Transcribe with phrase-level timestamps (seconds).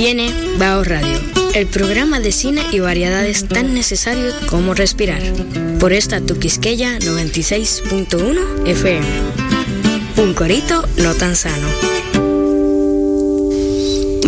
[0.00, 1.20] Viene Bao Radio,
[1.54, 5.20] el programa de cine y variedades tan necesarios como respirar.
[5.78, 9.06] Por esta Tuquisqueya 96.1 FM.
[10.16, 11.68] Un corito no tan sano.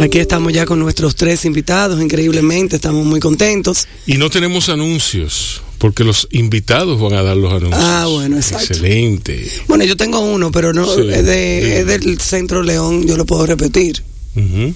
[0.03, 3.89] Aquí estamos ya con nuestros tres invitados, increíblemente, estamos muy contentos.
[4.07, 7.83] Y no tenemos anuncios, porque los invitados van a dar los anuncios.
[7.83, 8.67] Ah, bueno, exacto.
[8.75, 9.51] Excelente.
[9.69, 13.25] Bueno, yo tengo uno, pero no Sí, es, de- es del Centro León, yo lo
[13.25, 14.03] puedo repetir,
[14.37, 14.75] Ujú.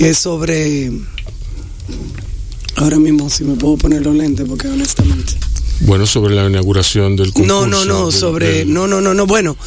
[0.00, 0.90] Que es sobre...
[2.76, 5.34] Ahora mismo si me puedo poner los lentes, porque honestamente...
[5.80, 7.66] Bueno, sobre la inauguración del concurso.
[7.66, 8.48] No, no, no, del- sobre...
[8.60, 9.58] del- No, no, no, no, bueno,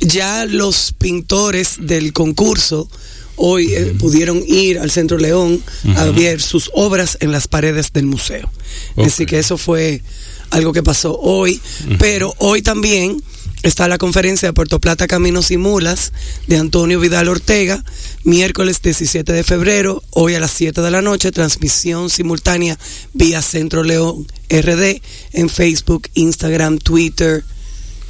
[0.00, 2.88] ya los pintores del concurso
[3.36, 5.62] hoy eh, pudieron ir al Centro León
[5.96, 8.50] a ver sus obras en las paredes del museo.
[8.96, 10.00] Así que eso fue
[10.48, 11.60] algo que pasó hoy,
[11.98, 13.22] pero hoy también
[13.62, 16.12] está la conferencia de Puerto Plata Caminos y Mulas
[16.46, 17.84] de Antonio Vidal Ortega,
[18.24, 22.78] miércoles 17 de febrero, hoy a las 7 de la noche, transmisión simultánea
[23.12, 25.00] vía Centro León RD
[25.32, 27.44] en Facebook, Instagram, Twitter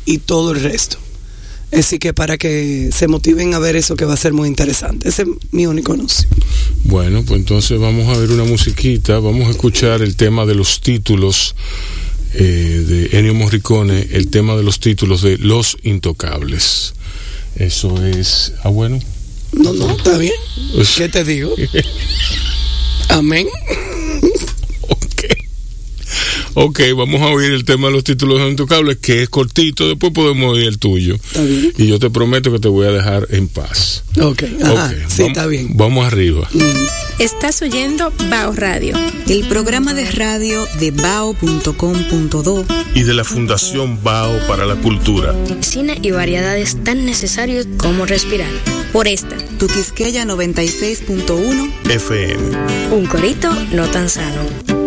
[0.04, 0.98] y todo el resto.
[1.72, 5.08] Así que para que se motiven a ver eso que va a ser muy interesante.
[5.08, 6.28] Ese es mi único anuncio.
[6.84, 10.82] Bueno, pues entonces vamos a ver una musiquita, vamos a escuchar el tema de los
[10.82, 11.54] títulos
[12.34, 16.94] eh, de Ennio Morricone, el tema de los títulos de Los Intocables.
[17.56, 18.52] Eso es...
[18.62, 18.98] Ah, bueno.
[19.52, 20.32] No, no, está bien.
[20.96, 21.54] ¿Qué te digo?
[23.08, 23.46] Amén.
[26.54, 26.80] Ok.
[26.96, 30.54] Vamos a oír el tema de los títulos de Intocables, que es cortito, después podemos
[30.54, 31.14] oír el tuyo.
[31.14, 31.72] Está bien.
[31.76, 34.04] Y yo te prometo que te voy a dejar en paz.
[34.20, 35.70] Ok, ajá, Ok, sí, está bien.
[35.74, 36.48] Vamos arriba.
[37.18, 38.96] Estás oyendo Bao Radio.
[39.28, 42.64] El programa de radio de bao.com.do
[42.94, 45.34] Y de la Fundación Bao para la Cultura.
[45.60, 48.50] Cine y variedades tan necesarios como respirar.
[48.92, 49.36] Por esta.
[49.58, 52.56] Tu Quisqueya 96.1 FM.
[52.90, 54.81] Un corito no tan sano.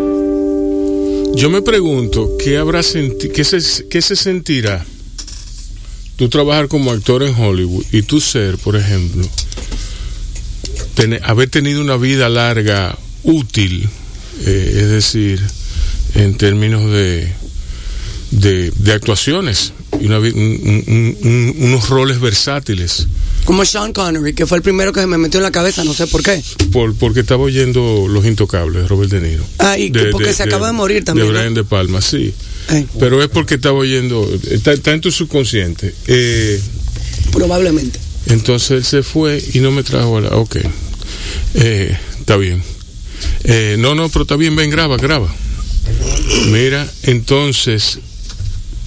[1.36, 4.86] Yo me pregunto, ¿qué habrá senti qué se, qué se sentirá
[6.16, 9.28] tú trabajar como actor en Hollywood y tú ser, por ejemplo,
[10.96, 13.90] tener- haber tenido una vida larga, útil,
[14.46, 15.42] eh, es decir,
[16.14, 17.34] en términos de,
[18.32, 23.08] de, actuaciones y una unos roles versátiles?
[23.46, 25.94] Como Sean Connery, que fue el primero que se me metió en la cabeza, no
[25.94, 26.42] sé por qué.
[26.72, 29.44] Por, porque estaba oyendo Los Intocables de Robert De Niro.
[29.60, 31.40] Ah, y que porque se acaba de morir también, De ¿no?
[31.40, 32.34] Brian De Palma, sí.
[33.00, 35.94] Pero es porque estaba oyendo, está, está en tu subconsciente.
[36.08, 36.60] Eh,
[37.32, 38.00] probablemente.
[38.28, 40.30] entonces él se fue y no me trajo a la...
[40.30, 40.58] Ok,
[41.54, 42.64] Eh, está bien.
[43.44, 45.34] Eh, no, no, pero está bien, ven, graba, graba.
[46.52, 48.00] Mira, entonces,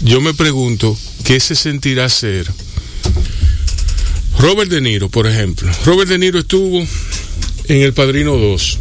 [0.02, 2.46] yo me pregunto, ¿qué se sentirá ser?
[4.38, 5.70] Robert De Niro, por ejemplo.
[5.84, 8.78] Robert De Niro estuvo en El Padrino 2.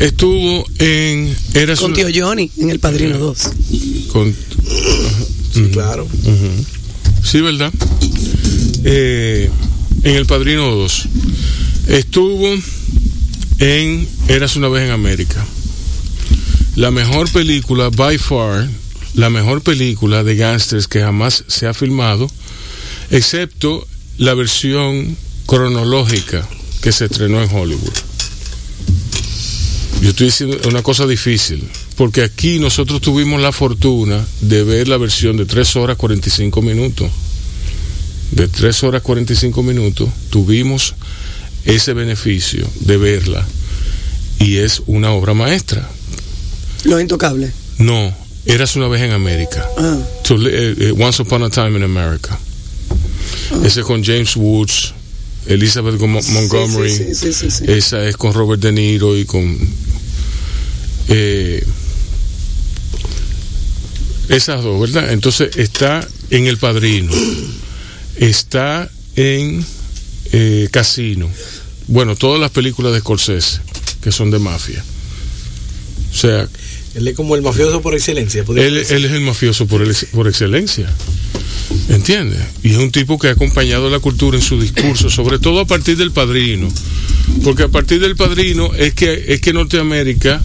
[0.00, 1.36] Estuvo en...
[1.54, 3.38] Era Con tío Johnny en El Padrino 2.
[4.12, 4.34] con
[5.52, 6.06] Sí, claro.
[7.22, 7.72] Sí, ¿verdad?
[8.84, 9.50] Eh,
[10.04, 11.08] en El Padrino 2.
[11.88, 12.48] Estuvo
[13.58, 15.44] en Eras una vez en América.
[16.76, 18.68] La mejor película, by far,
[19.14, 22.30] la mejor película de gangsters que jamás se ha filmado,
[23.10, 23.86] excepto
[24.18, 25.16] la versión
[25.46, 26.46] cronológica
[26.80, 27.92] que se estrenó en Hollywood.
[30.02, 34.96] Yo estoy diciendo una cosa difícil, porque aquí nosotros tuvimos la fortuna de ver la
[34.96, 37.10] versión de 3 horas 45 minutos.
[38.30, 40.94] De 3 horas 45 minutos tuvimos
[41.64, 43.46] ese beneficio de verla
[44.38, 45.86] y es una obra maestra.
[46.84, 47.52] Los Intocables.
[47.78, 48.14] No,
[48.46, 49.66] eras una vez en América.
[49.76, 52.38] Ah, To eh, eh, Once Upon a Time in America.
[53.64, 54.94] Ese es con James Woods,
[55.46, 56.90] Elizabeth Go- Montgomery.
[56.90, 57.64] Sí, sí, sí, sí, sí.
[57.68, 59.56] Esa es con Robert De Niro y con.
[61.08, 61.64] eh,
[64.28, 65.12] esas dos, ¿verdad?
[65.12, 67.10] Entonces está en El Padrino,
[68.16, 69.64] está en
[70.32, 71.28] eh, Casino.
[71.88, 73.60] Bueno, todas las películas de Scorsese
[74.00, 74.82] que son de mafia.
[76.12, 76.48] O sea,
[76.94, 78.44] Él es como el mafioso por excelencia.
[78.56, 80.88] él es el mafioso por, el- por excelencia.
[81.88, 82.40] ¿Entiendes?
[82.62, 85.66] Y es un tipo que ha acompañado la cultura en su discurso, sobre todo a
[85.66, 86.68] partir del padrino.
[87.44, 90.42] Porque a partir del padrino es que, es que Norteamérica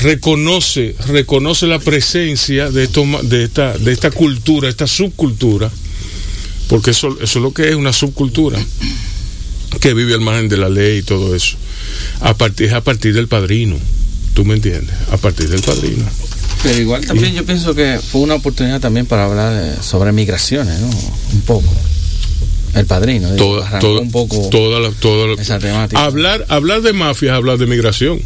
[0.00, 5.70] reconoce, reconoce la presencia de, esta cultura, esta subcultura,
[6.68, 8.58] porque eso, eso es lo que es una subcultura,
[9.80, 11.56] que vive al margen de la ley y todo eso.
[12.20, 13.76] A partir, es a partir del padrino.
[14.34, 14.94] ¿Tú me entiendes?
[15.10, 16.04] A partir del padrino.
[16.62, 20.80] Pero igual también yo pienso que fue una oportunidad también para hablar eh, sobre migraciones,
[20.80, 20.88] ¿no?
[20.88, 21.68] Un poco.
[22.74, 23.30] El padrino.
[23.36, 26.04] Toda, un poco toda la- toda la- esa temática.
[26.04, 28.20] hablar, hablar de mafia es hablar de migración.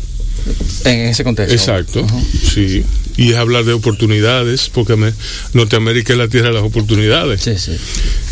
[0.84, 1.54] en ese contexto.
[1.54, 2.04] Exacto,
[2.52, 2.82] sí.
[3.16, 5.12] Y es hablar de oportunidades, porque me-
[5.52, 7.42] Norteamérica es la tierra de las oportunidades.
[7.42, 7.72] Sí, sí.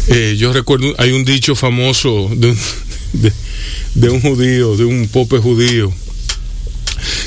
[0.09, 2.59] Eh, yo recuerdo, hay un dicho famoso de un,
[3.13, 3.33] de,
[3.95, 5.93] de un judío, de un pope judío,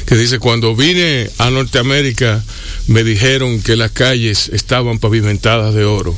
[0.05, 2.43] que dice, cuando vine a Norteamérica
[2.87, 6.15] me dijeron que las calles estaban pavimentadas de oro.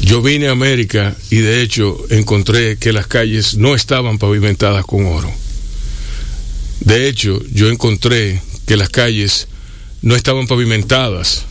[0.00, 5.06] Yo vine a América y de hecho encontré que las calles no estaban pavimentadas con
[5.06, 5.32] oro.
[6.80, 9.48] De hecho, yo encontré que las calles
[10.02, 11.44] no estaban pavimentadas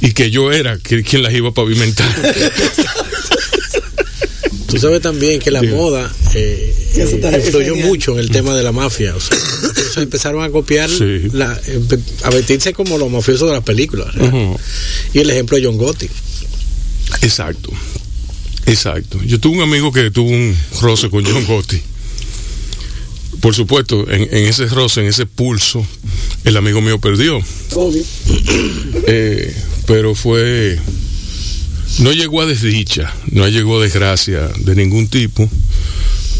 [0.00, 2.08] y que yo era quien las iba a pavimentar.
[4.66, 7.88] Tú sabes también que la moda eh, eh, influyó genial.
[7.88, 9.14] mucho en el tema de la mafia.
[9.14, 11.28] O sea, los empezaron a copiar, Sí.
[11.32, 14.08] la- empe- a vestirse como los mafiosos de las películas.
[15.14, 16.08] Y el ejemplo de John Gotti.
[17.22, 17.70] Exacto,
[18.66, 19.20] exacto.
[19.24, 21.80] Yo tuve un amigo que tuvo un roce con John Gotti.
[23.40, 25.86] Por supuesto, en, en ese roce, en ese pulso,
[26.44, 27.38] el amigo mío perdió.
[27.74, 28.02] Obvio.
[29.06, 29.54] Eh,
[29.86, 30.78] pero fue.
[32.00, 35.48] No llegó a desdicha, no llegó a desgracia de ningún tipo.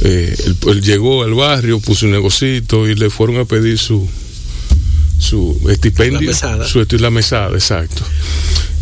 [0.02, 4.08] Eh, él, él llegó al barrio, puso un negocito y le fueron a pedir su
[5.18, 6.20] su estipendio.
[6.20, 6.66] La mesada.
[6.66, 8.02] Su la mesada, exacto.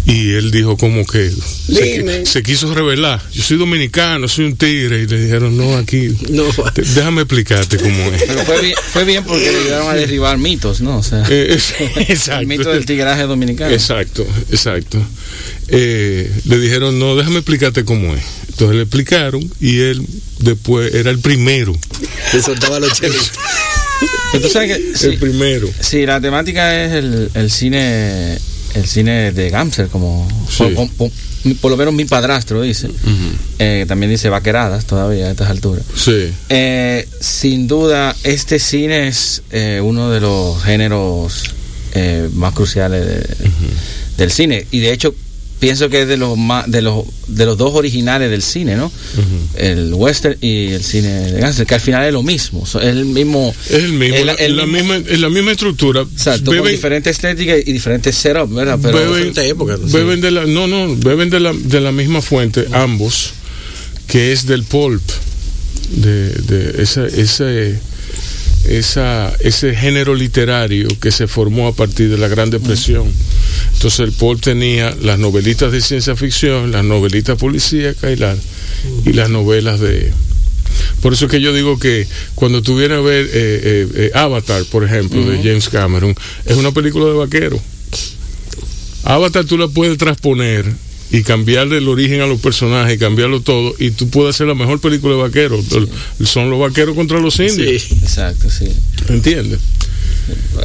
[0.07, 3.23] Y él dijo como que se, se quiso revelar.
[3.33, 5.03] Yo soy dominicano, soy un tigre.
[5.03, 8.23] Y le dijeron, no, aquí, No, te- déjame explicarte cómo es.
[8.27, 10.99] Pero fue bien, fue bien porque le ayudaron a derribar mitos, ¿no?
[10.99, 11.75] O sea, Eh, es-
[12.11, 12.41] exacto.
[12.43, 13.73] el mito del tigraje dominicano.
[13.73, 14.99] Exacto, exacto.
[15.69, 18.23] Eh, le dijeron, no, déjame explicarte cómo es.
[18.51, 20.07] Entonces le explicaron y él
[20.41, 21.75] después era el primero.
[22.33, 23.11] le soltaba los que
[24.95, 25.69] sí, El primero.
[25.81, 28.39] sí, la temática es el, el cine
[28.75, 30.75] el cine de Gamser, como Sí.
[31.61, 32.89] por, lo menos mi padrastro dice.
[33.59, 35.85] Eh, también dice vaqueradas todavía a estas alturas.
[35.97, 36.29] Sí.
[36.49, 41.43] Eh, sin duda, este cine es eh, uno de los géneros
[41.95, 43.51] eh, más cruciales de-
[44.17, 44.67] del cine.
[44.71, 45.15] Y de hecho,
[45.61, 48.93] pienso que es de los más, de los de los dos originales del cine, ¿no?
[49.57, 52.65] El western y el cine de gangster, que al final es lo mismo.
[52.65, 53.55] Es el mismo.
[53.67, 56.03] Es el mismo, el- la, el la mismo- misma, es la misma estructura.
[56.03, 58.79] Exacto, con Beben- diferente estética y diferentes setup, ¿verdad?
[58.83, 59.93] Pero beben, época, sí.
[59.93, 63.33] beben de la, no, no, beben de la, de la misma fuente, ambos,
[64.07, 65.03] que es del pulp,
[65.91, 67.79] de, de esa, ese,
[68.69, 73.11] esa, ese género literario que se formó a partir de la Gran Depresión.
[73.75, 78.39] Entonces el pulp tenía las novelitas de ciencia ficción, las novelitas policíacas y, las
[79.05, 80.13] y las novelas de...
[81.01, 84.65] Por eso es que yo digo que cuando tuviera a ver eh, eh, eh, Avatar,
[84.71, 86.15] por ejemplo, de James Cameron,
[86.47, 87.61] es una película de vaquero.
[89.05, 90.65] Avatar tú la puedes transponer
[91.11, 94.81] y cambiarle el origen a los personajes, cambiarlo todo, y tú puedes hacer la mejor
[94.81, 95.65] película de vaqueros.
[96.25, 97.83] Son los vaqueros contra los indios.
[97.83, 97.95] Sí.
[98.03, 98.67] Exacto, sí.
[99.09, 99.61] ¿Entiendes?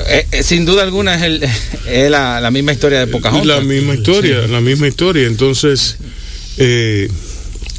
[0.08, 1.44] Eh, eh, sin duda alguna es, el,
[1.88, 3.46] es la, la misma historia de Pocahontas.
[3.46, 5.28] La misma historia, la misma historia.
[5.28, 5.98] Entonces,
[6.58, 7.10] eh,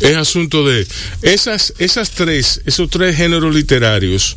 [0.00, 0.86] es asunto de
[1.22, 4.36] esas, esas tres, esos tres géneros literarios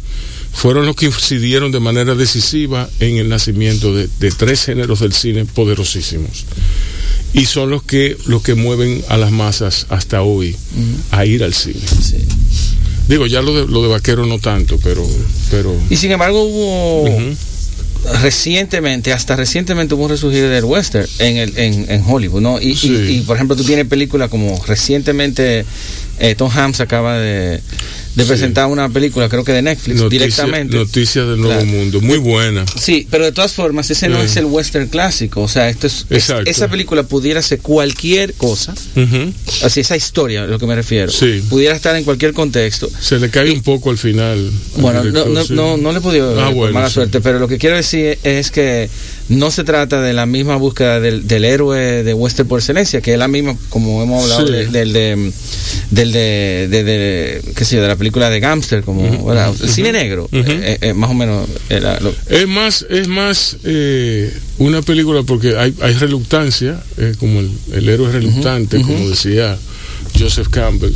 [0.54, 5.12] fueron los que incidieron de manera decisiva en el nacimiento de, de tres géneros del
[5.12, 6.46] cine poderosísimos.
[7.34, 10.56] Y son los que, los que mueven a las masas hasta hoy
[11.12, 11.82] a ir al cine.
[12.02, 12.18] Sí.
[13.08, 15.06] Digo, ya lo de, lo de vaquero no tanto, pero,
[15.50, 17.10] pero Y sin embargo hubo
[18.22, 22.62] recientemente, hasta recientemente hubo un resurgir del western en, el, en, en Hollywood, ¿no?
[22.62, 25.66] Y, y, por ejemplo tú tienes películas como recientemente
[26.20, 27.62] eh, Tom Hanks acaba de,
[28.16, 28.28] de Sí.
[28.28, 30.76] presentar una película, creo que de Netflix, noticia- directamente.
[30.76, 31.66] Noticias del Nuevo Claro.
[31.66, 32.64] Mundo, muy buena.
[32.80, 34.26] Sí, pero de todas formas, ese no Sí.
[34.26, 35.42] es el western clásico.
[35.42, 36.06] O sea, esto es,
[36.46, 38.74] esa película pudiera ser cualquier cosa.
[39.64, 41.12] Así, esa historia, a lo que me refiero.
[41.12, 41.44] Sí.
[41.50, 42.90] Pudiera estar en cualquier contexto.
[43.00, 44.52] Se le cae un poco al final.
[44.76, 45.54] al Bueno, no, director, no, sí.
[45.54, 48.18] no, no le he podido Ah, eh, bueno, mala suerte, pero lo que quiero decir
[48.24, 48.90] es que
[49.30, 53.14] no se trata de la misma búsqueda del, del héroe de western por excelencia, que
[53.14, 54.54] es la misma, como hemos hablado, Sí.
[54.72, 55.32] del de,
[55.92, 59.92] del de, de, de- qué sé yo, de la película de Gamster, como, el cine
[59.92, 60.44] negro, Ujú.
[60.46, 65.58] eh, eh, más o menos era lo- Es más, es más eh, una película porque
[65.58, 69.58] hay, hay reluctancia, eh, como el, el héroe es reluctante, como decía
[70.20, 70.94] Joseph Campbell.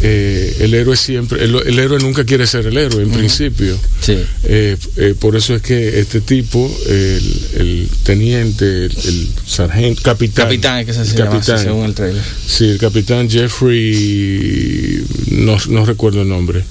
[0.00, 3.76] Eh, el héroe siempre, el, el héroe nunca quiere ser el héroe en principio.
[4.00, 4.16] sí.
[4.44, 10.44] Eh, eh, por eso es que este tipo, el, el teniente, el, el sargento, capitán,
[10.46, 12.22] Capitán, que se llama capitán, según el trailer.
[12.46, 15.02] Sí, el capitán Jeffrey,
[15.32, 16.62] no, no recuerdo el nombre,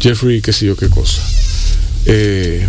[0.00, 1.22] Jeffrey qué sé yo qué cosa.
[2.06, 2.66] Eh,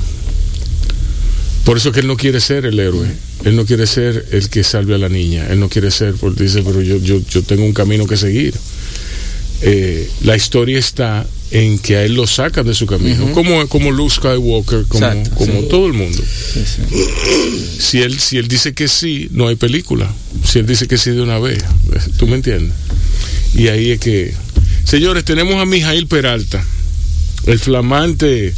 [1.65, 3.07] por eso que él no quiere ser el héroe,
[3.45, 6.43] él no quiere ser el que salve a la niña, él no quiere ser, porque
[6.43, 8.55] dice, pero yo, yo, yo tengo un camino que seguir.
[9.61, 13.91] Eh, la historia está en que a él lo sacan de su camino, como, como
[13.91, 15.67] Luke Skywalker, como, Exacto, como sí.
[15.69, 16.21] todo el mundo.
[16.53, 17.79] Sí, sí.
[17.79, 20.11] Si él, si él dice que sí, no hay película.
[20.45, 21.63] Si él dice que sí de una vez,
[22.17, 22.73] ¿tú me entiendes?
[23.55, 24.33] Y ahí es que...
[24.83, 26.63] Señores, tenemos a Mijail Peralta,
[27.45, 28.53] el flamante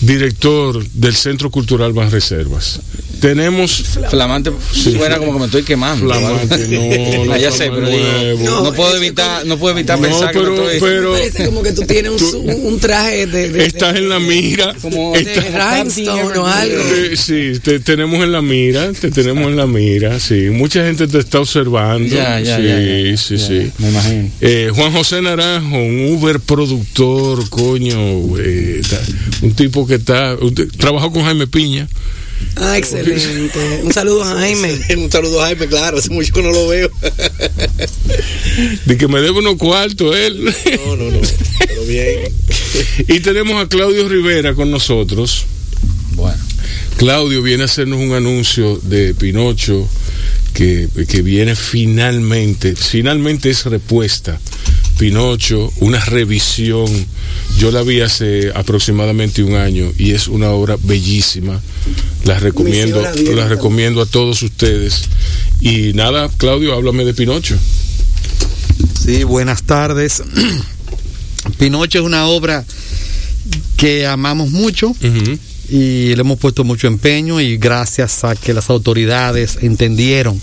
[0.00, 2.80] director del Centro Cultural Banreservas.
[3.24, 3.82] Tenemos...
[4.10, 6.04] Flamante suena como que me estoy quemando.
[6.12, 8.64] Flamante, no, no, Ah, ya sé, pero digo, nuevo.
[8.64, 10.80] no, puedo evitar, no puedo evitar No, pensar que pero- me estoy...
[10.90, 14.18] pero- Parece como que tú tienes un, su- un traje de, de, Estás en la
[14.18, 14.74] mira.
[14.82, 16.82] Como- de, Está- de rhinestone o algo.
[16.82, 20.50] Te- sí, te tenemos en la mira, te tenemos en la mira, sí.
[20.50, 22.14] Mucha gente te está observando.
[22.14, 23.72] Ya, ya, sí, ya, ya, sí, ya, sí.
[23.78, 24.30] Me imagino.
[24.42, 27.96] Eh, Juan José Naranjo, un Uber productor, coño,
[28.38, 29.00] eh, ta-
[29.40, 31.88] un tipo que está, usted- trabajó con Jaime Piña.
[32.56, 33.58] Ah, excelente.
[33.82, 34.80] Un saludo a Jaime.
[34.96, 36.90] Un saludo a Jaime, claro, hace mucho que no lo veo.
[38.86, 40.44] De que me debe unos cuartos él.
[40.44, 41.20] No, no, no,
[41.58, 42.32] pero bien.
[43.08, 45.44] y tenemos a Claudio Rivera con nosotros.
[46.12, 46.38] Bueno.
[46.96, 49.88] Claudio viene a hacernos un anuncio de Pinocho
[50.52, 54.40] que, que viene finalmente, finalmente es repuesta.
[54.98, 56.88] Pinocho, una revisión.
[57.58, 61.60] Yo la vi hace aproximadamente un año y es una obra bellísima.
[62.24, 63.36] La recomiendo, Misión abierta.
[63.42, 65.02] la recomiendo a todos ustedes.
[65.60, 67.56] Y nada, Claudio, háblame de Pinocho.
[69.04, 70.22] Sí, buenas tardes.
[71.58, 72.64] Pinocho es una obra
[73.76, 74.94] que amamos mucho
[75.68, 80.40] y le hemos puesto mucho empeño y gracias a que las autoridades entendieron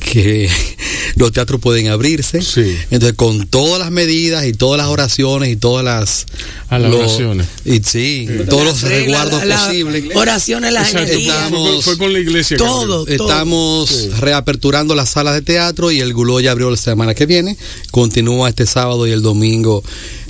[0.00, 0.48] que
[1.16, 2.42] los teatros pueden abrirse.
[2.42, 2.76] Sí.
[2.90, 6.26] Entonces, con todas las medidas y todas las oraciones y todas las...
[6.68, 7.46] Ah, las los- oraciones.
[7.64, 10.04] Y sí, todos los resguardos la- la- posibles.
[10.14, 10.94] Oraciones, las.
[10.94, 12.56] Estamos- fue, fue con la iglesia.
[12.56, 13.06] Todo.
[13.06, 14.08] Estamos Sí.
[14.20, 17.56] reaperturando las salas de teatro y el Guló ya abrió la semana que viene.
[17.90, 19.82] Continúa este sábado y el domingo.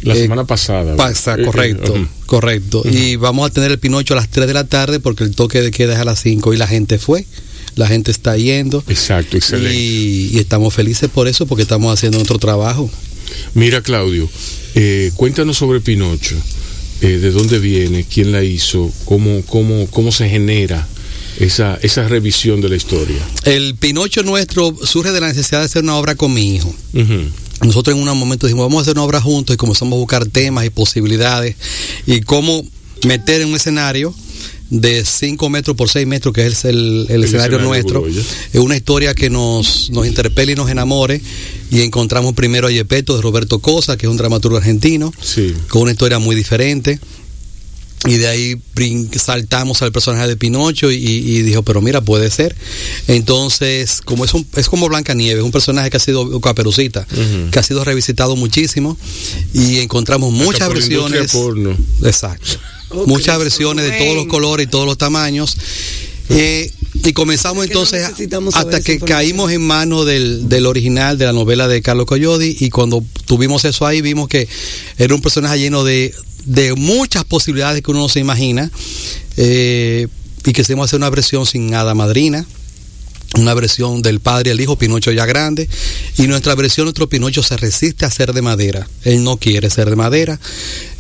[0.02, 0.96] La Eh, semana pasada.
[0.96, 2.82] Pasa, Eh, eh, correcto, correcto.
[2.90, 5.60] Y vamos a tener el Pinocho a las 3 de la tarde porque el toque
[5.60, 7.26] de queda es a las 5 y la gente fue.
[7.76, 8.82] La gente está yendo.
[8.88, 9.76] Exacto, excelente.
[9.76, 12.90] Y, y estamos felices por eso porque estamos haciendo nuestro trabajo.
[13.54, 14.28] Mira, Claudio,
[14.74, 16.36] eh, cuéntanos sobre Pinocho.
[17.00, 18.04] Eh, ¿De dónde viene?
[18.04, 18.92] ¿Quién la hizo?
[19.06, 20.86] ¿Cómo, cómo, cómo se genera
[21.38, 23.16] esa, esa revisión de la historia?
[23.44, 26.74] El Pinocho nuestro surge de la necesidad de hacer una obra con mi hijo.
[27.62, 30.26] Nosotros en un momento dijimos, vamos a hacer una obra juntos y comenzamos a buscar
[30.26, 31.56] temas y posibilidades
[32.06, 32.64] y cómo
[33.04, 34.14] meter en un escenario
[34.70, 36.76] de 5 metros por 6 metros, que es el,
[37.08, 38.20] el El escenario, escenario nuestro, Guloya.
[38.52, 41.20] es una historia que nos, nos interpele y nos enamore.
[41.72, 45.54] Y encontramos primero a Yepeto de Roberto Cosa, que es un dramaturgo argentino, Sí.
[45.68, 46.98] con una historia muy diferente.
[48.08, 48.56] Y de ahí
[49.18, 52.56] saltamos al personaje de Pinocho y, y dijo, pero mira, puede ser.
[53.08, 57.06] Entonces, como es un, es como Blanca Nieves, un personaje que ha sido Caperucita,
[57.50, 58.96] que ha sido revisitado muchísimo
[59.52, 61.32] y encontramos muchas Hasta por versiones.
[61.32, 61.76] porno.
[62.04, 62.58] Exacto.
[63.06, 65.56] Muchas versiones de todos los colores y todos los tamaños.
[66.28, 66.70] Eh,
[67.02, 68.08] y comenzamos no entonces
[68.54, 72.70] hasta que caímos en manos del, del original de la novela de Carlos Coyodi y
[72.70, 74.48] cuando tuvimos eso ahí vimos que
[74.98, 78.70] era un personaje lleno de, de muchas posibilidades que uno no se imagina
[79.36, 80.08] eh,
[80.44, 82.46] y quisimos hacer una versión sin nada madrina
[83.36, 85.68] una versión del padre al hijo, Pinocho ya grande,
[86.18, 88.88] y nuestra versión, nuestro Pinocho se resiste a ser de madera.
[89.04, 90.40] Él no quiere ser de madera,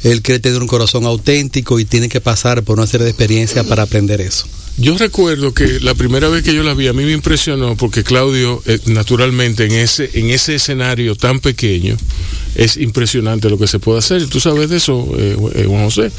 [0.02, 3.66] él quiere tener un corazón auténtico y tiene que pasar por una serie de experiencias
[3.66, 4.46] para aprender eso.
[4.78, 8.02] Yo recuerdo que la primera vez que yo la vi a mí me impresionó porque
[8.02, 11.96] Claudio, eh, naturalmente, en ese, en ese escenario tan pequeño,
[12.54, 14.22] es impresionante lo que se puede hacer.
[14.22, 16.10] Y tú sabes de eso, eh, eh, Juan José.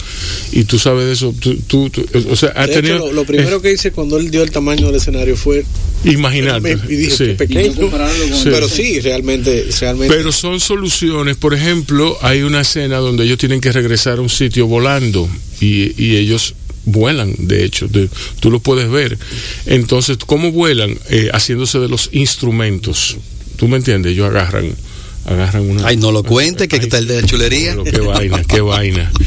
[0.51, 1.33] Y tú sabes de eso.
[1.39, 2.97] Tú, tú- tú- o sea, hecho, tenido.
[2.99, 5.65] lo, lo primero que hice cuando él dio el tamaño del escenario fue eh,
[6.11, 6.77] imaginarte.
[6.87, 7.25] y dije sí.
[7.33, 7.73] pequeño.
[7.73, 8.43] Sí.
[8.45, 10.13] Pero sí, realmente, realmente.
[10.15, 11.35] Pero son soluciones.
[11.35, 15.27] Por ejemplo, hay una escena donde ellos tienen que regresar a un sitio volando
[15.59, 16.53] y, y ellos
[16.85, 18.09] vuelan, de hecho, de-
[18.39, 19.17] tú lo puedes ver.
[19.65, 20.97] Entonces, ¿cómo vuelan?
[21.09, 23.17] Eh, haciéndose de los instrumentos.
[23.57, 24.13] ¿Tú me entiendes?
[24.13, 24.73] Ellos agarran,
[25.31, 25.87] agarran una...
[25.87, 27.75] Ay, no lo cuente, que está el de la chulería.
[27.83, 29.11] Qué vaina, qué vaina.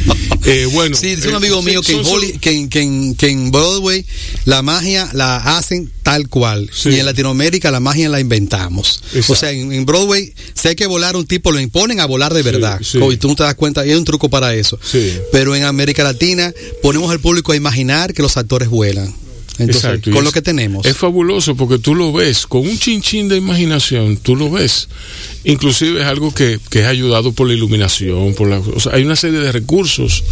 [0.46, 3.14] Eh, bueno, Sí, dice un eh, amigo mío que en, son- que, en, que en-
[3.14, 4.04] que en Broadway
[4.44, 6.68] la magia la hacen tal cual.
[6.70, 6.90] Sí.
[6.90, 9.00] Y en Latinoamérica la magia la inventamos.
[9.14, 9.32] Exacto.
[9.32, 12.34] O sea, en, en Broadway, si hay que volar un tipo, lo imponen a volar
[12.34, 12.78] de Sí, verdad.
[12.82, 12.98] sí.
[13.10, 14.78] Y tú no te das cuenta, y hay un truco para eso.
[14.84, 15.14] Sí.
[15.32, 19.14] Pero en América Latina ponemos al público a imaginar que los actores vuelan.
[19.58, 20.84] Entonces, Exacto, con es- lo que tenemos.
[20.84, 24.88] Es fabuloso porque tú lo ves, con un chinchín de imaginación, tú lo ves.
[25.44, 29.04] Inclusive es algo que, que es ayudado por la iluminación, por la, o sea, hay
[29.04, 30.24] una serie de recursos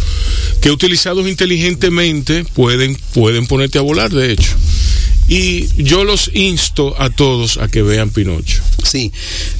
[0.59, 4.51] que utilizados inteligentemente pueden, pueden ponerte a volar, de hecho.
[5.27, 8.61] Y yo los insto a todos a que vean Pinocho.
[8.83, 9.11] Sí,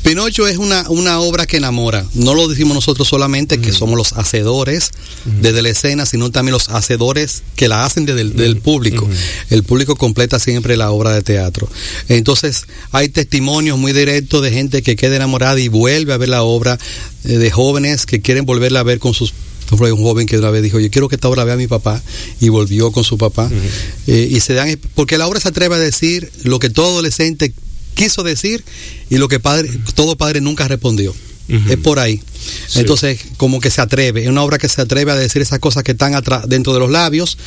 [0.03, 2.05] Pinocho es una, una obra que enamora.
[2.13, 4.91] No lo decimos nosotros solamente, que somos los hacedores
[5.25, 9.07] desde la escena, sino también los hacedores que la hacen desde el del público.
[9.49, 11.69] El público completa siempre la obra de teatro.
[12.09, 16.43] Entonces, hay testimonios muy directos de gente que queda enamorada y vuelve a ver la
[16.43, 16.77] obra,
[17.23, 19.33] eh, de jóvenes que quieren volverla a ver con sus
[19.69, 21.57] por hay un joven que una vez dijo, yo quiero que esta obra vea a
[21.57, 22.01] mi papá,
[22.39, 23.49] y volvió con su papá.
[24.07, 27.53] Eh, y se dan, porque la obra se atreve a decir lo que todo adolescente
[27.95, 28.63] quiso decir
[29.09, 31.13] y lo que padre, todo padre nunca respondió.
[31.69, 32.21] Es por ahí.
[32.67, 32.79] Sí.
[32.79, 35.83] Entonces, como que se atreve, es una obra que se atreve a decir esas cosas
[35.83, 36.13] que están
[36.47, 37.37] dentro de los labios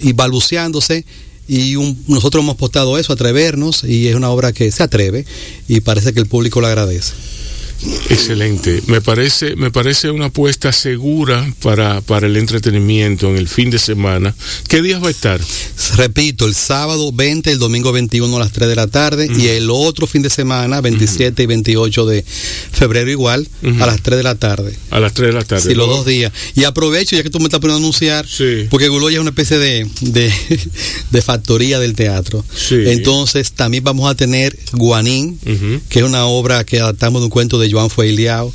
[0.00, 1.04] y balbuceándose.
[1.48, 5.24] Y un- nosotros hemos postado eso, atrevernos, y es una obra que se atreve
[5.66, 7.14] y parece que el público lo agradece.
[8.10, 8.82] Excelente.
[8.86, 13.78] Me parece, me parece una apuesta segura para, para el entretenimiento en el fin de
[13.78, 14.34] semana.
[14.68, 15.40] ¿Qué días va a estar?
[15.96, 19.70] Repito, el sábado 20, el domingo 21 a las 3 de la tarde y el
[19.70, 22.24] otro fin de semana, 27 y 28 de
[22.72, 23.46] febrero igual,
[23.80, 24.76] a las 3 de la tarde.
[24.90, 25.62] A las 3 de la tarde.
[25.68, 26.32] Sí, los dos días.
[26.56, 28.66] Y aprovecho, ya que tú me estás poniendo a anunciar, Sí.
[28.70, 30.32] porque Guloya es una especie de, de,
[31.10, 32.44] de factoría del teatro.
[32.54, 32.76] Sí.
[32.86, 35.38] Entonces, también vamos a tener Guanín,
[35.88, 38.54] que es una obra que adaptamos de un cuento de Joan Fueiliao, Ujú.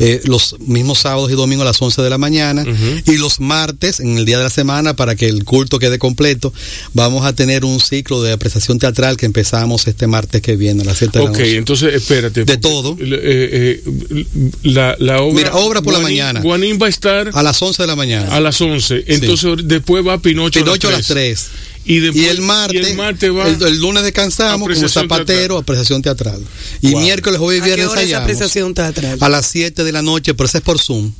[0.00, 3.12] eh, los mismos sábados y domingos a las 11 de la mañana, Ujú.
[3.12, 6.52] y los martes, en el día de la semana, para que el culto quede completo,
[6.94, 10.86] vamos a tener un ciclo de apreciación teatral que empezamos este martes que viene a
[10.86, 11.56] las 7 de la Ok, noche.
[11.56, 12.44] entonces espérate.
[12.44, 12.96] De todo.
[13.00, 14.26] eh, eh,
[14.62, 15.34] la, la obra.
[15.36, 16.40] Mira, obra por la Guanín- mañana.
[16.40, 18.34] Guanín va a estar A las 11 de la mañana.
[18.34, 19.04] a las 11.
[19.06, 21.46] Entonces después va Pinocho, Pinocho a a las las 3.
[21.86, 21.96] 3.
[21.96, 23.48] Y, después, Y el martes, y el martes va.
[23.48, 25.58] el, el lunes descansamos como zapatero, teatral.
[25.58, 26.40] apreciación teatral.
[26.82, 27.00] Y Wow.
[27.00, 29.18] miércoles, jueves y ¿A qué viernes hora apreciación teatral?
[29.20, 31.12] A las 7 de la noche, pero eso es por Zoom.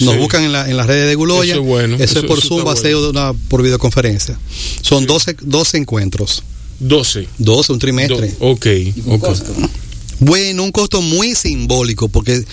[0.00, 0.18] Nos Sí.
[0.18, 1.52] buscan en, la- en las redes de Guloya.
[1.52, 4.38] Eso es bueno, Eso, eso- es por eso Zoom, va a ser una- por videoconferencia.
[4.82, 6.42] Son 12, 12 encuentros.
[6.80, 7.28] 12.
[7.38, 8.28] 12, un trimestre.
[8.40, 8.66] Do- ok,
[9.06, 9.28] ok.
[10.20, 12.44] Bueno, un costo muy simbólico, porque,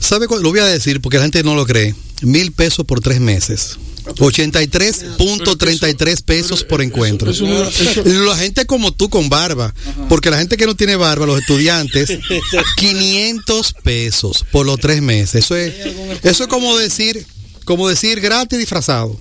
[0.00, 0.42] ¿sabe cuál?
[0.42, 1.94] Lo voy a decir porque la gente no lo cree.
[2.22, 3.78] Mil pesos por tres meses.
[4.16, 7.30] 83.33 pesos por encuentro.
[8.04, 9.74] La gente como tú con barba,
[10.08, 12.18] porque la gente que no tiene barba, los estudiantes,
[12.76, 15.44] 500 pesos por los tres meses.
[15.44, 15.74] Eso es,
[16.22, 17.26] eso es como decir,
[17.64, 19.18] como decir gratis disfrazado.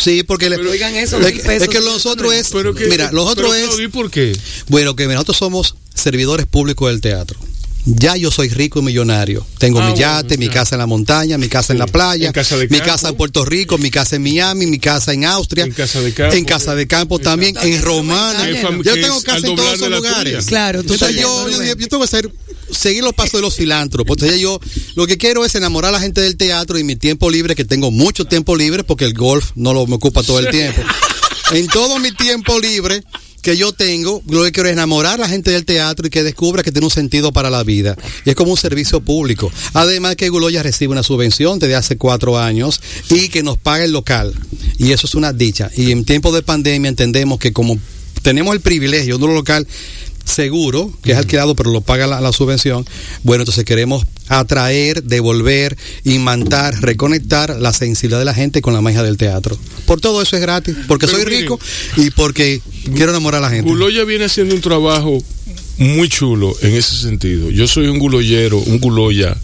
[0.00, 1.80] Sí, porque le- Pero oigan eso, es, que- pesos es que
[2.88, 4.36] mira, los otros pero, es, Claudio, ¿y por qué?
[4.68, 7.38] bueno, que nosotros somos servidores públicos del teatro.
[7.86, 9.46] Ya yo soy rico y millonario.
[9.58, 10.52] Tengo Ah, mi bueno, yate, mi ya.
[10.52, 12.84] casa en la montaña, mi casa en la playa, En casa de mi campo.
[12.84, 16.12] casa en Puerto Rico, mi casa en Miami, mi casa en Austria, En casa de
[16.12, 16.36] campo.
[16.36, 18.48] en casa de campo también, en Romana.
[18.50, 20.34] Yo tengo casa en todos esos lugares.
[20.34, 20.46] tuya.
[20.46, 22.30] Claro, tú Entonces yo, yo, yo tengo que ser,
[22.70, 24.16] seguir los pasos de los filántropos.
[24.18, 24.60] Entonces yo
[24.94, 27.64] lo que quiero es enamorar a la gente del teatro y mi tiempo libre, que
[27.64, 30.82] tengo mucho tiempo libre porque el golf no lo me ocupa todo el tiempo.
[31.52, 33.02] En todo mi tiempo libre
[33.42, 36.22] que yo tengo, lo que quiero es enamorar a la gente del teatro y que
[36.22, 37.96] descubra que tiene un sentido para la vida.
[38.24, 39.50] Y es como un servicio público.
[39.72, 43.92] Además que Guloya recibe una subvención desde hace cuatro años y que nos paga el
[43.92, 44.34] local.
[44.78, 45.70] Y eso es una dicha.
[45.76, 47.78] Y en tiempos de pandemia entendemos que como
[48.22, 49.66] tenemos el privilegio de un local
[50.24, 52.86] seguro, que es alquilado, pero lo paga la, la subvención,
[53.22, 59.02] bueno, entonces queremos atraer, devolver, imantar, reconectar la sensibilidad de la gente con la magia
[59.02, 59.58] del teatro.
[59.86, 61.60] Por todo eso es gratis, porque Pero soy miren, rico
[61.96, 62.60] y porque
[62.94, 63.68] quiero enamorar a la gente.
[63.68, 65.22] Guloya viene haciendo un trabajo
[65.78, 67.50] muy chulo en ese sentido.
[67.50, 69.36] Yo soy un guloyero, un guloya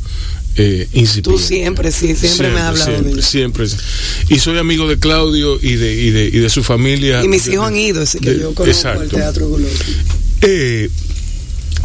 [0.59, 1.31] eh, incipiente.
[1.31, 3.31] Tú siempre, sí, siempre, me has hablado siempre, de eso.
[3.31, 3.67] Siempre.
[4.29, 7.25] Y soy amigo de Claudio y de, y de, y de su familia.
[7.25, 9.17] Y mis De- hijos han ido, así que de- yo conozco el exacto.
[9.17, 9.75] teatro Guloya.
[10.42, 10.90] Eh,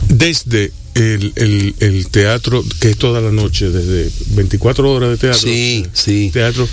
[0.09, 5.39] desde el, el, el teatro, que es toda la noche, desde 24 horas de teatro.
[5.41, 6.29] Sí, sí.
[6.33, 6.67] Teatro,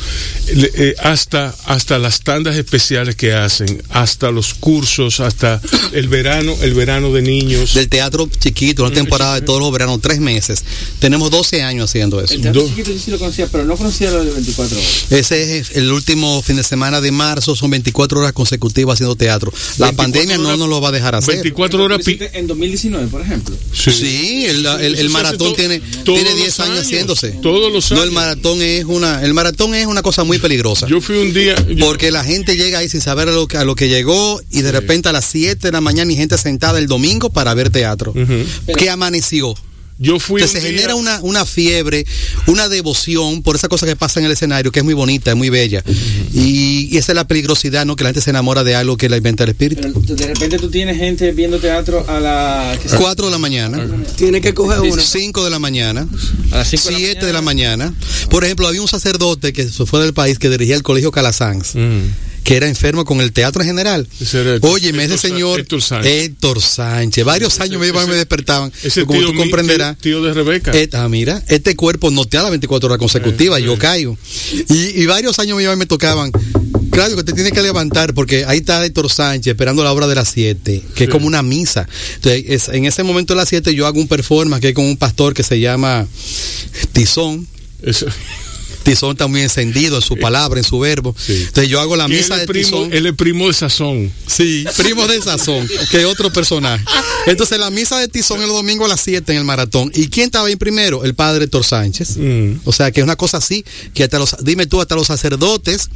[0.48, 5.60] eh, hasta, hasta las tandas especiales que hacen, hasta los cursos, hasta
[5.92, 7.74] el verano, el verano de niños.
[7.74, 10.64] Del teatro chiquito, una temporada de todos los veranos, tres meses.
[10.98, 12.34] Tenemos 12 años haciendo eso.
[12.34, 15.06] El teatro Do- chiquito yo sí lo conocía, pero no conocía lo de 24 horas.
[15.10, 19.52] Ese es el último fin de semana de marzo, son 24 horas consecutivas haciendo teatro.
[19.78, 21.34] La 24 pandemia no horas- nos lo va a dejar hacer.
[21.34, 22.00] 24 horas.
[22.32, 23.54] En 2019, por ejemplo.
[23.72, 27.30] Sí, el, el- maratón tiene, tiene los 10 años, años, haciéndose.
[27.42, 28.12] todos los No, el años.
[28.14, 30.86] maratón es una, el maratón es una cosa muy peligrosa.
[30.86, 31.54] Yo fui un día.
[31.68, 34.40] yo- porque la gente llega ahí sin saber a lo, que, a lo que llegó
[34.50, 37.54] y de repente a las 7 de la mañana y gente sentada el domingo para
[37.54, 38.12] ver teatro.
[38.12, 38.74] Ujú.
[38.76, 39.54] Que amaneció.
[39.98, 40.40] Yo fui.
[40.40, 42.06] Entonces se día- genera una, una fiebre,
[42.46, 45.36] una devoción por esa cosa que pasa en el escenario, que es muy bonita, es
[45.36, 45.82] muy bella.
[46.32, 47.96] y, y esa es la peligrosidad, ¿no?
[47.96, 49.82] Que la gente se enamora de algo que la inventa el espíritu.
[49.92, 52.78] Pero de repente tú tienes gente viendo teatro a la...
[52.82, 52.96] ¿qué sé?
[52.96, 55.02] 4 de la mañana, Tiene que coger uno.
[55.02, 56.06] 5 de la mañana,
[56.52, 57.92] A las 5 7 de la mañana.
[58.30, 61.74] Por ejemplo, había un sacerdote que se fue del país que dirigía el colegio Calasanz.
[61.74, 62.00] Mm.
[62.48, 64.08] Que era enfermo con el teatro en general.
[64.18, 66.12] Ese Oye, ese Héctor Sa- señor Héctor Sánchez.
[66.24, 67.24] Héctor Sánchez.
[67.26, 68.72] Varios Ese- años me y me ese- despertaban.
[68.82, 69.98] Ese como tío tú comprenderás.
[69.98, 70.72] Tío, tío de Rebeca.
[70.72, 73.78] Et- ah, mira, este cuerpo no te da las 24 horas consecutivas, Sí, yo sí.
[73.80, 74.16] caigo.
[74.70, 76.32] Y, y varios años me me tocaban.
[76.90, 80.14] Claro que te tienes que levantar porque ahí está Héctor Sánchez esperando la hora de
[80.14, 81.86] las 7, que es como una misa.
[82.14, 84.86] Entonces, es- en ese momento de las 7 yo hago un performance que es con
[84.86, 86.06] un pastor que se llama
[86.92, 87.46] Tizón.
[87.82, 88.06] Eso-
[88.88, 91.14] Tizón está muy encendido en su palabra, en su verbo.
[91.18, 91.44] Sí.
[91.46, 92.92] Entonces yo hago la él misa es de primo, Tizón.
[92.92, 94.10] él es primo de Sazón.
[94.26, 96.82] Sí, primo de Sazón, que es otro personaje.
[97.26, 99.92] Entonces la misa de Tizón el domingo a las 7 en el maratón.
[99.94, 101.04] ¿Y quién estaba ahí primero?
[101.04, 102.16] El padre Héctor Sánchez.
[102.16, 102.60] Mm.
[102.64, 105.90] O sea, que es una cosa así, que hasta los, dime tú, hasta los sacerdotes,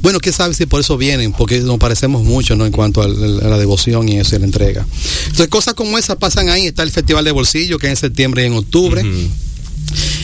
[0.00, 2.66] bueno, quién sabe si por eso vienen, porque nos parecemos mucho, ¿no?
[2.66, 4.84] En cuanto a, la devoción y eso, y la entrega.
[5.26, 6.66] Entonces, cosas como esas pasan ahí.
[6.66, 9.04] Está el Festival de Bolsillo, que es en septiembre y en octubre.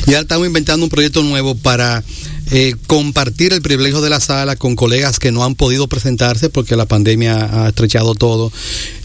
[0.06, 2.02] Y ahora estamos inventando un proyecto nuevo para
[2.50, 6.76] eh, compartir el privilegio de la sala con colegas que no han podido presentarse porque
[6.76, 8.50] la pandemia ha estrechado todo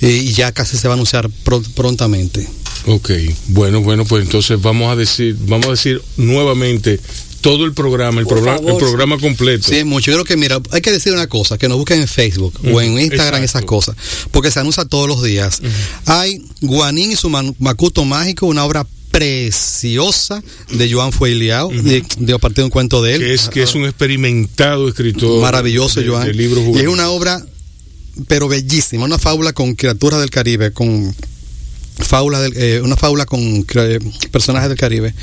[0.02, 2.48] eh, y ya casi se va a anunciar pro- prontamente.
[2.86, 3.12] Ok,
[3.48, 7.00] bueno, bueno, pues entonces vamos a decir, vamos a decir nuevamente
[7.42, 9.70] todo el programa, el, programa, el programa completo.
[9.70, 10.12] Sí, mucho.
[10.12, 12.80] Yo creo que, mira, hay que decir una cosa, que nos busquen en Facebook o
[12.80, 13.44] en Instagram exacto.
[13.44, 13.96] esas cosas,
[14.32, 15.62] porque se anuncia todos los días.
[16.06, 22.40] Hay Guanín y su Macuto Mágico, una obra preciosa de Joan Fueliao, de, de a
[22.40, 23.22] partir de un cuento de él.
[23.22, 26.26] que es que es un experimentado escritor maravilloso, de, Joan.
[26.28, 27.46] de libros y es una obra,
[28.28, 31.16] pero bellísima, una fábula con criaturas del Caribe, con
[32.00, 33.66] fábula del- eh, una fábula con
[34.32, 35.14] personajes del Caribe.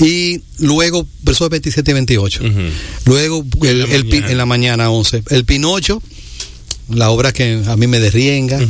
[0.00, 2.44] Y luego, versos 27 y 28.
[2.44, 2.52] Ujú.
[3.06, 4.30] Luego, el, la el pi- mañana.
[4.32, 5.22] en la mañana 11.
[5.30, 6.00] El Pinocho,
[6.90, 8.60] la obra que a mí me derrienga.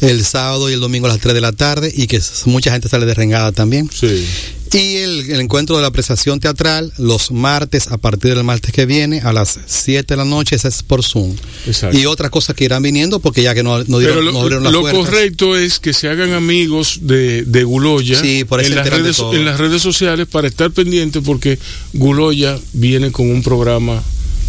[0.00, 1.92] El sábado y el domingo a las 3 de la tarde.
[1.94, 3.90] Y que mucha gente sale derrengada también.
[3.92, 4.26] Sí.
[4.72, 8.84] Y el, el encuentro de la apreciación teatral, los martes, a partir del martes que
[8.84, 11.34] viene, a las 7 de la noche, ese es por Zoom.
[11.66, 11.96] Exacto.
[11.96, 14.64] Y otras cosas que irán viniendo, porque ya que no, no, dieron, lo, no abrieron
[14.64, 15.04] las lo puertas.
[15.06, 19.58] correcto es que se hagan amigos de, de Guloya Sí, en, las redes, en las
[19.58, 21.58] redes sociales para estar pendientes porque
[21.94, 24.02] Guloya viene con un programa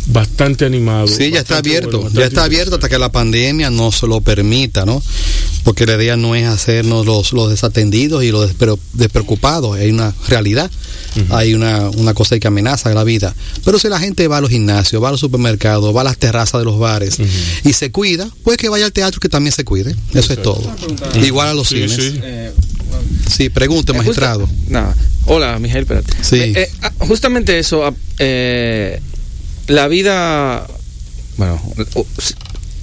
[0.07, 1.07] bastante animado.
[1.07, 4.85] Sí, ya está abierto, bueno, ya está abierto hasta que la pandemia nos lo permita,
[4.85, 5.01] ¿no?
[5.63, 10.13] Porque la idea no es hacernos los, los desatendidos y los despre- despreocupados, hay una
[10.29, 10.71] realidad,
[11.29, 13.35] hay una, una cosa que amenaza la vida.
[13.65, 16.17] Pero si la gente va a los gimnasios, va a los supermercados, va a las
[16.17, 17.17] terrazas de los bares
[17.65, 20.73] y se cuida, pues que vaya al teatro que también se cuide, eso es todo.
[21.21, 21.95] Igual a los Sí, cines.
[21.95, 22.19] sí.
[22.23, 22.51] Eh,
[23.29, 24.47] Sí, pregunte, Eh, magistrado.
[24.47, 24.95] justa- nada.
[25.25, 26.13] Hola, Miguel, espérate.
[26.21, 26.37] Sí.
[26.37, 29.01] Eh, eh, ah, justamente eso, ah, eh,
[29.67, 30.65] la vida,
[31.37, 31.61] bueno,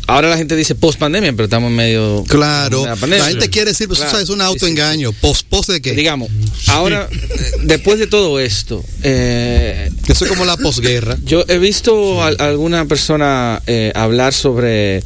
[0.07, 3.25] ahora la gente dice post pandemia, pero estamos en medio Claro, de la pandemia.
[3.25, 5.81] la gente quiere decir, pues, Claro, eso es un sí, sí, autoengaño, pos, pos de
[5.81, 5.92] qué?
[5.94, 6.29] Digamos,
[6.68, 11.16] ahora, eh, después de todo esto, eh, Eso es como la posguerra.
[11.25, 15.03] yo he visto a, a alguna persona eh, hablar sobre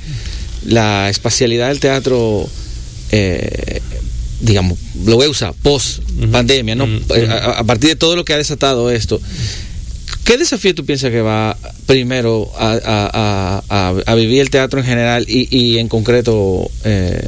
[0.66, 2.48] la espacialidad del teatro,
[3.12, 3.80] eh,
[4.40, 6.00] digamos, lo voy a usar, post
[6.32, 6.86] pandemia, ¿no?
[7.14, 9.20] Eh, a, a partir de todo lo que ha desatado esto.
[10.28, 13.62] ¿Qué desafío tú piensas que va primero a,
[14.06, 17.26] a- vivir el teatro en general y, y en concreto eh,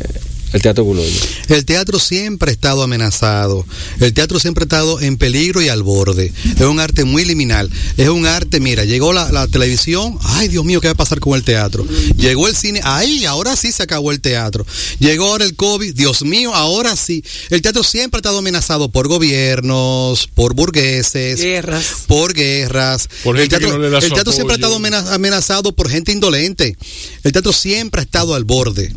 [0.52, 1.08] el teatro Guloyo?
[1.48, 3.64] El teatro siempre ha estado amenazado.
[4.00, 6.32] El teatro siempre ha estado en peligro y al borde.
[6.56, 7.70] Es un arte muy liminal.
[7.96, 11.20] Es un arte, mira, llegó la, la televisión, ay Dios mío, ¿qué va a pasar
[11.20, 11.86] con el teatro?
[12.16, 14.66] Llegó el cine, ay, ahora sí se acabó el teatro.
[14.98, 17.22] Llegó ahora el COVID, Dios mío, ahora sí.
[17.50, 21.84] El teatro siempre ha estado amenazado por gobiernos, por burgueses, Guerras.
[22.06, 23.08] por guerras.
[23.22, 26.12] Por el gente que teatro, no el teatro siempre ha estado amena- amenazado por gente
[26.12, 26.76] indolente.
[27.22, 28.92] El teatro siempre ha estado al borde.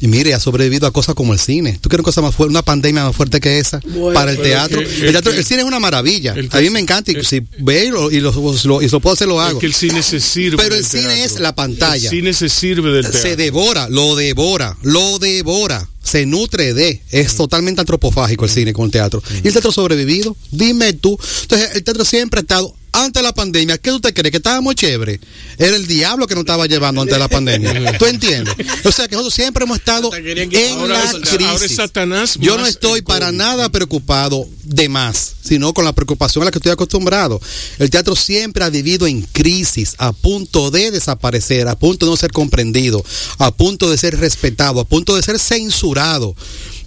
[0.00, 1.78] Y mire, ha sobrevivido a cosas como el cine.
[1.80, 4.80] ¿Tú quieres cosa más fuerte, una pandemia más fuerte que esa Bueno, para el teatro?
[4.80, 6.34] es que- el, es teatro- que- el cine es una maravilla.
[6.50, 8.32] a mí me encanta y el- si ve y lo, y lo,
[8.64, 9.58] lo- y lo puedo hacer, lo Es hago.
[9.60, 10.56] que el cine se sirve.
[10.62, 11.24] Pero el cine teatro.
[11.24, 12.10] es la pantalla.
[12.10, 13.20] El cine se sirve del teatro.
[13.20, 15.88] Se devora, lo devora, lo devora.
[16.02, 17.00] Se nutre de.
[17.10, 19.22] Es totalmente antropofágico el cine con el teatro.
[19.42, 20.36] ¿Y el teatro sobrevivido?
[20.50, 21.18] Dime tú.
[21.42, 22.74] Entonces, el teatro siempre ha estado.
[22.96, 24.30] Antes de la pandemia, ¿qué usted cree?
[24.30, 25.18] ¿Que estábamos chévere?
[25.58, 27.98] Era el diablo que nos estaba llevando antes de la pandemia.
[27.98, 28.54] ¿Tú entiendes?
[28.84, 31.76] O sea, que nosotros siempre hemos estado en Ahora la es- ahora es crisis.
[31.76, 33.36] Satanás Yo no estoy para COVID.
[33.38, 37.40] nada preocupado de más, sino con la preocupación a la que estoy acostumbrado.
[37.80, 42.16] El teatro siempre ha vivido en crisis, a punto de desaparecer, a punto de no
[42.16, 43.04] ser comprendido,
[43.38, 46.36] a punto de ser respetado, a punto de ser censurado.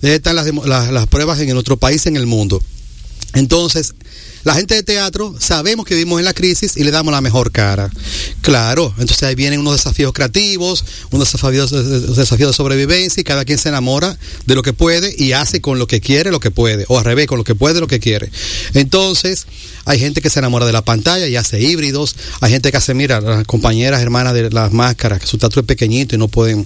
[0.02, 2.62] Están las, las, las pruebas en nuestro país en el mundo.
[3.34, 3.94] Entonces,
[4.48, 7.52] La gente de teatro sabemos que vivimos en la crisis y le damos la mejor
[7.52, 7.92] cara.
[8.40, 13.58] Claro, entonces ahí vienen unos desafíos creativos, unos desafíos, desafíos de sobrevivencia y cada quien
[13.58, 16.86] se enamora de lo que puede y hace con lo que quiere lo que puede,
[16.88, 18.32] o al revés, con lo que puede lo que quiere.
[18.74, 19.48] Entonces,
[19.84, 22.94] hay gente que se enamora de la pantalla y hace híbridos, hay gente que hace,
[22.94, 26.66] mira, las compañeras hermanas de las máscaras, que su teatro es pequeñito y no pueden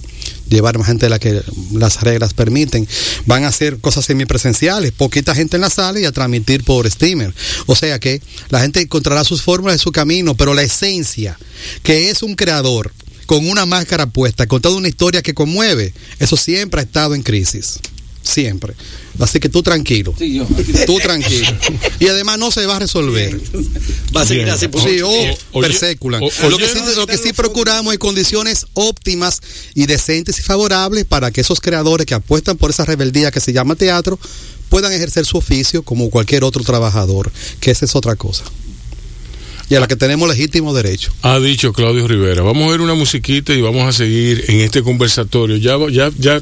[0.52, 2.86] llevar más gente de la que las reglas permiten,
[3.26, 7.34] van a hacer cosas semipresenciales, poquita gente en la sala y a transmitir por streamer.
[7.66, 11.38] O sea que la gente encontrará sus fórmulas y su camino, pero la esencia,
[11.82, 12.92] que es un creador
[13.26, 17.78] con una máscara puesta, contando una historia que conmueve, eso siempre ha estado en crisis.
[18.22, 18.74] Siempre.
[19.18, 20.14] Así que tú tranquilo.
[20.18, 20.46] Sí, yo.
[20.86, 21.46] Tú tranquilo.
[22.00, 23.38] Y además no se va a resolver.
[24.16, 25.74] Va a seguir así por Sí, o o- lo que
[26.68, 29.40] sí, lo que sí procuramos es condiciones óptimas
[29.74, 33.52] y decentes y favorables para que esos creadores que apuestan por esa rebeldía que se
[33.52, 34.18] llama teatro
[34.68, 37.30] puedan ejercer su oficio como cualquier otro trabajador,
[37.60, 38.44] que esa es otra cosa.
[39.68, 41.12] Y a la que tenemos legítimo derecho.
[41.22, 42.42] Ha dicho Claudio Rivera.
[42.42, 45.56] Vamos a ver una musiquita y vamos a seguir en este conversatorio.
[45.56, 46.40] Ya, ya, ya,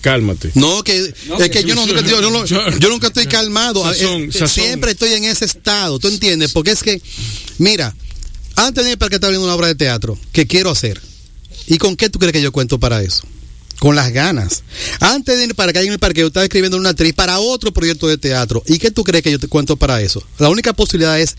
[0.00, 0.50] cálmate.
[0.54, 3.26] No, que No, es que que yo, sí, nunca, yo, no- Yo- yo nunca estoy
[3.26, 3.82] calmado.
[3.84, 4.48] Sazón, Eh, sazón.
[4.48, 6.52] Siempre estoy en ese estado, ¿tú entiendes?
[6.52, 7.00] Porque es que,
[7.58, 7.94] mira,
[8.56, 11.00] antes de ir para que estaba viendo una obra de teatro que quiero hacer.
[11.66, 13.22] ¿Y con qué tú crees que yo cuento para eso?
[13.78, 14.62] Con las ganas.
[15.00, 17.72] Antes de ir para acá en el parque, yo estaba escribiendo una actriz para otro
[17.72, 18.62] proyecto de teatro.
[18.66, 20.22] ¿Y qué tú crees que yo te cuento para eso?
[20.38, 21.36] La única posibilidad es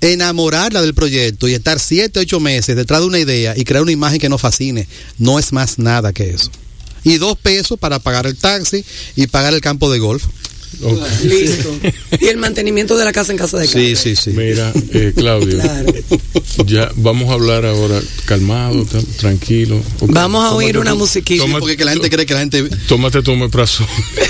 [0.00, 3.92] enamorarla del proyecto y estar siete, ocho meses detrás de una idea y crear una
[3.92, 4.86] imagen que nos fascine.
[5.18, 6.50] No es más nada que eso.
[7.04, 10.24] Y dos pesos para pagar el taxi y pagar el campo de golf.
[11.24, 11.78] Listo.
[12.20, 13.98] Y el mantenimiento de la casa en casa de Sí, Carlos.
[14.00, 14.30] sí, sí.
[14.30, 15.92] Mira, eh, Claudio, Claro.
[16.66, 19.80] ya vamos a hablar ahora calmado, tra- tranquilo.
[20.00, 21.42] Vamos a oír tómate una musiquita.
[21.44, 23.86] toma- Porque que la gente cree que la gente Tómate tu omeprazol.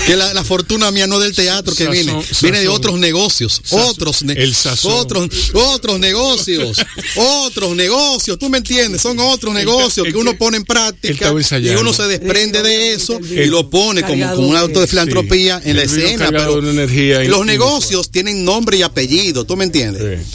[0.07, 2.37] que la, la fortuna mía no del teatro que Sazón, viene, sazón.
[2.43, 3.81] viene de otros negocios, Sazón.
[3.89, 4.91] otros ne- El sazón.
[4.93, 6.77] otros otros negocios,
[7.15, 11.31] otros negocios, tú me entiendes, son otros negocios que uno pone en práctica
[11.61, 15.61] y uno se desprende de eso y lo pone como, como un auto de filantropía
[15.63, 15.69] Sí.
[15.69, 19.55] en la escena, pero de una energía los in- negocios tienen nombre y apellido, tú
[19.57, 20.25] me entiendes.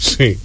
[0.00, 0.38] Sí.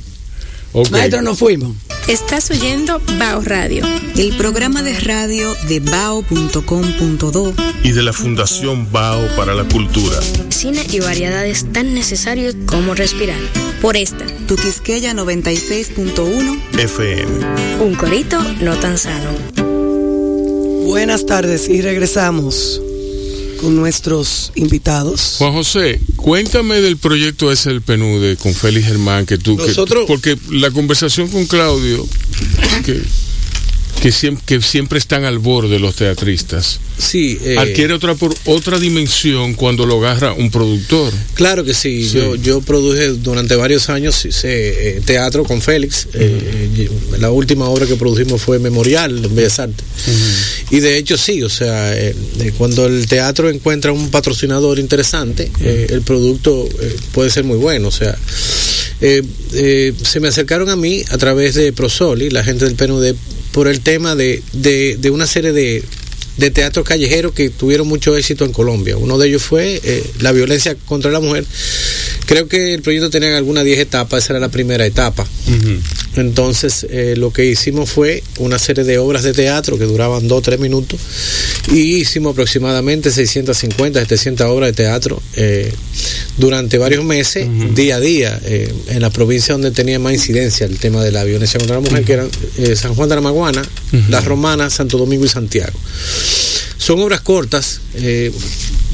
[0.90, 1.76] Maestro, nos fuimos.
[2.08, 3.86] Estás oyendo Bao Radio.
[4.18, 10.18] El programa de radio de bao.com.do y de la Fundación Bao para la Cultura.
[10.50, 13.40] Cine y variedades tan necesarios como respirar.
[13.82, 14.26] Por esta.
[14.48, 17.46] Tuquisqueya 96.1 FM.
[17.84, 19.30] Un corito no tan sano.
[20.86, 22.82] Buenas tardes y regresamos
[23.62, 25.36] con nuestros invitados.
[25.38, 30.06] Juan José, cuéntame del proyecto ese del PNUD con Félix Germán, que tú, que- Nosotros-
[30.08, 32.06] porque la conversación con Claudio,
[32.86, 33.02] que,
[34.02, 38.78] que, siempre, que siempre están al borde los teatristas, Sí, eh, adquiere otra, por, otra
[38.78, 41.12] dimensión cuando lo agarra un productor.
[41.34, 42.08] Claro que sí.
[42.08, 42.18] Sí.
[42.18, 46.08] Yo, yo produje durante varios años hice, eh, teatro con Félix.
[46.14, 49.84] Eh, eh, la última obra que produjimos fue Memorial en Bellas Artes.
[50.70, 51.94] Y de hecho sí, o sea,
[52.58, 56.70] cuando el teatro encuentra un patrocinador interesante, el producto
[57.14, 57.88] puede ser muy bueno.
[57.88, 58.18] O sea,
[59.00, 63.16] se me acercaron a mí a través de Prosoli, la gente del PNUD,
[63.52, 65.84] por el tema de, de, de una serie de
[66.38, 68.98] de teatro callejero que tuvieron mucho éxito en Colombia.
[68.98, 71.46] Uno de ellos fue eh, la violencia contra la mujer.
[72.26, 75.28] Creo que el proyecto tenía algunas 10 etapas, esa era la primera etapa.
[76.16, 80.38] Entonces, eh, lo que hicimos fue una serie de obras de teatro que duraban 2
[80.38, 81.00] o 3 minutos
[81.74, 85.74] y hicimos aproximadamente 650, 700 obras de teatro eh,
[86.38, 88.40] durante varios meses, día a día,
[88.88, 92.04] en la provincia donde tenía más incidencia el tema de la violencia contra la mujer,
[92.06, 92.30] que eran
[92.76, 93.62] San Juan de la Maguana,
[94.10, 95.78] La Romana, Santo Domingo y Santiago.
[96.82, 98.32] Son obras cortas, eh,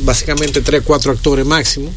[0.03, 1.89] básicamente 3, 4 actores máximo,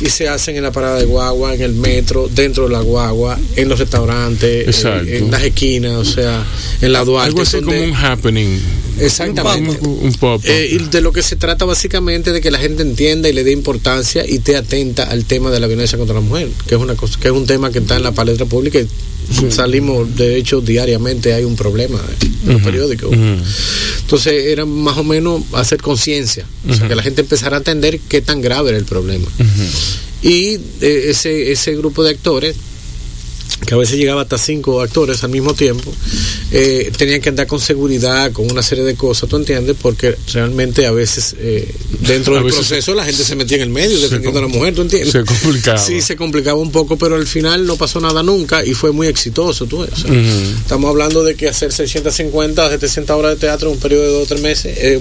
[0.00, 3.36] y se hacen en la parada de guagua, en el metro, dentro de la guagua,
[3.56, 4.68] en los restaurantes,
[5.16, 6.44] en las esquinas, o sea,
[6.80, 7.26] en la Duarte.
[7.30, 8.60] Algo así donde- como un happening.
[9.00, 9.78] Exactamente.
[9.80, 10.40] Un, un pop.
[10.44, 13.42] Eh, y de lo que se trata básicamente de que la gente entienda y le
[13.42, 16.80] dé importancia y esté atenta al tema de la violencia contra la mujer, que es
[16.80, 18.86] una cosa, que es un tema que está en la palestra pública y
[19.50, 22.00] salimos, de hecho, diariamente hay un problema
[22.46, 23.12] en los periódicos.
[23.12, 28.00] Entonces era más o menos hacer conciencia, o sea, que la gente empezara a entender
[28.08, 29.26] qué tan grave era el problema.
[30.22, 32.56] Y eh, ese, ese grupo de actores
[33.66, 35.92] que a veces llegaba hasta cinco actores al mismo tiempo,
[36.52, 39.76] eh, tenían que andar con seguridad, con una serie de cosas, ¿tú entiendes?
[39.80, 43.64] Porque realmente a veces eh, dentro A del veces proceso la gente se metía en
[43.64, 45.12] el medio defendiendo a la mujer, ¿tú entiendes?
[45.12, 45.78] Se complicaba.
[45.78, 49.06] Sí, se complicaba un poco, pero al final no pasó nada nunca y fue muy
[49.06, 49.80] exitoso, tú.
[49.80, 50.12] O sea.
[50.58, 54.08] Estamos hablando de que hacer 650 o 700 horas de teatro en un periodo de
[54.08, 55.00] dos o tres meses es,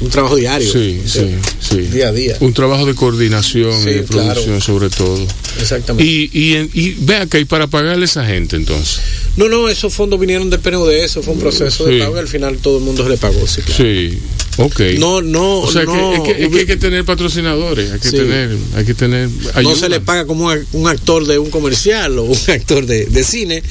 [0.00, 0.70] un trabajo diario.
[0.70, 1.76] Sí, sí, sí.
[1.82, 2.36] Día a día.
[2.40, 4.32] Un trabajo de coordinación Sí, y de claro.
[4.32, 5.26] producción sobre todo.
[5.60, 6.10] Exactamente.
[6.10, 9.00] Y, y, y vea que hay para pagarle a esa gente entonces.
[9.36, 11.94] No, no, esos fondos vinieron del PNUD, eso fue un proceso Sí.
[11.94, 13.82] de pago y al final todo el mundo se le pagó, sí, claro.
[13.84, 14.18] Sí,
[14.58, 14.80] ok.
[14.98, 17.98] No, no, o sea, que- no, es, que, es que hay que tener patrocinadores, hay
[18.00, 18.16] que Sí.
[18.16, 19.28] tener, hay que tener
[19.62, 23.06] no se le paga como un un actor de un comercial o un actor de,
[23.06, 23.62] de cine,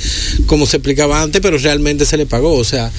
[0.45, 2.53] como se explicaba antes, pero realmente se le pagó.
[2.55, 2.91] O sea,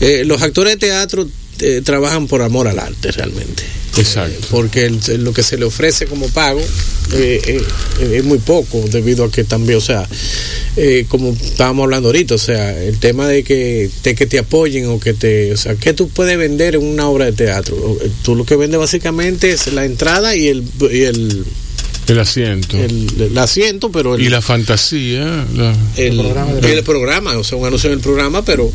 [0.00, 1.28] eh, los actores de teatro
[1.60, 3.62] eh, trabajan por amor al arte, realmente.
[3.96, 4.46] Exacto.
[4.50, 6.60] Porque el- lo que se le ofrece como pago
[7.14, 7.62] eh, eh,
[8.14, 10.06] es muy poco, debido a que también, o sea,
[10.76, 14.86] eh, como estábamos hablando ahorita, o sea, el tema de que te, que te apoyen
[14.86, 17.98] o que te, o sea, ¿qué tú puedes vender en una obra de teatro?
[18.22, 21.44] Tú lo que vendes básicamente es la entrada y el, y el,
[22.08, 22.76] El asiento.
[22.76, 25.44] el, el asiento, pero el, y la fantasía.
[25.56, 26.18] la- el,
[26.64, 28.70] el programa, o sea, un anuncio en el programa, pero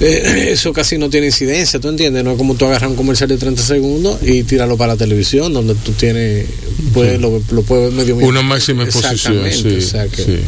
[0.00, 2.22] eh, eso casi no tiene incidencia, ¿tú entiendes?
[2.24, 5.52] No es como tú agarras un comercial de 30 segundos y tirarlo para la televisión,
[5.52, 6.46] donde tú tienes,
[6.92, 9.46] puedes, lo, lo puedes ver medio una máxima exposición.
[9.46, 10.38] Exactamente, Sí, o sea que- sí.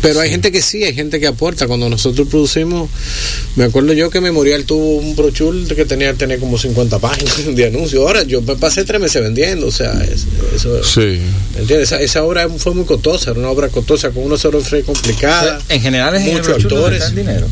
[0.00, 1.66] Pero hay gente que sí, hay gente que aporta.
[1.66, 2.88] Cuando nosotros producimos,
[3.56, 7.34] me acuerdo yo que Memorial tuvo un brochure que tenía que tener como 50 páginas
[7.54, 8.02] de anuncios.
[8.02, 10.82] Ahora yo me pasé tres meses vendiendo, o sea, es- eso...
[10.84, 11.18] Sí.
[11.58, 11.88] ¿Entiendes?
[11.92, 15.60] Esa, esa obra fue muy costosa, era una obra costosa, con una sola complicada.
[15.68, 17.14] En general es muchos actores.
[17.14, 17.46] dinero.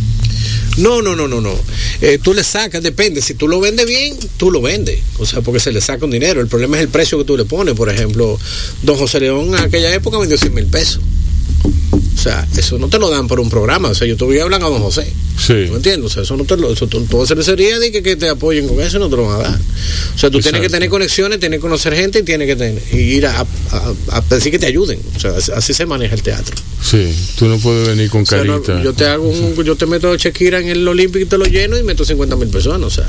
[0.78, 1.54] No, no, no, no, no.
[2.02, 3.22] Eh, tú le sacas, depende.
[3.22, 5.00] Si tú lo vendes bien, tú lo vendes.
[5.18, 6.40] O sea, porque se le saca un dinero.
[6.42, 7.74] El problema es el precio que tú le pones.
[7.74, 8.38] Por ejemplo,
[8.82, 11.00] don José León en aquella época vendió 100 mil pesos.
[12.26, 13.88] O sea, eso no te lo dan por un programa.
[13.90, 15.12] O sea, yo te voy a hablar a don José.
[15.38, 15.66] Sí.
[15.70, 16.06] ¿No entiendes?
[16.10, 18.80] O sea, eso no te lo, eso, toda cervecería de que, que te apoyen con
[18.80, 19.60] eso no te lo van a dar.
[20.14, 22.82] O sea, tú tienes que tener conexiones, tienes que conocer gente y tienes que tener,
[22.92, 23.44] y ir a, a,
[24.10, 24.98] a- a decir que te ayuden.
[25.14, 26.56] O sea, así- se maneja el teatro.
[26.82, 28.82] Sí, tú no puedes venir con O sea, no, carita.
[28.82, 31.76] yo te hago un, yo te meto Shakira en el Olímpico y te lo lleno
[31.78, 32.86] y meto 50 mil personas.
[32.86, 33.06] O sea,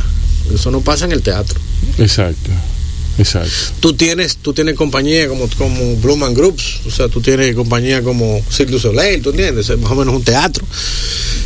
[0.53, 1.59] eso no pasa en el teatro.
[1.97, 2.51] Exacto,
[3.17, 3.49] exacto.
[3.79, 8.41] Tú tienes, tú tienes compañía como, como Blumen Groups, o sea, tú tienes compañía como
[8.51, 9.69] Cirque du Soleil, ¿tú entiendes?
[9.69, 10.65] Es más o menos un teatro.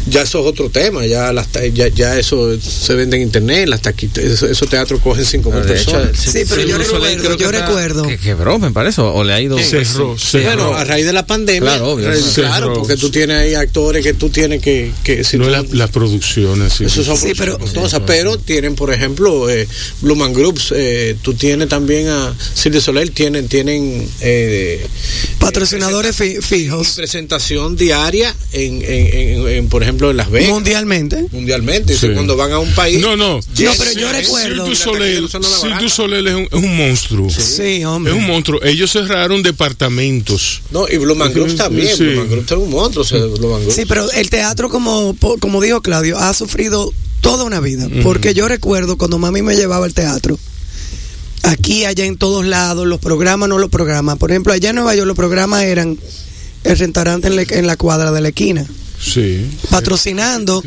[0.07, 3.81] Ya eso es otro tema, ya las ya, ya eso se vende en internet, las
[3.83, 6.17] taquitas, eso- esos teatros cogen 5 mil De hecho, personas.
[6.19, 8.07] Sí, pero yo recuerdo, creo que yo recuerdo.
[8.07, 9.59] Que quebró, me parece, o le ha ido.
[9.59, 10.45] Cerró, Sí, cerró.
[10.45, 12.11] Bueno, a raíz de la pandemia, Claro, obvio.
[12.19, 12.47] Cerró.
[12.47, 15.65] claro, porque tú tienes ahí actores que tú tienes que, que si no tú- la-
[15.71, 16.73] las producciones.
[16.73, 16.85] sí.
[16.85, 19.67] Eso son Sí, pero- costosas, pero tienen, por ejemplo, eh,
[20.01, 24.85] Blumen Groups, eh, tú tienes también a Cirque du Soleil, tienen, tienen eh,
[25.39, 31.25] Patrocinadores fi- fijos presentación diaria en, en- en- en, por ejemplo, en Las Vegas, mundialmente.
[31.31, 31.97] mundialmente.
[31.97, 32.09] Sí.
[32.13, 32.99] Cuando van a un país.
[32.99, 33.35] No, no.
[33.39, 35.93] No, pero yo recuerdo- du baratas.
[35.93, 37.29] Soleil es un, es un monstruo.
[37.29, 38.13] Sí, hombre.
[38.13, 38.61] Es un monstruo.
[38.63, 40.61] Ellos cerraron departamentos.
[40.71, 41.95] No, y Blumen Groups también.
[41.95, 42.03] Sí.
[42.03, 43.03] Blumen Groups es un monstruo.
[43.03, 43.19] o sea.
[43.73, 47.87] Sí, pero el teatro, como, como dijo Claudio, ha sufrido toda una vida.
[48.03, 50.37] Porque yo recuerdo cuando mami me llevaba al teatro,
[51.43, 54.17] aquí, allá en todos lados, los programas no los programas.
[54.17, 55.97] Por ejemplo, allá en Nueva York los programas eran
[56.63, 58.65] el restaurante en, la- en la cuadra de la esquina,
[58.99, 59.47] Sí.
[59.71, 60.63] patrocinando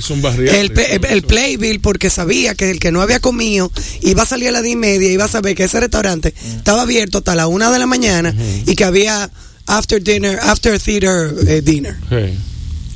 [1.09, 1.23] el.
[1.23, 3.71] Playbill porque sabía que el que no había comido
[4.03, 6.83] iba a salir a las 10 y media, iba a saber que ese restaurante estaba
[6.83, 8.35] abierto hasta la una de la mañana
[8.67, 9.31] y que había
[9.67, 11.95] after dinner, after theater eh, dinner.
[12.11, 12.37] Sí.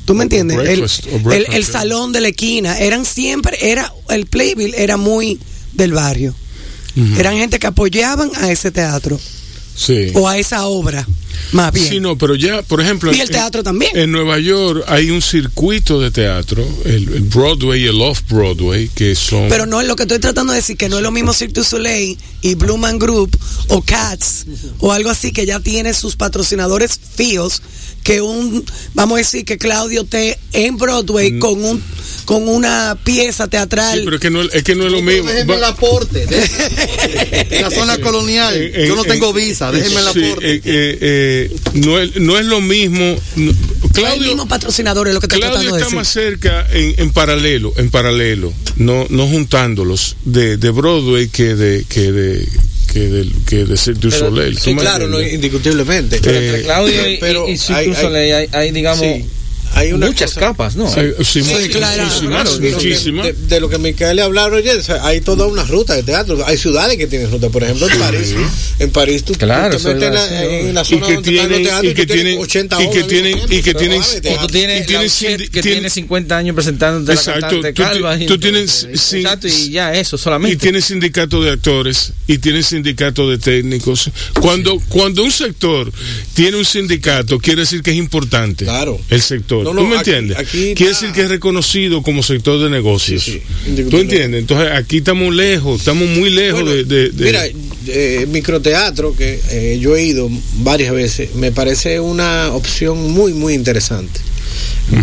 [0.05, 0.57] ¿Tú me entiendes?
[0.59, 0.65] El,
[1.23, 5.39] breakfast, el- salón de la esquina, eran siempre, era el Playbill era muy
[5.75, 6.35] del barrio.
[7.19, 9.19] Eran gente que apoyaban a ese teatro
[9.77, 10.09] Sí.
[10.15, 11.07] o a esa obra,
[11.53, 11.87] más bien.
[11.89, 13.13] Sí, no, pero ya, por ejemplo.
[13.13, 13.97] Y el en- teatro también.
[13.97, 19.15] En Nueva York hay un circuito de teatro, el, el Broadway y el Off-Broadway, que
[19.15, 19.49] son.
[19.49, 21.53] Pero no es lo que estoy tratando de decir, que no es lo mismo Cirque
[21.61, 24.47] du Soleil y Blue Man Group o Cats
[24.81, 27.63] o algo así que ya tiene sus patrocinadores fijos
[28.03, 31.81] que un, vamos a decir que Claudio esté en Broadway con un
[32.29, 33.97] con una pieza teatral.
[34.01, 35.31] Sí, pero es que no, es que no es lo mismo.
[35.31, 36.27] Déjenme el aporte.
[37.51, 38.55] En la zona colonial.
[38.55, 39.73] Eh, eh, Yo no eh, tengo visa.
[39.73, 40.53] Déjenme el aporte.
[40.55, 43.17] eh, eh, eh, no, es, no es lo mismo.
[43.37, 45.97] no- el Claudio, mismo patrocinador es lo que estoy Claudio tratando de está decir.
[45.99, 51.87] más cerca en, en paralelo, en paralelo, no, no juntándolos de, de Broadway que de
[51.89, 52.47] que de
[52.93, 54.55] que de, que de Cirque du Soleil.
[54.57, 56.21] ¿Tú sí, claro, no, indiscutiblemente.
[56.23, 59.01] Pero Eh, entre Claudio y, pero y, y Cirque hay- du Soleil hay, hay, digamos,
[59.01, 59.25] Sí.
[59.75, 60.89] Hay una muchas cosa- capas, ¿no?
[60.93, 63.27] Sí, sí, Sí, muchísimas, claro, muchísimas, Claro, de, muchísimas.
[63.27, 66.03] de- de lo que Micael le hablaba ayer, o sea, hay toda una ruta de
[66.03, 66.39] teatro.
[66.47, 68.35] Hay ciudades que tienen ruta, por ejemplo, en París.
[68.79, 71.51] En París tú, Claro, tú te metes la, en la y zona que donde están
[71.51, 74.03] los tienen teatros y que tú tienes tienen 80 y que tienen y que tienen
[74.41, 78.17] tú tienes, Y tienes que tiene- tiene 50 años presentándote Exacto, la tú calva.
[78.19, 80.57] y tú tienes exacto, y ya eso y solamente.
[80.57, 84.11] tiene sindicato de actores y tiene sindicato de técnicos.
[84.41, 85.91] Cuando cuando un sector
[86.35, 88.65] tiene un sindicato, quiere decir que es importante.
[88.65, 88.99] Claro.
[89.11, 89.58] El sector.
[89.65, 90.39] No, no, ¿Tú me aquí- entiendes?
[90.39, 93.23] aquí quiere decir que es reconocido como sector de negocios.
[93.25, 94.41] Sí, sí, ¿Tú entiendes?
[94.41, 97.43] Entonces aquí estamos lejos, estamos muy lejos Bueno, de, de- de- Mira,
[97.87, 100.29] eh, microteatro, que eh, yo he ido
[100.59, 104.21] varias veces, me parece una opción muy, muy interesante.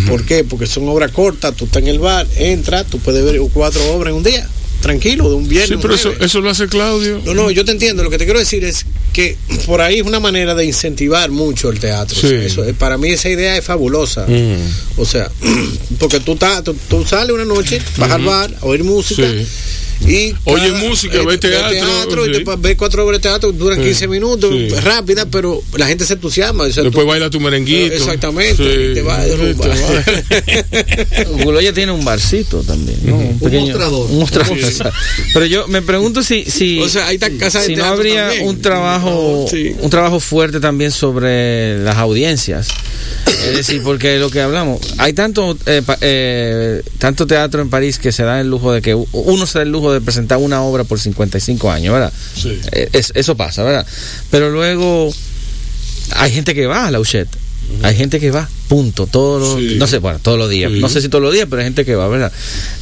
[0.08, 0.44] ¿Por qué?
[0.44, 4.12] Porque son obras cortas, tú estás en el bar, entras, tú puedes ver cuatro obras
[4.12, 4.48] en un día,
[4.86, 5.70] tranquilo, de un viernes.
[5.70, 7.20] Sí, pero eso, lo hace Claudio.
[7.26, 8.04] No, no, yo te entiendo.
[8.04, 11.72] Lo que te quiero decir es que por ahí es una manera de incentivar mucho
[11.72, 12.16] el teatro.
[12.16, 12.28] Sí.
[12.28, 14.28] O sea, eso, para mí esa idea es fabulosa.
[14.28, 14.56] Mm.
[14.98, 15.32] O sea,
[16.00, 19.28] porque tú, estás- tú, tú sales una noche, vas al bar a oír música.
[19.28, 19.48] Sí.
[20.02, 23.86] Y Oye cada- música, eh, ve teatro, y ves cuatro obras de teatro, duran Sí.
[23.86, 24.70] 15 minutos, Sí.
[24.84, 26.66] rápida, pero la gente se entusiasma.
[26.66, 27.94] o sea, Después tú- baila tu merenguito.
[27.94, 28.92] Exactamente, Sí.
[28.92, 29.04] y te.
[31.44, 33.16] Guloya tiene un barcito también, ¿no?
[33.18, 34.12] Un, pequeño- mostrador.
[34.12, 34.58] Un mostrador.
[35.34, 37.98] Pero yo me pregunto si, si, O sea, hay ta- casas de si no teatro
[37.98, 38.48] habría también.
[38.48, 39.76] un trabajo, Sí.
[39.80, 42.68] un trabajo fuerte también sobre las audiencias.
[43.44, 48.00] Es decir, porque lo que hablamos, hay tanto, eh, pa- eh, tanto teatro en París
[48.00, 50.62] que se da el lujo de que uno se da el lujo de presentar una
[50.64, 52.12] obra por 55 años, ¿verdad?
[52.36, 52.60] Sí.
[52.72, 53.86] Eh, es- eso pasa, ¿verdad?
[54.32, 55.12] Pero luego
[56.16, 57.28] hay gente que va a la Uchet.
[57.84, 59.76] Hay gente que va, punto, todos los, Sí.
[59.78, 60.80] no sé, bueno, todos los días, Sí.
[60.80, 62.32] no sé si todos los días, pero hay gente que va, ¿verdad?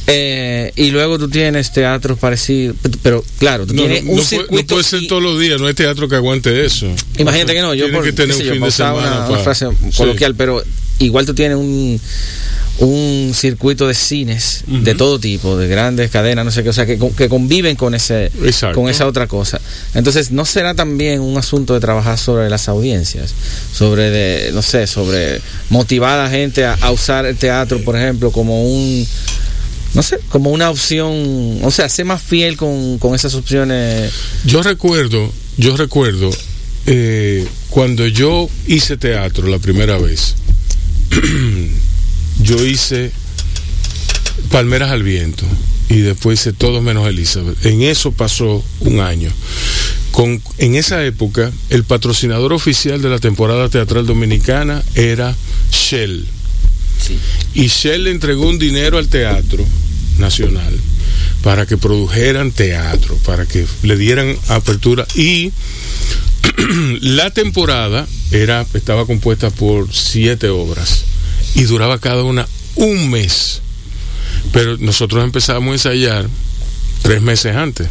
[0.06, 4.22] Eh, y luego tú tienes teatros parecidos, pero, claro, tú No, tienes no, un no
[4.22, 4.62] puede, circuito.
[4.62, 6.86] no puede ser y- todos los días, no hay teatro que aguante eso.
[7.18, 9.26] Imagínate que no, yo por que tener un yo, de semana.
[9.28, 9.96] una, frase Sí.
[9.96, 10.62] coloquial, pero
[10.98, 12.00] igual tú tienes un
[12.78, 16.86] un circuito de cines de todo tipo, de grandes cadenas, no sé qué, o sea,
[16.86, 18.80] que, que conviven con ese Exacto.
[18.80, 19.60] con esa otra cosa.
[19.94, 23.32] Entonces, ¿no será también un asunto de trabajar sobre las audiencias?
[23.72, 27.96] Sobre, de, no sé, sobre motivar a la gente a, a usar el teatro, por
[27.96, 29.06] ejemplo, como un,
[29.94, 34.12] no sé, como una opción, o sea, ser más fiel con, con esas opciones.
[34.44, 36.30] Yo recuerdo, yo recuerdo
[36.86, 40.34] eh, cuando yo hice teatro la primera vez,
[42.44, 43.10] yo hice
[44.50, 45.44] Palmeras al Viento
[45.88, 47.64] y después hice Todos menos Elizabeth.
[47.66, 49.30] En eso pasó un año.
[50.10, 55.34] Con, en esa época, el patrocinador oficial de la temporada teatral dominicana era
[55.72, 56.26] Shell.
[57.54, 59.64] Y Shell le entregó un dinero al teatro
[60.18, 60.74] nacional
[61.42, 65.52] para que produjeran teatro, para que le dieran apertura y
[67.00, 71.04] la temporada era estaba compuesta por siete obras
[71.54, 72.46] y duraba cada una
[72.76, 73.60] un mes.
[74.52, 76.28] Pero nosotros empezamos a ensayar
[77.02, 77.88] tres meses antes,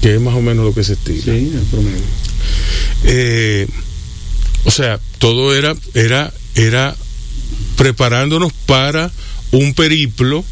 [0.00, 1.22] que es más o menos lo que se estila.
[3.04, 3.66] Eh,
[4.64, 6.96] o sea, todo era, era, era
[7.76, 9.10] preparándonos para
[9.50, 10.44] un periplo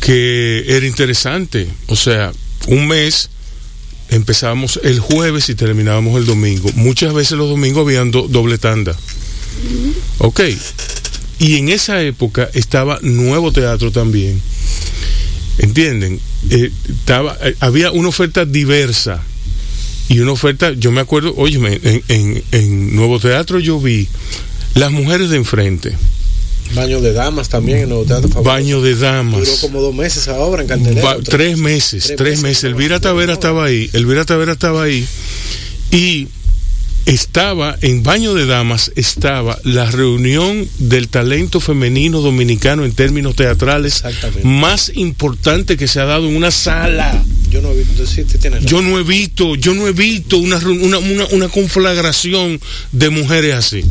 [0.00, 1.68] que era interesante.
[1.88, 2.32] O sea,
[2.68, 3.28] un mes
[4.10, 6.70] empezábamos el jueves y terminábamos el domingo.
[6.76, 8.96] Muchas veces los domingos habían do- doble tanda.
[10.18, 10.40] Ok.
[11.38, 14.40] Y en esa época estaba Nuevo Teatro también.
[15.58, 16.20] ¿Entienden?
[16.50, 19.22] Eh, estaba, eh, había una oferta diversa.
[20.08, 24.06] Y una oferta, yo me acuerdo, oye, en, en, en Nuevo Teatro yo vi
[24.74, 25.94] Las Mujeres de Enfrente,
[26.74, 28.44] Baño de damas también en los teatros fabulosos.
[28.44, 29.38] Baño de Damas.
[29.40, 31.02] Duró como dos meses esa obra en cartelera.
[31.04, 32.64] Va- tres meses, tres, meses.
[32.64, 35.06] Elvira Tavera estaba ahí, Elvira Tavera estaba ahí
[35.92, 36.26] y
[37.06, 44.02] estaba en Baño de Damas, estaba la reunión del talento femenino dominicano en términos teatrales
[44.42, 47.24] más importante que se ha dado en una sala.
[47.48, 47.70] Yo no.
[48.66, 52.60] Yo no he visto, yo no he visto una, una, una, una conflagración
[52.92, 53.84] de mujeres así.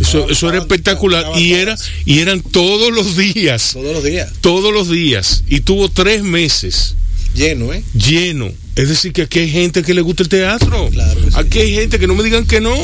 [0.00, 4.32] Eso, era espectacular y era y eran todos los días, Todos los días.
[4.40, 6.94] todos los días y tuvo tres meses
[7.34, 7.82] Lleno, ¿eh?
[7.94, 8.50] lleno.
[8.78, 10.88] Es decir, que aquí hay gente que le gusta el teatro.
[10.90, 11.36] Claro que sí.
[11.36, 12.74] Aquí hay gente que no me digan que no.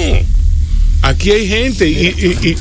[1.02, 2.56] Aquí hay gente y, y- y-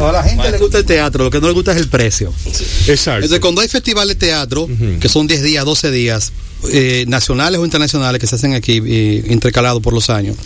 [0.00, 2.32] A la gente le gusta el teatro, lo que no le gusta es el precio.
[2.86, 3.16] exacto.
[3.24, 4.68] Entonces, cuando hay festival de teatro,
[5.00, 6.32] que son 10 días, 12 días,
[6.72, 10.36] eh, nacionales o internacionales que se hacen aquí, eh, intercalados por los años,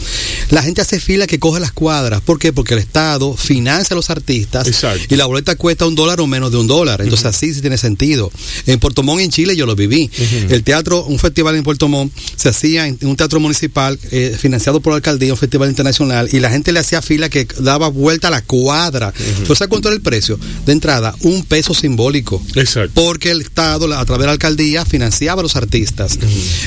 [0.50, 2.20] la gente hace fila que coge las cuadras.
[2.20, 2.52] ¿Por qué?
[2.52, 5.02] Porque el Estado financia a los artistas Exacto.
[5.08, 7.00] y la boleta cuesta un dólar o menos de un dólar.
[7.00, 8.30] Entonces así sí tiene sentido.
[8.66, 10.10] En Puerto Montt, en Chile, yo lo viví.
[10.48, 14.80] El teatro, un festival en Puerto Montt, se hacía en un teatro municipal eh, financiado
[14.80, 18.28] por la alcaldía, un festival internacional, y la gente le hacía fila que daba vuelta
[18.28, 19.12] a la cuadra.
[19.46, 20.38] ¿Tú sabes cuánto era el precio?
[20.66, 22.42] De entrada, un peso simbólico.
[22.54, 22.92] Exacto.
[22.94, 26.01] Porque el Estado, a través de la alcaldía, financiaba a los artistas.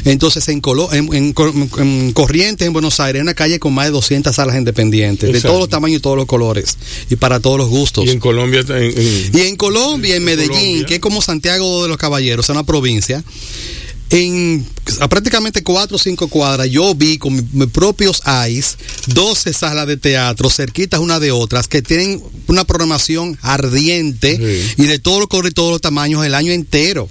[0.06, 3.74] Entonces, en, Colo- en, en Cor- en Corrientes, en Buenos Aires, hay una calle con
[3.74, 6.78] más de 200 salas independientes, de todos los tamaños y todos los colores,
[7.10, 8.06] y para todos los gustos.
[8.06, 10.86] Y en Colombia, en- Y en Colombia, en Medellín, Colombia.
[10.86, 13.24] que es como Santiago de los Caballeros, es una provincia,
[14.12, 14.66] en
[15.02, 18.78] a prácticamente cuatro o cinco cuadras, yo vi con mi- mis propios eyes
[19.08, 24.38] 12 salas de teatro cerquitas una de otras que tienen una programación ardiente
[24.78, 24.84] Sí.
[24.84, 27.10] y de todos los colores y todos los tamaños el año entero.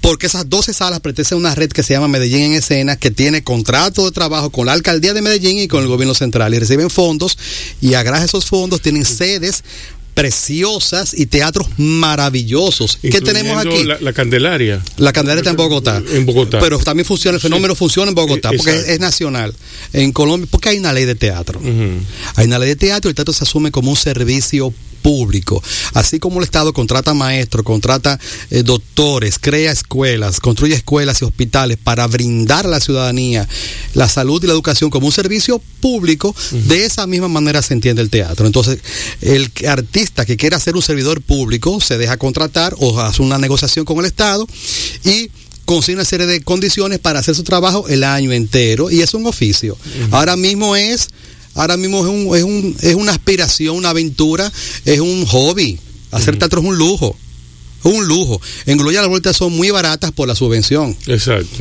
[0.00, 3.10] Porque esas 12 salas pertenecen a una red que se llama Medellín en Escena, que
[3.10, 6.54] tiene contrato de trabajo con la alcaldía de Medellín y con el gobierno central.
[6.54, 7.36] Y reciben fondos
[7.80, 9.62] y a gracias a esos fondos tienen sedes
[10.14, 12.98] preciosas y teatros maravillosos.
[13.00, 13.84] ¿Qué tenemos aquí?
[13.84, 14.82] La, la Candelaria.
[14.98, 16.02] La Candelaria está en Bogotá.
[16.12, 16.58] En Bogotá.
[16.60, 19.54] Pero también funciona, el fenómeno funciona en Bogotá, Eh, porque es, nacional.
[19.92, 21.60] En Colombia, porque hay una ley de teatro.
[22.36, 25.62] Hay una ley de teatro y el teatro se asume como un servicio público.
[25.94, 28.18] Así como el Estado contrata maestros, contrata
[28.50, 33.48] eh, doctores, crea escuelas, construye escuelas y hospitales para brindar a la ciudadanía
[33.94, 38.02] la salud y la educación como un servicio público, de esa misma manera se entiende
[38.02, 38.46] el teatro.
[38.46, 38.80] Entonces,
[39.20, 43.84] el artista que quiera ser un servidor público se deja contratar o hace una negociación
[43.84, 44.46] con el Estado
[45.04, 45.30] y
[45.64, 49.26] consigue una serie de condiciones para hacer su trabajo el año entero y es un
[49.26, 49.76] oficio.
[50.10, 51.08] Ahora mismo es
[51.60, 54.50] ahora mismo es un, es un es una aspiración, una aventura,
[54.84, 55.78] es un hobby.
[56.10, 57.16] Hacer teatro es un lujo.
[57.84, 58.40] Es un lujo.
[58.66, 60.96] En Gloria las vueltas son muy baratas por la subvención.
[61.06, 61.58] Exacto.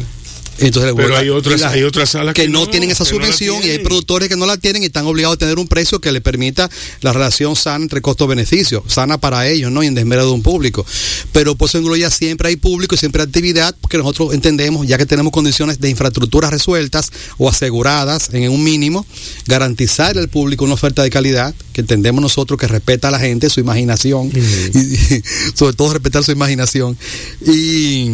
[0.61, 3.11] Entonces, Pero hay otras- la- hay otras salas que, que no, no, tienen esa que
[3.11, 5.67] no subvención y hay productores que no la tienen y están obligados a tener un
[5.67, 6.69] precio que le permita
[7.01, 9.83] la relación sana entre costo-beneficio, sana para ellos, ¿no?
[9.83, 10.85] Y en desmedro de un público.
[11.31, 14.97] Pero pues en Gloria siempre hay público y siempre hay actividad porque nosotros entendemos, ya
[14.97, 19.05] que tenemos condiciones de infraestructura resueltas o aseguradas en un mínimo,
[19.47, 23.49] garantizar al público una oferta de calidad que entendemos nosotros que respeta a la gente,
[23.49, 24.31] su imaginación,
[24.73, 25.21] y
[25.55, 26.97] sobre todo respetar su imaginación.
[27.45, 28.11] Y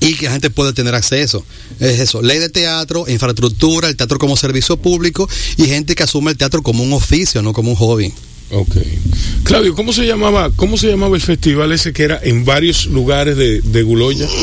[0.00, 1.44] y que la gente pueda tener acceso.
[1.80, 6.30] Es eso, ley de teatro, infraestructura, el teatro como servicio público y gente que asume
[6.32, 8.12] el teatro como un oficio, no como un hobby.
[8.50, 8.76] Ok.
[9.44, 13.36] Claudio, ¿cómo se llamaba, cómo se llamaba el festival ese que era en varios lugares
[13.36, 14.28] de, de Guloya?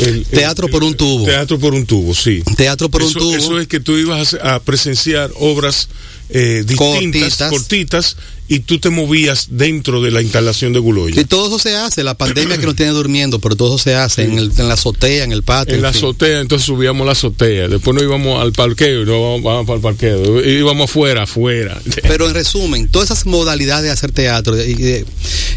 [0.00, 1.26] El- Teatro el- por un tubo.
[1.26, 2.42] Teatro por un tubo, sí.
[2.56, 3.36] Teatro por un tubo.
[3.36, 5.88] Eso es que tú ibas a, a presenciar obras
[6.30, 7.50] eh, distintas, Cortitas.
[7.50, 8.16] cortitas,
[8.52, 11.20] y tú te movías dentro de la instalación de Guloya.
[11.20, 13.94] Y todo eso se hace, la pandemia que nos tiene durmiendo, pero todo eso se
[13.94, 15.76] hace en, el- en la azotea, en el patio.
[15.76, 15.98] En la fin.
[16.04, 17.68] azotea, entonces subíamos la azotea.
[17.68, 20.44] Después nos íbamos al parqueo no vamos, vamos para el parqueo.
[20.44, 21.80] Íbamos afuera, afuera.
[22.02, 25.06] Pero en resumen, todas esas modalidades de hacer teatro y de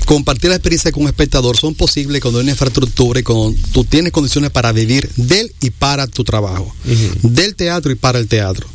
[0.06, 3.86] compartir la experiencia con un espectador son posibles cuando hay una infraestructura y cuando tú
[3.86, 6.72] tienes condiciones para vivir del y para tu trabajo.
[7.24, 8.68] Del teatro y para el teatro.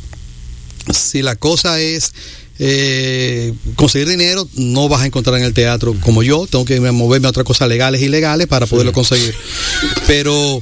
[0.93, 2.11] Si la cosa es
[2.61, 6.45] eh, conseguir dinero, no vas a encontrar en el teatro como yo.
[6.45, 9.33] Tengo que moverme a otras cosas legales y ilegales para poderlo conseguir.
[10.07, 10.61] Pero,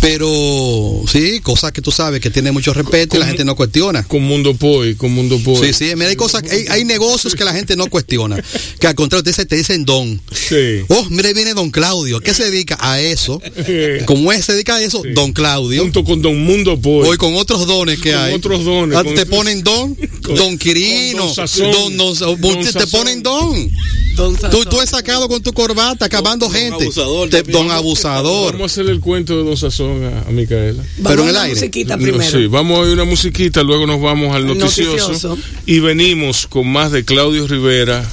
[0.00, 4.02] pero sí, cosas que tú sabes que tiene mucho respeto y la gente no cuestiona.
[4.04, 5.56] Con Mundo Poi, con Mundo Poi.
[5.68, 8.42] Sí, sí, mira, hay cosas, hay, hay negocios que la gente no cuestiona,
[8.78, 10.20] que al contrario te, dice- te dicen don.
[10.32, 10.80] Sí.
[10.88, 13.40] Oh, mire, viene don Claudio, ¿qué se dedica a eso?
[14.06, 15.82] Como él se dedica a eso, don Claudio.
[15.82, 17.08] Junto con Don Mundo Poi.
[17.08, 18.34] Hoy con otros dones que Con hay.
[18.34, 22.62] otros dones, Ah, con- te ponen don, con- don Quirino, don Sazón, don, don- don
[22.72, 23.70] te, ponen don.
[24.16, 26.84] Don Tú, tú has sacado con tu corbata, acabando gente.
[26.84, 28.52] abusador Te- don abusador.
[28.52, 30.82] Vamos a hacerle el cuento de Don Sazón a, a Micaela.
[30.98, 31.54] Vamos pero en a el una aire.
[31.56, 32.30] musiquita No, primero.
[32.38, 35.38] Sí, vamos a oír una musiquita, luego nos vamos al Al noticioso, noticioso.
[35.66, 38.04] y venimos con más de Claudio Rivera,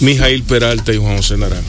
[0.00, 1.64] Mijail Peralta y Juan José Naranjo.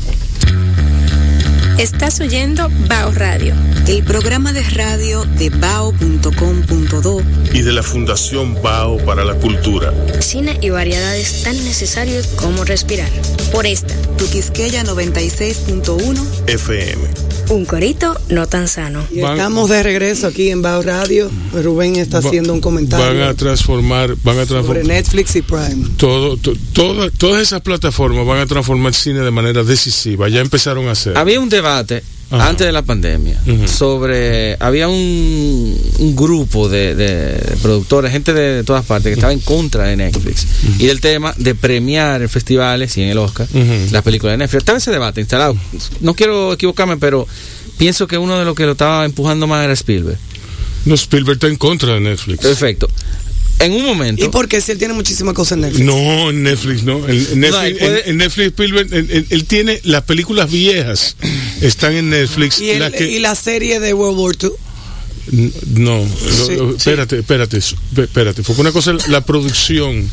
[1.78, 3.54] Estás oyendo Bao Radio.
[3.88, 7.22] El programa de radio de bao.com.do
[7.54, 9.94] y de la Fundación Bao para la Cultura.
[10.20, 13.10] Cine y variedades tan necesarios como respirar.
[13.52, 17.28] Por esta, Tu Quisqueya 96.1 FM.
[17.50, 19.06] Un corito no tan sano.
[19.10, 21.32] Y Van- estamos de regreso aquí en Bao Radio.
[21.54, 25.42] Rubén está Va- haciendo un comentario Van a transformar, van a sobre transformar Netflix y
[25.44, 25.88] Prime.
[25.96, 30.28] todo, to- toda- todas esas plataformas van a transformar el cine de manera decisiva.
[30.28, 31.18] Ya empezaron a hacer.
[31.18, 31.67] Había un debate
[32.30, 32.50] Ajá.
[32.50, 34.58] antes de la pandemia sobre.
[34.60, 39.86] Había un, un grupo de, de productores, gente de todas partes, que estaba en contra
[39.86, 40.46] de Netflix
[40.78, 43.88] y del tema de premiar en festivales y en el Oscar Ujú.
[43.92, 44.60] las películas de Netflix.
[44.62, 45.56] Estaba ese debate instalado.
[46.02, 47.26] No quiero equivocarme, pero
[47.78, 50.18] pienso que uno de los que lo estaba empujando más era Spielberg.
[50.86, 52.40] No, Spielberg está en contra de Netflix.
[52.42, 52.90] Perfecto.
[53.60, 54.24] En un momento.
[54.24, 55.86] ¿Y por qué si él tiene muchísimas cosas en Netflix?
[55.86, 56.98] No, en Netflix no.
[57.08, 60.52] En, Netflix, No, él puede- en- en Netflix Spielberg, en- en- él tiene las películas
[60.52, 61.16] viejas,
[61.62, 62.60] están en Netflix.
[62.60, 65.50] ¿Y, el- las que- y la serie de World War II.
[65.76, 66.08] No, lo-
[66.46, 70.10] Sí, espérate, espérate, espérate, porque una cosa es la producción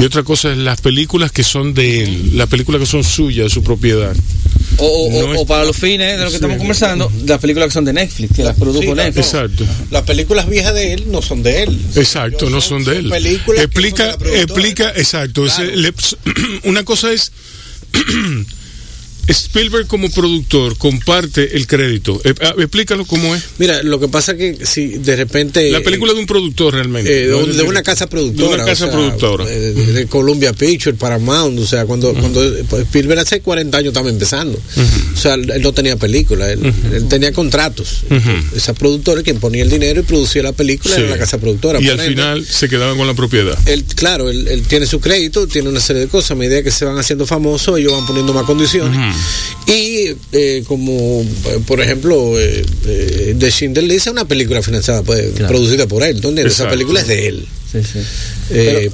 [0.00, 3.44] y otra cosa es las películas que son de él, las películas que son suyas,
[3.44, 4.14] de su propiedad.
[4.78, 6.34] O, o- No o- es- o para los fines de lo que Sí.
[6.36, 9.26] estamos conversando, las películas que son de Netflix, que las produjo Sí, Netflix.
[9.26, 9.64] Exacto.
[9.90, 11.78] Las películas viejas de él no son de él.
[11.96, 13.08] Exacto, no son de él.
[13.10, 14.42] películas que Explica, son de la productora.
[14.42, 15.44] explica, exacto.
[15.74, 15.92] le-
[16.64, 17.32] una cosa es
[19.30, 22.20] Spielberg como productor comparte el crédito.
[22.24, 23.42] Eh, ah, explícalo cómo es.
[23.58, 25.70] Mira, lo que pasa que si de repente...
[25.70, 27.24] La película de un productor realmente.
[27.24, 28.48] eh, de, una casa productora.
[28.48, 29.44] De una casa o sea, productora.
[29.48, 31.58] eh, De, de Columbia Pictures, Paramount.
[31.58, 34.58] O sea, cuando, cuando pues, Spielberg hace 40 años estaba empezando.
[35.14, 36.60] O sea, él no tenía película, él,
[36.92, 38.02] él tenía contratos.
[38.54, 41.02] Esa productora quien ponía el dinero y producía la película Sí.
[41.02, 41.80] era la casa productora.
[41.80, 43.56] Y al final se quedaban con la propiedad.
[43.66, 46.32] él, claro, él, él tiene su crédito, tiene una serie de cosas.
[46.32, 48.98] A medida que se van haciendo famosos, ellos van poniendo más condiciones.
[49.66, 55.02] Y eh, como, eh, por ejemplo, eh, eh, The Schindler List es una película financiada,
[55.02, 55.48] pues, Claro.
[55.54, 56.16] producida por él.
[56.16, 56.46] ¿entiendes?
[56.54, 57.46] Esa película es de él.
[57.70, 57.98] Sí, sí.
[58.50, 58.90] Eh,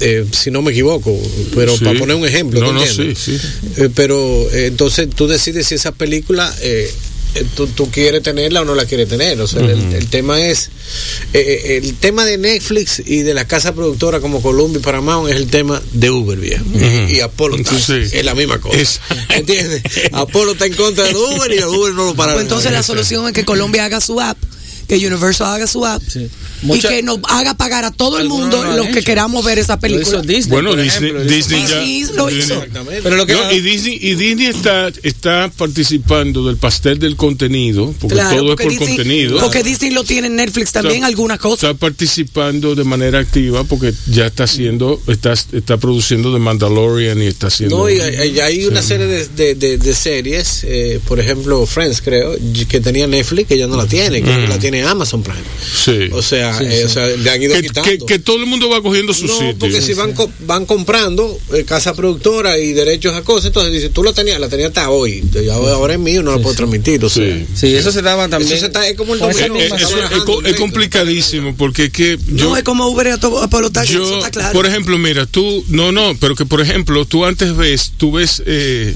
[0.00, 1.16] eh, si no me equivoco,
[1.54, 1.84] pero Sí.
[1.84, 3.18] para poner un ejemplo, No, ¿tú no, entiendes?
[3.18, 3.46] sí, sí.
[3.82, 6.52] Eh, pero eh, entonces tú decides si esa película
[7.44, 9.40] tú, tú quieres tenerla o no la quieres tener.
[9.40, 10.70] O sea, el, el tema es
[11.32, 15.30] eh, eh, el tema de Netflix y de la casa productora como Columbia y Paramount
[15.30, 16.64] es el tema de Uber, viejo.
[17.08, 17.94] Y, y Apolo está- Sí.
[18.12, 18.76] es la misma cosa.
[18.78, 19.82] Es- ¿Entiendes?
[20.12, 22.32] Apolo está en contra de Uber y Uber no lo para.
[22.32, 24.36] Pues entonces la solución es que Colombia haga su app,
[24.88, 26.28] que Universal haga su app Sí.
[26.62, 29.02] Y Mucha- que nos haga pagar a todo el mundo lo que hecho.
[29.06, 30.06] queramos ver esa Lo película.
[30.18, 30.50] hizo Disney.
[30.52, 31.80] Bueno, por Disney, ejemplo, lo hizo Disney ya.
[31.80, 32.64] Disney lo hizo.
[33.02, 37.94] Pero lo que No, y Disney, y Disney está, está participando del pastel del contenido,
[38.00, 39.38] porque Claro, todo es porque por Disney- contenido.
[39.40, 41.64] Porque Disney lo tiene en Netflix también, Está- algunas cosas.
[41.70, 47.26] Está participando de manera activa porque ya está haciendo, está, está produciendo The Mandalorian y
[47.26, 47.76] está haciendo.
[47.78, 51.64] No, y hay, y hay una serie de, de- de- de series, eh, por ejemplo,
[51.66, 52.34] Friends, creo,
[52.68, 54.48] que tenía Netflix, que ya no la tiene, que Mm.
[54.48, 55.38] la tiene Amazon Prime.
[55.84, 56.08] Sí.
[56.12, 57.88] O sea, eh, o sea le han ido que, quitando.
[57.90, 59.56] que- que todo el mundo va cogiendo su no, sitio.
[59.58, 63.88] porque si van, co- van comprando eh, casa productora y derechos a cosas, entonces dice,
[63.90, 65.22] tú la tenías, la tenías hasta hoy,
[65.52, 67.04] ahora, es mío, no la puedo transmitir.
[67.04, 67.46] O sea, Sí.
[67.54, 68.52] Sí, eso se daba también.
[68.52, 69.46] Eso se está- es como el Eh, eso
[70.14, 74.16] es, co- complicadísimo porque es que yo, no es como Uber Apolo Taxi, eso yo
[74.18, 74.52] está claro.
[74.52, 78.42] por ejemplo, mira, tú, no, no, pero que por ejemplo, tú antes ves, tú ves,
[78.46, 78.94] eh,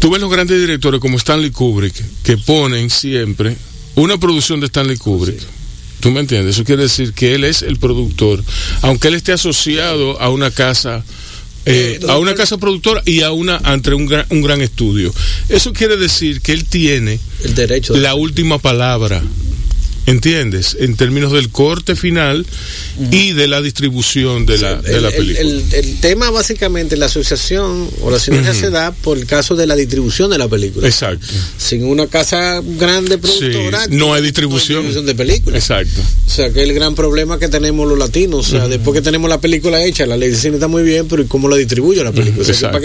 [0.00, 3.56] tú ves los grandes directores como Stanley Kubrick que ponen siempre
[3.94, 5.40] una producción de Stanley Kubrick.
[6.06, 6.54] ¿Tú me entiendes?
[6.54, 8.40] Eso quiere decir que él es el productor,
[8.82, 11.02] aunque él esté asociado a una casa,
[11.64, 15.12] eh, a una casa productora y a una entre un gran, un gran estudio.
[15.48, 17.92] Eso quiere decir que él tiene el derecho.
[17.94, 19.20] de- la última palabra.
[20.06, 20.76] ¿Entiendes?
[20.78, 22.46] En términos del corte final
[23.10, 25.40] y de la distribución de la, de el, la el- película.
[25.40, 29.66] el- el tema básicamente la asociación o la sinergia se da por el caso de
[29.66, 30.86] la distribución de la película.
[30.86, 31.26] Exacto.
[31.58, 35.04] Sin una casa grande productora, Sí, no hay distribución.
[35.06, 35.60] de películas.
[35.60, 36.00] Exacto.
[36.26, 38.46] O sea, que es el gran problema que tenemos los latinos.
[38.46, 41.08] O sea, después que tenemos la película hecha, la ley de cine está muy bien,
[41.08, 42.42] pero ¿y cómo la distribuyo la película?
[42.42, 42.72] O sea, que Exacto.
[42.72, 42.82] para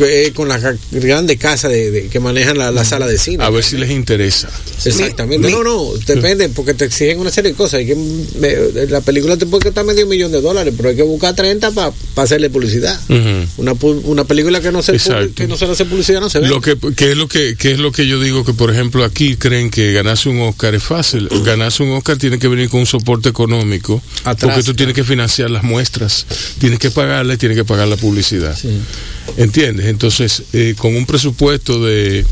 [0.00, 3.44] eh, con las ga- grandes casas de, de- que manejan la, la sala de cine.
[3.44, 4.48] A ver si les interesa.
[4.84, 5.46] Exactamente.
[5.48, 7.74] Mi- no, no, depende, porque te exigen una serie de cosas.
[7.80, 11.02] Hay que, me- la película te puede costar medio millón de dólares, pero hay que
[11.02, 12.98] buscar 30 para hacerle publicidad.
[13.08, 13.62] Ujú.
[13.62, 15.34] Una, pu- una película que no, se Exacto.
[15.34, 16.48] que no se le hace publicidad no se ve.
[16.48, 19.04] Lo que, que es lo que, que es lo que yo digo que por ejemplo
[19.04, 21.28] aquí creen que ganarse un Oscar es fácil.
[21.44, 25.04] Ganarse un Oscar tiene que venir con un soporte económico Atrás, porque tú tienes que
[25.04, 26.26] financiar las muestras,
[26.58, 28.56] tienes que pagarle, tienes que pagar la publicidad.
[28.56, 28.68] Sí.
[29.36, 29.83] ¿Entiendes?
[29.86, 32.24] Entonces, eh, con un presupuesto de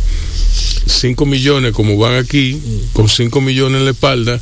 [0.87, 2.61] 5 millones como van aquí,
[2.93, 4.41] con 5 millones en la espalda,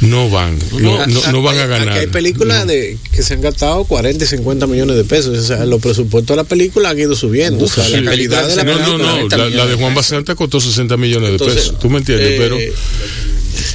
[0.00, 1.98] no van, no, no- no van a Aquí ganar.
[1.98, 2.66] hay películas No.
[2.66, 5.36] de que se han gastado 40 y 50 millones de pesos.
[5.36, 7.64] O sea, los presupuestos de la película han ido subiendo.
[7.64, 7.92] o sea, Sí.
[7.92, 8.98] la calidad de la no, no, película.
[9.06, 9.74] no, 40 la, la de.
[9.74, 11.78] Juan Basanta costó 60 millones de Entonces, pesos.
[11.80, 12.28] ¿Tú me entiendes?
[12.30, 12.56] eh, pero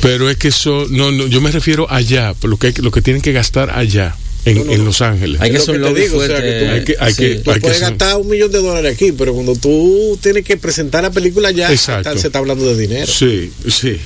[0.01, 2.81] pero es que eso, no, no, yo me refiero allá, por lo que, hay que-
[2.81, 4.15] lo que tienen que gastar allá,
[4.45, 4.83] en, No, no, en no.
[4.85, 5.39] Los Ángeles.
[5.41, 6.49] Hay que hacer un lobby digo, o sea, fuerte.
[6.51, 8.93] que tú- Hay que- hay que- Tú hay puedes ser- gastar un millón de dólares
[8.95, 12.09] aquí, pero cuando tú tienes que presentar la película ya Exacto.
[12.09, 13.11] está- se está hablando de dinero.
[13.11, 13.97] Sí, sí.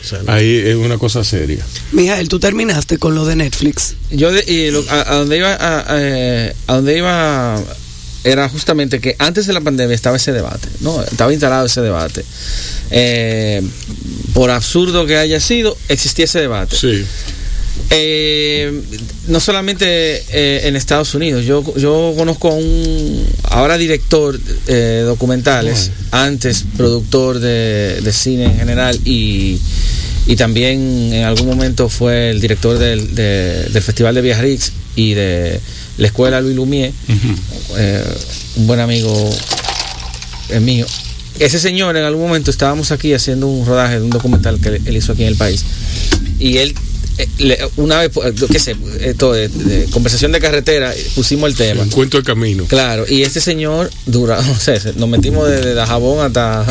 [0.00, 0.32] O sea, no.
[0.32, 1.64] Ahí es una cosa seria.
[1.92, 3.94] Mijael, tú terminaste con lo de Netflix.
[4.10, 7.62] Yo de- y lo- a, a donde iba a, a- a donde iba
[8.24, 12.24] era justamente que antes de la pandemia estaba ese debate, no, estaba instalado ese debate.
[12.90, 13.62] Eh,
[14.34, 16.76] por absurdo que haya sido, existía ese debate.
[16.76, 17.04] Sí.
[17.90, 18.82] Eh,
[19.28, 19.86] no solamente
[20.30, 27.38] eh, en Estados Unidos, yo, yo conozco a un ahora director eh, documentales, antes productor
[27.38, 29.58] de, de cine en general y,
[30.26, 35.14] y también en algún momento fue el director del, de- del Festival de Biarritz y
[35.14, 35.58] de
[35.96, 36.92] la Escuela Louis Lumière,
[37.78, 38.04] eh,
[38.56, 39.12] un buen amigo
[40.60, 40.86] mío.
[41.38, 44.96] Ese señor en algún momento estábamos aquí haciendo un rodaje de un documental que él
[44.96, 45.64] hizo aquí en el país.
[46.40, 46.74] Y él
[47.76, 51.82] una vez, eh, qué sé, esto de, de conversación de carretera, eh, pusimos el tema.
[51.82, 52.64] Un cuento de camino.
[52.66, 56.64] Claro, y este señor dura, no sé, nos metimos desde Dajabón hasta,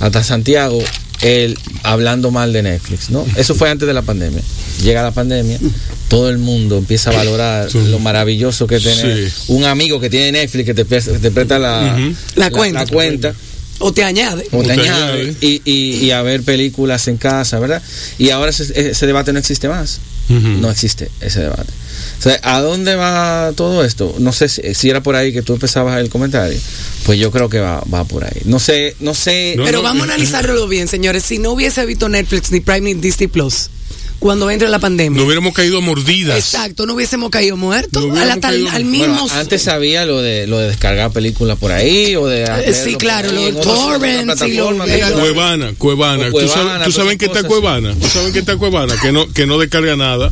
[0.00, 0.82] hasta Santiago,
[1.22, 3.26] él hablando mal de Netflix, ¿no?
[3.36, 4.40] Eso fue antes de la pandemia.
[4.82, 5.58] Llega la pandemia,
[6.08, 9.28] todo el mundo empieza a valorar lo maravilloso que Sí.
[9.48, 11.98] un amigo que tiene Netflix que te, pre- te presta la.
[12.36, 12.80] La cuenta.
[12.84, 13.34] la cuenta
[13.80, 14.46] O te añade.
[14.50, 17.82] o te O te añade, y, y- y a ver películas en casa, ¿verdad?
[18.18, 19.98] Y ahora ese, ese debate no existe más.
[20.28, 21.72] No existe ese debate.
[22.20, 24.14] O sea, ¿a dónde va todo esto?
[24.20, 26.56] No sé si, si era por ahí que tú empezabas el comentario.
[27.04, 28.40] Pues yo creo que va, va por ahí.
[28.44, 29.54] No sé, no sé.
[29.56, 31.24] No, Pero no, vamos a analizarlo bien, señores.
[31.24, 33.70] Si no hubiese visto Netflix, ni Prime, ni Disney Plus,
[34.20, 35.18] cuando entre la pandemia.
[35.18, 36.38] No hubiéramos caído a mordidas.
[36.38, 38.02] Exacto, no hubiésemos caído muertos.
[38.06, 39.28] No al, hubiéramos caído- al Bueno, mismo.
[39.32, 43.32] antes sabía lo de lo de descargar películas por ahí o de Eh, sí, claro,
[43.32, 44.74] los torrents y los-.
[45.18, 46.30] Cuevana, Cuevana.
[46.30, 47.94] ¿Tú sabes, tú esas que está Cuevana?
[48.00, 48.94] ¿Tú sabes que está Cuevana?
[49.00, 50.30] Que no, que no descarga nada.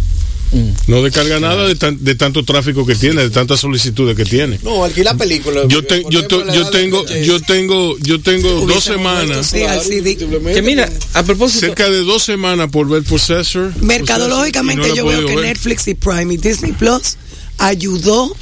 [0.50, 0.70] Mm.
[0.90, 4.58] No descarga nada de, tan- de tanto tráfico que tiene, de tantas solicitudes que tiene.
[4.62, 5.62] No, alquila película.
[5.68, 10.16] Yo, te- yo, te- yo tengo, yo tengo, yo tengo dos semanas, sí, al CD.
[10.16, 13.72] Que mira, a propósito, cerca de dos semanas por ver Possessor.
[13.82, 15.44] Mercadológicamente Possessor, yo veo que ver.
[15.44, 17.16] Netflix y Prime y Disney Plus
[17.58, 18.34] ayudó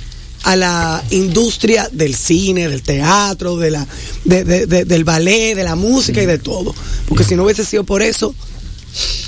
[0.44, 3.86] a la industria del cine, del teatro, de la,
[4.24, 6.72] de- de- de- del ballet, de la música y de todo.
[7.08, 8.32] Porque si no hubiese sido por eso,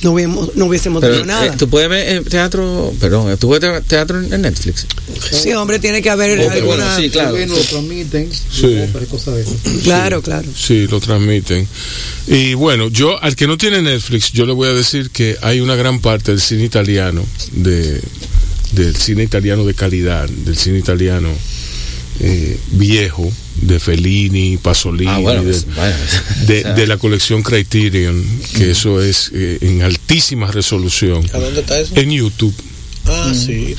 [0.02, 1.46] no hubiésemos, no hubiésemos pero, tenido nada.
[1.46, 4.86] eh, tú puedes ver eh, teatro, perdón, tú ves te- teatro en en Netflix.
[5.30, 6.64] Sí, hombre, tiene que haber alguna...
[6.66, 7.36] bueno, sí, claro.
[7.36, 8.76] Lo transmiten, Sí.
[9.10, 9.54] cosas de esas.
[9.82, 10.48] Claro, claro.
[10.56, 11.66] Sí, lo transmiten.
[12.26, 15.60] Y bueno, yo al que no tiene Netflix, yo le voy a decir que hay
[15.60, 18.00] una gran parte del cine italiano, de,
[18.72, 21.28] del cine italiano de calidad, del cine italiano
[22.20, 23.30] eh, viejo,
[23.62, 25.96] de Fellini, Pasolini, Ah, bueno, de, pues, bueno,
[26.76, 28.24] de- la colección Criterion,
[28.56, 31.24] que eso es eh, en altísima resolución.
[31.32, 31.94] ¿A dónde está eso?
[31.96, 32.54] En YouTube.
[33.06, 33.74] Ah, sí.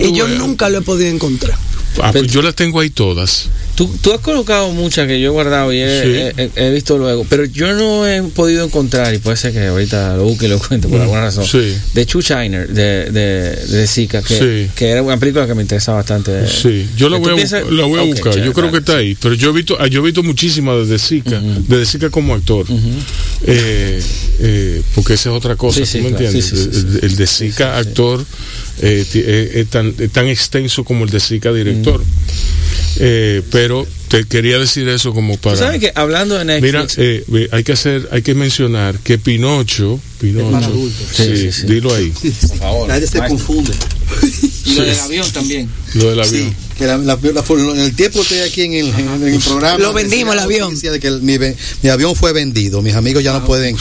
[0.00, 1.58] Y yo nunca lo he podido encontrar.
[2.02, 3.48] Ah, pues yo las tengo ahí todas.
[3.74, 6.02] Tú, tú has colocado muchas que yo he guardado y he,
[6.32, 6.32] Sí.
[6.36, 10.16] he- he visto luego, pero yo no he podido encontrar, y puede ser que ahorita
[10.16, 11.74] lo busque y lo cuente por Mm, alguna razón, sí.
[11.92, 14.70] de Chu Shiner, de, de, de Zika, que, Sí.
[14.76, 16.46] que era una película que me interesa bastante.
[16.46, 17.64] Sí, yo la ¿Tú voy a, piensas?
[17.68, 18.32] la voy a buscar.
[18.34, 19.16] chévere, yo creo que está ahí.
[19.20, 22.66] Pero yo he visto, ah, yo he visto muchísimas desde Zika, desde Zika como actor.
[23.46, 24.00] Eh,
[24.38, 26.24] eh, porque esa es otra cosa, ¿tú me claro.
[26.26, 26.52] entiendes?
[26.52, 28.24] El, el de Zika actor
[28.82, 32.02] eh, ti- es, tan, es tan extenso como el de Zika director.
[33.00, 35.56] Eh, pero te quería decir eso como ¿Tú para.
[35.56, 39.18] sabes que hablando de Mira, Netflix, eh, ve, hay que hacer, hay que mencionar que
[39.18, 41.06] Pinocho, Pinocho, para adultos.
[41.12, 41.66] sí, Sí, sí, sí.
[41.66, 42.10] dilo ahí,
[42.48, 43.72] por favor, gente se confunde.
[44.66, 45.68] y lo del avión también.
[45.94, 46.56] lo del Sí, avión.
[46.76, 49.78] Que la- la- la- en el tiempo que estoy aquí en el, en el programa.
[49.78, 50.78] Lo vendimos, el la avión.
[50.78, 51.38] De que el- mi,
[51.82, 52.82] mi avión fue vendido.
[52.82, 53.76] Mis amigos ya no pueden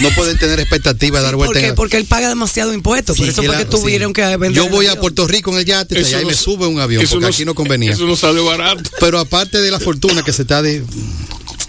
[0.00, 1.60] no pueden tener expectativa de dar ¿Por vuelta.
[1.60, 1.68] qué?
[1.68, 3.16] en Porque él paga demasiado impuestos.
[3.16, 4.14] Sí, por eso fue que tuvieron sí.
[4.14, 4.98] que vender Yo el voy a.
[4.98, 7.44] Puerto Rico en el yate Eso y no me sube un avión porque no aquí
[7.44, 7.92] no convenía.
[7.92, 8.82] Eso no sale barato.
[9.00, 10.82] Pero aparte de la fortuna que se está de-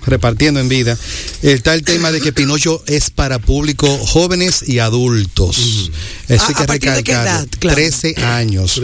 [0.05, 0.97] repartiendo en vida,
[1.43, 5.91] está el tema de que Pinocho es para público jóvenes y adultos.
[6.27, 7.39] Eso ¿A- hay que a partir de qué recalcarlo.
[7.43, 7.47] edad?
[7.59, 7.75] Claro.
[7.75, 8.81] 13 años.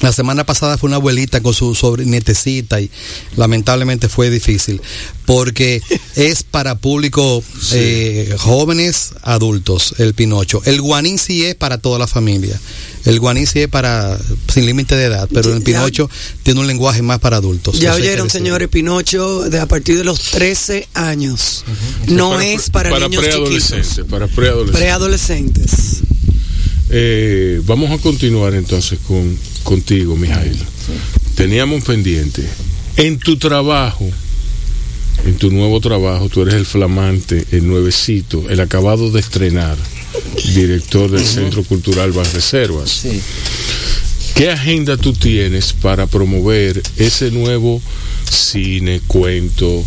[0.00, 2.90] La semana pasada fue una abuelita con su sobrinetecita y
[3.36, 4.80] lamentablemente fue difícil
[5.26, 5.82] porque
[6.16, 10.62] es para público eh, jóvenes, adultos, el Pinocho.
[10.64, 12.58] El Guanín sí es para toda la familia.
[13.04, 14.18] El Guanín sí es para
[14.52, 16.10] sin límite de edad, pero el Ya- Pinocho
[16.42, 17.78] tiene un lenguaje más para adultos.
[17.78, 21.64] Ya oyeron, señores, Pinocho de a partir de los 13 años.
[22.08, 24.00] No es para, niños chiquitos.
[24.08, 24.80] para preadolescentes.
[24.80, 25.70] Preadolescentes.
[26.90, 30.58] Eh, vamos a continuar entonces con contigo, Mijail.
[31.34, 32.44] Teníamos pendiente.
[32.96, 34.08] En tu trabajo,
[35.24, 39.76] en tu nuevo trabajo, tú eres el flamante, el nuevecito, el acabado de estrenar,
[40.54, 42.90] director del Centro Cultural Van Reservas.
[42.90, 43.20] Sí.
[44.34, 47.80] ¿Qué agenda tú tienes para promover ese nuevo
[48.30, 49.84] cine, cuento,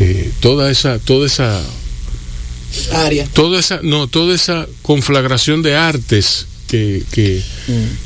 [0.00, 1.62] eh, toda esa, toda esa
[2.92, 3.26] Área.
[3.32, 7.42] toda esa no toda esa conflagración de artes que, que,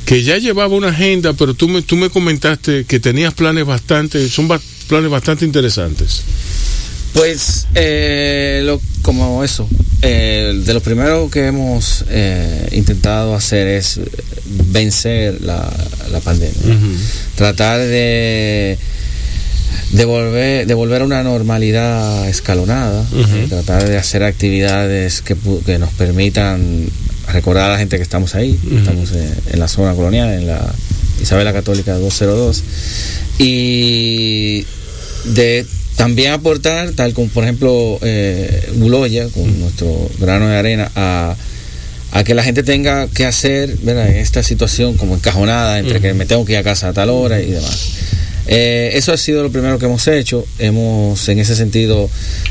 [0.07, 4.29] que ya llevaba una agenda pero tú me tú me comentaste que tenías planes bastante
[4.29, 6.23] son ba- planes bastante interesantes.
[7.13, 9.69] Pues, eh, lo, como eso,
[10.01, 14.01] eh, de lo primero que hemos eh, intentado hacer es
[14.47, 15.71] vencer la,
[16.11, 16.79] la pandemia.
[17.37, 18.79] Tratar de
[19.93, 23.05] de volver, de volver a una normalidad escalonada,
[23.49, 26.87] tratar de hacer actividades que, que nos permitan
[27.33, 30.73] recordar a la gente que estamos ahí, estamos eh, en la zona colonial, en la
[31.21, 32.63] Isabela Católica 202,
[33.39, 34.65] y
[35.25, 35.67] de
[35.97, 41.37] también aportar, tal como por ejemplo eh, Buloya, con nuestro grano de arena, a,
[42.13, 44.09] a que la gente tenga que hacer ¿verdad?
[44.09, 47.11] en esta situación como encajonada entre que me tengo que ir a casa a tal
[47.11, 47.89] hora y demás.
[48.47, 50.45] Eh, eso ha sido lo primero que hemos hecho.
[50.59, 52.11] Hemos, en ese sentido,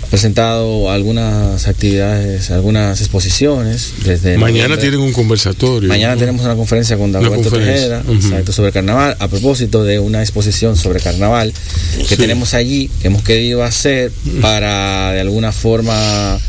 [0.10, 3.94] presentado algunas actividades, algunas exposiciones.
[4.06, 4.78] Desde Mañana noviembre.
[4.78, 5.89] tienen un conversatorio.
[5.89, 10.76] Mañana tenemos una conferencia con Dagoberto Tejeda exacto, sobre carnaval, a propósito de una exposición
[10.78, 11.54] sobre carnaval
[11.98, 12.18] que Sí.
[12.18, 14.12] tenemos allí, que hemos querido hacer
[14.42, 16.39] para de alguna forma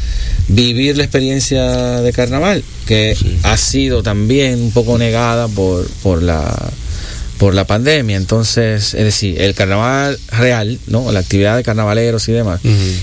[0.48, 6.70] vivir la experiencia de carnaval, que ha sido también un poco negada por, por la
[7.42, 11.10] por la pandemia, entonces, es decir, el carnaval real, ¿no?
[11.10, 12.60] La actividad de carnavaleros y demás.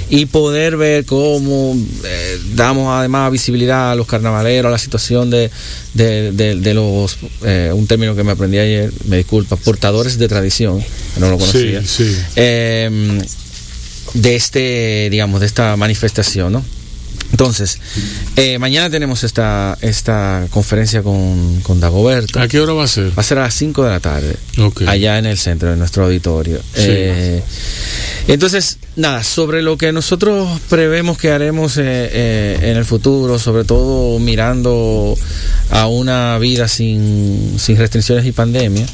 [0.09, 1.75] Y poder ver cómo
[2.05, 5.51] eh, damos además visibilidad a los carnavaleros, a la situación de,
[5.93, 10.29] de, de- de los, eh, un término que me aprendí ayer, me disculpa, portadores de
[10.29, 11.81] tradición, que no lo conocía.
[11.81, 12.15] Sí, sí.
[12.37, 13.21] Eh,
[14.13, 16.63] de este, digamos, de esta manifestación, ¿no?
[17.39, 17.79] Entonces,
[18.35, 22.37] eh, mañana tenemos esta, esta conferencia con, con Dagoberto.
[22.37, 23.17] ¿A qué hora va a ser?
[23.17, 24.35] Va a ser a las 5 de la tarde,
[24.85, 26.57] allá en el centro de nuestro auditorio.
[26.57, 26.83] Sí.
[26.85, 27.43] Eh,
[28.27, 34.19] entonces, nada, sobre lo que nosotros prevemos que haremos eh, en el futuro, sobre todo
[34.19, 35.17] mirando
[35.71, 38.85] a una vida sin, sin restricciones y pandemia,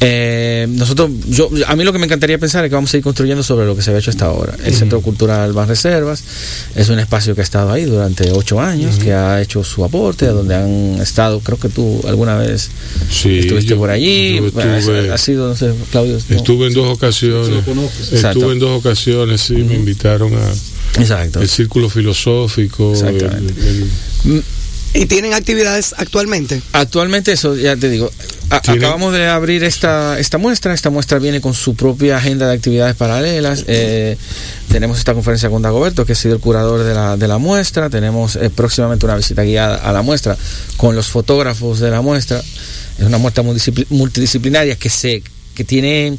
[0.00, 3.02] eh, nosotros, yo, a mí lo que me encantaría pensar es que vamos a ir
[3.02, 4.54] construyendo sobre lo que se ha hecho hasta ahora.
[4.64, 6.22] El Centro Cultural Van Reservas
[6.74, 10.26] es un espacio que ha estado ahí durante ocho años, que ha hecho su aporte,
[10.26, 12.68] donde han estado, creo que tú alguna vez
[13.10, 16.18] Sí, estuviste yo- por allí, yo Bueno, estuve- ha- ha sido, no sé, Claudio.
[16.28, 16.36] no.
[16.36, 17.64] Estuve en dos ocasiones.
[18.12, 21.40] Estuve en dos ocasiones, sí, me invitaron a Exacto.
[21.40, 22.92] el círculo filosófico.
[23.06, 24.42] el-
[24.94, 26.62] ¿Y tienen actividades actualmente?
[26.72, 28.10] Actualmente eso, ya te digo,
[28.48, 32.54] a- acabamos de abrir esta, esta muestra, esta muestra viene con su propia agenda de
[32.54, 34.16] actividades paralelas, eh,
[34.70, 37.90] tenemos esta conferencia con Dagoberto, que ha sido el curador de la, de la muestra,
[37.90, 40.36] tenemos eh, próximamente una visita guiada a la muestra
[40.78, 42.42] con los fotógrafos de la muestra,
[42.98, 45.22] es una muestra multidiscipli- multidisciplinaria que se
[45.54, 46.16] que tiene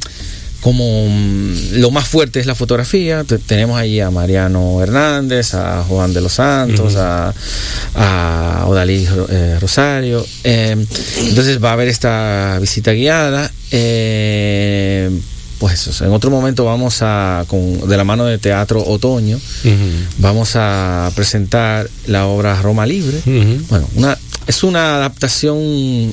[0.61, 3.23] como mm, lo más fuerte es la fotografía.
[3.23, 7.33] Te- tenemos allí a Mariano Hernández, a Juan de los Santos, a,
[7.95, 10.25] a Odalí eh, Rosario.
[10.43, 10.75] Eh,
[11.27, 13.51] entonces va a haber esta visita guiada.
[13.71, 15.09] Eh,
[15.59, 19.39] pues eso, en otro momento vamos a, con, de la mano de Teatro Otoño,
[20.19, 23.19] vamos a presentar la obra Roma Libre.
[23.67, 25.57] Bueno, una, es una adaptación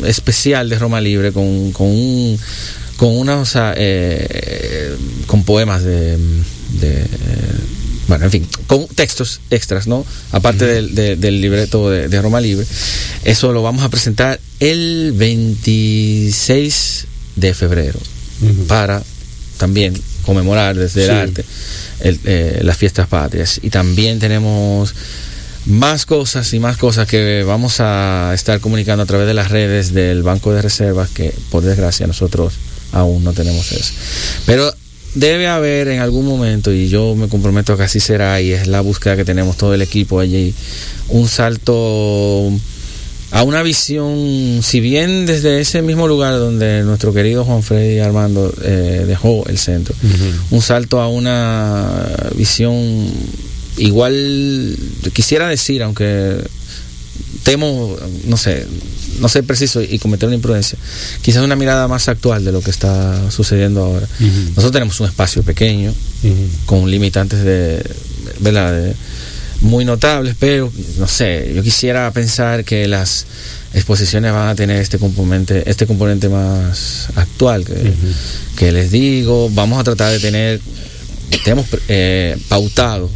[0.07, 2.39] especial de Roma Libre con, con un
[2.97, 4.95] con sea, eh,
[5.27, 6.17] con poemas de,
[6.81, 7.05] de,
[8.09, 12.41] bueno en fin con textos extras no aparte del, de- del libreto de, de Roma
[12.41, 12.67] Libre.
[13.25, 17.99] Eso lo vamos a presentar el 26 de febrero
[18.69, 19.03] para
[19.59, 21.45] también conmemorar desde el arte
[22.01, 23.61] el, eh, las fiestas patrias.
[23.63, 24.95] Y también tenemos
[25.67, 29.95] más cosas y más cosas que vamos a estar comunicando a través de las redes
[29.95, 32.53] del Banco de Reservas que por desgracia nosotros
[32.95, 33.93] aún no tenemos eso.
[34.47, 34.73] Pero
[35.15, 38.67] debe haber en algún momento, y yo me comprometo a que así será, y es
[38.67, 40.55] la búsqueda que tenemos todo el equipo allí,
[41.09, 42.51] un salto
[43.31, 48.55] a una visión, si bien desde ese mismo lugar donde nuestro querido Juan Freddy Armando
[48.63, 49.95] eh, dejó el centro,
[50.51, 53.09] un salto a una visión
[53.77, 54.77] igual,
[55.13, 56.37] quisiera decir, aunque
[57.43, 58.67] temo, no sé,
[59.21, 60.79] no ser preciso y cometer una imprudencia,
[61.23, 64.07] quizás una mirada más actual de lo que está sucediendo ahora.
[64.51, 65.93] Nosotros tenemos un espacio pequeño,
[66.67, 67.83] con limitantes de,
[68.41, 68.73] ¿verdad?
[68.73, 68.95] de-
[69.61, 73.25] muy notables, pero no sé, yo quisiera pensar que las
[73.73, 77.93] exposiciones van a tener este componente, este componente más actual que,
[78.57, 80.61] que les digo, vamos a tratar de tener,
[81.45, 83.11] tenemos eh, pautado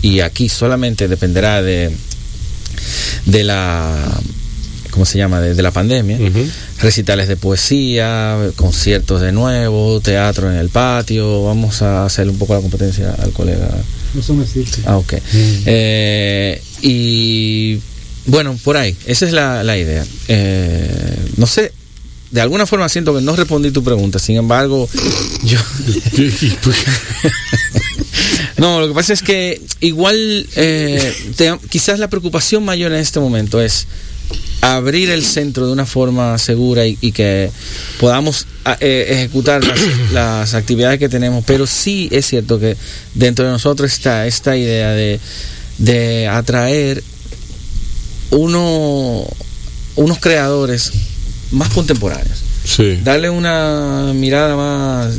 [0.00, 1.94] y aquí solamente dependerá de
[3.26, 4.20] de la
[4.92, 5.40] ¿cómo se llama?
[5.40, 6.16] de, de la pandemia
[6.80, 12.54] recitales de poesía conciertos de nuevo teatro en el patio vamos a hacer un poco
[12.54, 13.68] la competencia al colega
[14.16, 14.82] Eso no existe.
[14.86, 15.14] Ah, ok.
[15.66, 17.78] Eh, y
[18.26, 20.04] bueno, por ahí, esa es la, la idea.
[20.28, 21.72] Eh, no sé,
[22.30, 24.88] de alguna forma siento que no respondí tu pregunta, sin embargo,
[25.44, 25.58] yo...
[28.58, 33.18] No, lo que pasa es que igual eh, te- quizás la preocupación mayor en este
[33.18, 33.86] momento es
[34.60, 37.50] abrir el centro de una forma segura y, y que
[37.98, 39.78] podamos a- eh, ejecutar las,
[40.12, 42.76] las actividades que tenemos, pero sí es cierto que
[43.14, 45.18] dentro de nosotros está esta idea de,
[45.78, 47.02] de atraer
[48.30, 49.24] uno,
[49.96, 50.92] unos creadores
[51.50, 53.00] más contemporáneos Sí.
[53.02, 55.14] darle una mirada más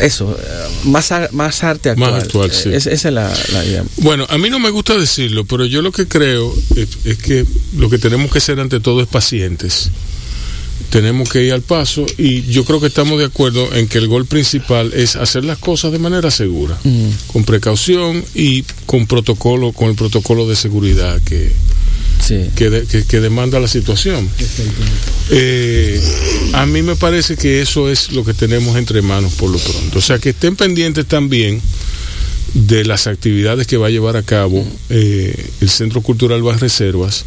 [0.00, 0.44] eso eh,
[0.84, 2.68] más ar- más arte actual, Más actual, sí.
[2.68, 5.64] Eh, es- esa es la, la idea Bueno, a mí no me gusta decirlo, pero
[5.66, 7.44] yo lo que creo es, es que
[7.76, 9.90] lo que tenemos que ser ante todo es pacientes.
[10.90, 14.06] Tenemos que ir al paso y yo creo que estamos de acuerdo en que el
[14.08, 16.78] gol principal es hacer las cosas de manera segura,
[17.26, 21.52] con precaución y con protocolo, con el protocolo de seguridad que,
[22.20, 24.28] sí que, de- que- que demanda la situación.
[25.30, 26.00] Eh,
[26.54, 29.98] a mí me parece que eso es lo que tenemos entre manos por lo pronto.
[29.98, 31.60] O sea, que estén pendientes también
[32.54, 37.24] de las actividades que va a llevar a cabo eh, el Centro Cultural Vas Reservas,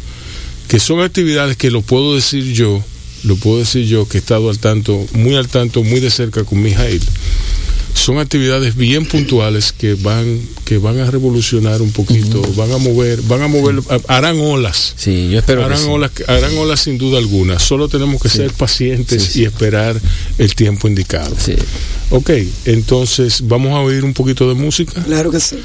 [0.68, 2.82] que son actividades que lo puedo decir yo,
[3.24, 6.42] lo puedo decir yo, que he estado al tanto, muy al tanto, muy de cerca
[6.44, 7.00] con Mijail.
[7.94, 13.20] Son actividades bien puntuales que van, que van a revolucionar un poquito, van a mover,
[13.22, 13.76] van a mover,
[14.08, 14.94] harán olas.
[14.96, 15.88] sí yo espero que Harán sí.
[15.88, 17.58] olas, harán olas sin duda alguna.
[17.58, 19.40] Solo tenemos que ser pacientes Sí, sí.
[19.42, 20.00] y esperar
[20.38, 21.34] el tiempo indicado.
[21.38, 21.54] Sí.
[22.10, 22.30] Ok,
[22.64, 25.00] entonces vamos a oír un poquito de música.
[25.04, 25.56] Claro que sí.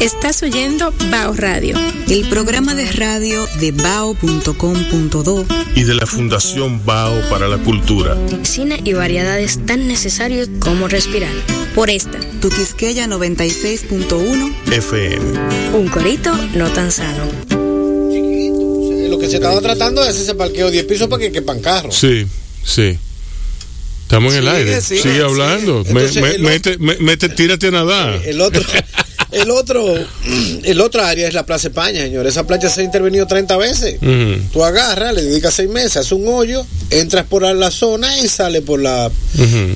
[0.00, 1.76] Estás oyendo Bao Radio.
[2.08, 8.16] El programa de radio de bao.com.do y de la Fundación Bao para la Cultura.
[8.44, 11.32] Cine y variedades tan necesarios como respirar.
[11.74, 12.18] Por esta.
[12.40, 15.38] Tuquisqueya 96.1 FM.
[15.76, 17.24] Un corito no tan sano.
[19.10, 21.96] Lo que se estaba tratando es ese parqueo 10 pisos para que quepan carros.
[21.96, 22.24] Sí,
[22.64, 22.96] sí.
[24.02, 24.80] Estamos en el Sigue, aire.
[24.80, 25.24] sigue, Sigue, sigue.
[25.24, 25.82] hablando.
[25.84, 28.22] Me- Entonces, me- el mete, me- mete- tírate a nadar.
[28.24, 28.62] El otro,
[29.30, 29.94] el otro,
[30.64, 32.26] el otro área es la Plaza España, señor.
[32.26, 33.98] Esa playa se ha intervenido 30 veces.
[34.52, 38.62] Tú agarras, le dedicas seis meses, haces un hoyo, entras por la zona y sales
[38.62, 39.10] por la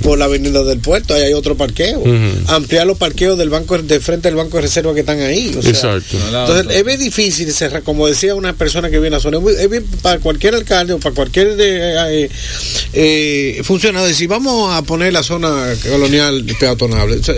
[0.02, 1.14] por la avenida del puerto.
[1.14, 2.02] Ahí hay otro parqueo.
[2.48, 5.54] Ampliar los parqueos del banco de frente del banco de reserva que están ahí.
[5.56, 6.16] o sea, Exacto.
[6.16, 9.68] Entonces, es bien difícil cerrar, como decía una persona que viene a la zona, es
[9.68, 12.28] bien para cualquier alcalde o para cualquier eh,
[12.92, 17.16] eh, funcionario decir, vamos a poner la zona colonial peatonable.
[17.16, 17.34] O sea,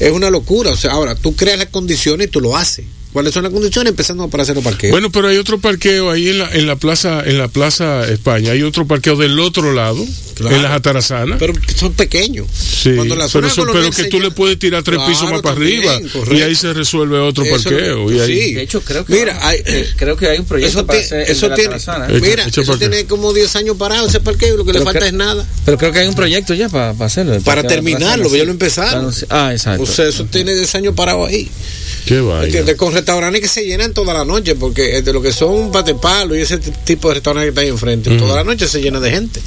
[0.00, 0.70] es una locura.
[0.70, 2.84] O sea, ahora, tú creas las condiciones y tú lo haces.
[3.14, 3.90] ¿Cuáles son las condiciones?
[3.92, 4.90] Empezando por hacer los parqueos.
[4.90, 8.50] Bueno, pero hay otro parqueo ahí en la, en la plaza, en la plaza España.
[8.52, 10.04] Hay otro parqueo del otro lado,
[10.34, 10.56] Claro.
[10.56, 11.38] en las Atarazanas.
[11.38, 12.48] pero son pequeños.
[12.52, 15.30] Sí, Cuando la pero, zona eso- pero que tú le puedes tirar tres Claro, pisos
[15.30, 16.34] más para arriba correcto.
[16.34, 18.10] y ahí se resuelve otro Eso- parqueo.
[18.10, 18.54] y ahí, sí.
[18.54, 21.04] de hecho creo que Mira, hay- eh, creo que hay un proyecto Eso, para ti-
[21.04, 21.76] hacer el eso de tiene,
[22.20, 25.12] mira, eso tiene como 10 años parado ese parqueo, lo que le falta que- es
[25.12, 25.46] nada.
[25.64, 29.12] pero creo que hay un proyecto ya para, para hacerlo Para terminarlo, ya lo empezaron.
[29.30, 31.48] Ah exacto O sea, eso tiene 10 años parado ahí.
[32.06, 32.74] Qué.
[32.76, 36.40] Con restaurantes que se llenan toda la noche, porque de lo que son patepalo y
[36.40, 39.40] ese tipo de restaurantes que está ahí enfrente, toda la noche se llena de gente.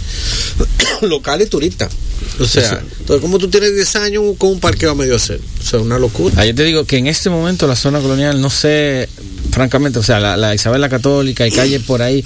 [1.01, 1.91] Local y turistas.
[2.39, 5.39] O sea, entonces, como tú tienes 10 años con un parqueo a medio hacer?
[5.60, 6.45] O sea, una locura.
[6.45, 9.10] Yo te digo que en este momento la zona colonial, no sé,
[9.51, 12.24] francamente, o sea, la, la Isabel la Católica y calle por ahí,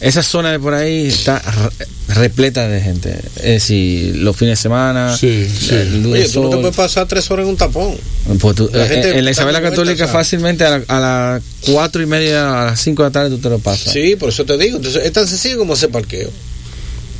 [0.00, 3.18] esa zona de por ahí está re- repleta de gente.
[3.36, 5.74] Es decir, los fines de semana, Sí, sí.
[5.74, 7.96] el luz Oye, de tú no te puedes pasar 3 horas en un tapón.
[8.38, 11.00] Pues tú- la eh, gente en la Isabel la dando Católica fácilmente a, la- a
[11.00, 13.92] las cuatro y media, a las cinco de la tarde tú te lo pasas.
[13.92, 14.76] Sí, por eso te digo.
[14.76, 16.30] Entonces, es tan sencillo como hacer parqueo.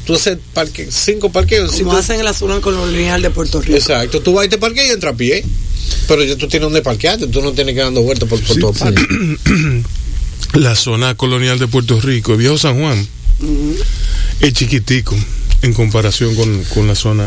[0.06, 1.66] Tú haces parque, cinco parqueos.
[1.72, 3.76] Como cinco- hacen en la zona colonial de Puerto Rico.
[3.76, 5.44] Exacto, tú vas y te parqueas y entras a pie.
[6.06, 8.60] Pero ya tú tienes donde parquearte, tú no tienes que dando vueltas por, por Sí,
[8.60, 8.84] todo sí.
[10.54, 13.06] La zona colonial de Puerto Rico, el viejo San Juan,
[14.40, 15.16] es chiquitico
[15.62, 17.26] en comparación con, con la zona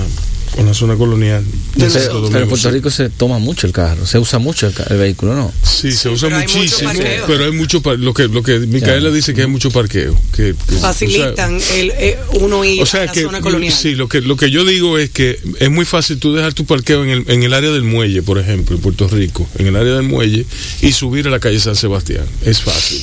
[0.56, 1.44] con la zona colonial.
[1.76, 2.70] de Pero, en Puerto sí.
[2.70, 5.52] Rico se toma mucho el carro, se usa mucho el, el vehículo, ¿no?
[5.64, 7.26] Sí, se usa pero hay mucho muchísimo, parqueo.
[7.28, 9.16] pero hay mucho lo que lo que Micaela Ya.
[9.16, 13.06] dice que hay mucho parqueo, que, que- Facilitan el, eh, uno ir o sea, a
[13.06, 13.74] la que zona colonial.
[13.74, 16.66] sí, lo que lo que yo digo es que es muy fácil tú dejar tu
[16.66, 19.76] parqueo en el, en el área del muelle, por ejemplo, en Puerto Rico, en el
[19.76, 20.46] área del muelle
[20.82, 23.02] y subir a la calle San Sebastián, es fácil.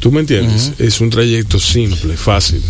[0.00, 0.72] ¿Tú me entiendes?
[0.78, 2.62] Es un trayecto simple, fácil.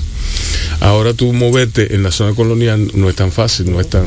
[0.80, 4.07] Ahora tú moverte en la zona colonial no es tan fácil, no es tan...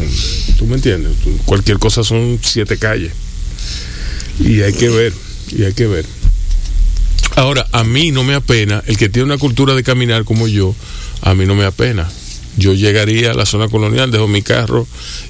[0.57, 1.13] ¿Tú me entiendes?
[1.23, 3.11] Tú- cualquier cosa son siete calles.
[4.39, 5.13] Y hay que ver,
[5.51, 6.05] y hay que ver.
[7.35, 10.75] Ahora, a mí no me apena, el que tiene una cultura de caminar como yo,
[11.21, 12.09] a mí no me apena.
[12.57, 14.85] Yo llegaría a la zona colonial, dejo mi carro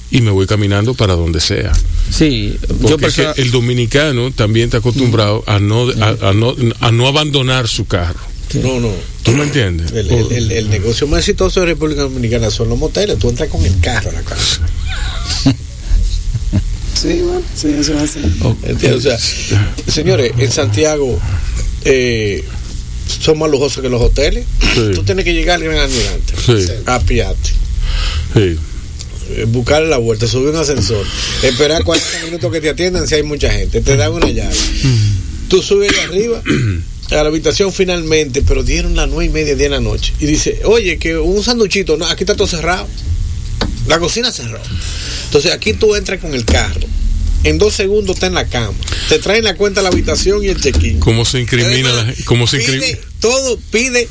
[0.09, 1.71] y me voy caminando para donde sea.
[2.09, 6.91] Sí, yo Porque persona- el dominicano también está acostumbrado a no, a, a no, a
[6.91, 8.19] no abandonar su carro.
[8.59, 8.91] No, no.
[9.23, 9.91] ¿Tú me entiendes?
[9.91, 13.17] El, el- el- el negocio más exitoso de República Dominicana son los moteles.
[13.19, 14.61] Tú entras con el carro a la casa.
[16.93, 18.19] Sí, bueno, sí, eso es así.
[18.63, 18.95] ¿Entiendes?
[18.97, 19.17] O sea,
[19.87, 21.19] señores, en Santiago
[21.85, 22.43] eh,
[23.19, 24.45] son más lujosos que los hoteles.
[24.75, 24.91] Sí.
[24.93, 26.71] Tú tienes que llegar al gran almirante, Sí.
[26.85, 27.49] apiarte,
[28.35, 28.55] Sí.
[29.31, 31.03] eh, buscarle la vuelta, subir un ascensor,
[31.41, 34.55] esperar 40 minutos que te atiendan si hay mucha gente, te dan una llave.
[35.47, 36.41] Tú subes allá arriba
[37.12, 40.14] a la habitación finalmente, pero dieron las nueve y media, diez de la noche.
[40.20, 42.88] Y dice, oye, que un sanduchito, no, aquí está todo cerrado.
[43.88, 44.59] La cocina cerró.
[45.26, 46.82] Entonces aquí tú entras con el carro.
[47.43, 48.74] En dos segundos está en la cama.
[49.09, 50.99] Te traen la cuenta a la habitación y el check-in.
[50.99, 52.24] ¿Cómo se incrimina la Además?
[52.26, 52.99] ¿Cómo se pide incrimina?
[53.20, 54.07] todo, pide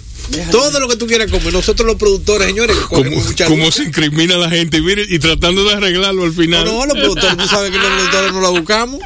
[0.50, 1.52] todo lo que tú quieras comer.
[1.52, 3.76] Nosotros los productores, señores, que ¿Cómo, cogemos mucha cómo lucha.
[3.78, 4.78] se incrimina la gente?
[4.78, 6.64] Y, mire, y tratando de arreglarlo al No, final.
[6.64, 9.00] no, los productores, tú sabes que los productores no la buscamos.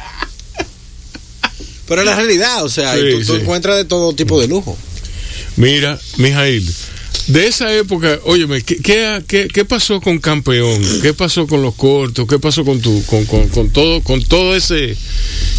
[1.87, 3.41] Pero es la realidad, o sea, Sí, tú, tú sí.
[3.41, 4.77] encuentras de todo tipo de lujo.
[5.57, 6.69] Mira, Mijail,
[7.27, 10.81] de esa época, óyeme, ¿qué, qué, qué, qué pasó con Campeón?
[11.01, 12.27] ¿Qué pasó con los cortos?
[12.27, 14.95] ¿Qué pasó con tu, con, con, con todo, con todo ese,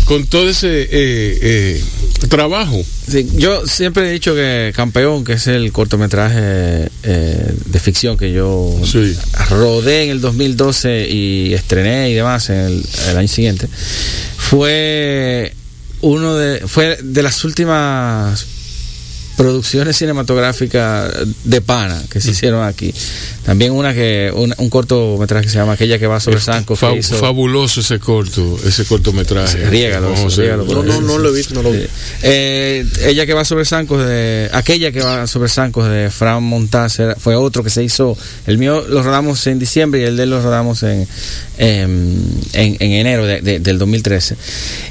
[0.04, 1.84] con todo ese eh, eh,
[2.28, 2.80] trabajo?
[3.10, 8.32] Sí, yo siempre he dicho que Campeón, que es el cortometraje eh, de ficción que
[8.32, 9.16] yo Sí.
[9.50, 13.66] rodé en el 2012 y estrené y demás en el, el año siguiente,
[14.36, 15.52] fue
[16.01, 18.47] uno de fue de las últimas
[19.37, 21.12] producciones cinematográficas
[21.45, 22.22] de pana que Mm.
[22.22, 22.93] se hicieron aquí.
[23.45, 26.93] También una que un, un cortometraje que se llama Aquella que va sobre Sanco Fa-
[26.93, 29.59] que hizo Fabuloso ese corto, ese cortometraje.
[29.64, 31.87] A eso, riégalo, No, no, no lo he visto, no lo vi.
[32.22, 36.97] Eh, ella que va sobre Sancos de aquella que va sobre Sancos de Fran Montaz
[37.18, 38.16] fue otro que se hizo
[38.47, 41.07] el mío lo rodamos en diciembre y el de él lo rodamos en
[41.59, 42.22] en,
[42.53, 44.37] en- en enero de- de- del 2013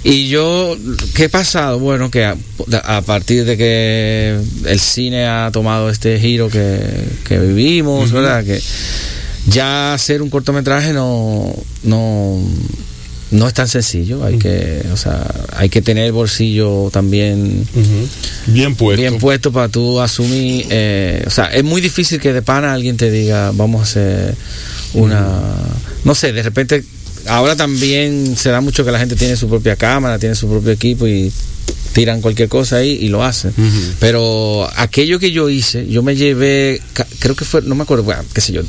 [0.04, 0.76] y yo
[1.14, 2.36] qué ha pasado bueno que a,
[2.84, 4.35] a partir de que
[4.66, 6.80] el cine ha tomado este giro que,
[7.24, 8.62] que vivimos verdad que
[9.48, 12.42] ya hacer un cortometraje no no
[13.32, 14.24] no es tan sencillo.
[14.24, 15.26] Hay que o sea
[15.56, 17.68] hay que tener el bolsillo también.
[18.48, 19.02] Bien puesto.
[19.02, 22.98] bien puesto para tú asumir eh, o sea es muy difícil que de pana alguien
[22.98, 24.36] te diga vamos a hacer
[24.94, 25.42] una
[26.04, 26.84] no sé de repente
[27.28, 30.72] ahora también se da mucho que la gente tiene su propia cámara tiene su propio
[30.72, 31.32] equipo y
[31.94, 33.54] tiran cualquier cosa ahí y lo hacen
[34.00, 36.82] pero aquello que yo hice yo me llevé
[37.20, 38.62] creo que fue no me acuerdo bueno, qué sé yo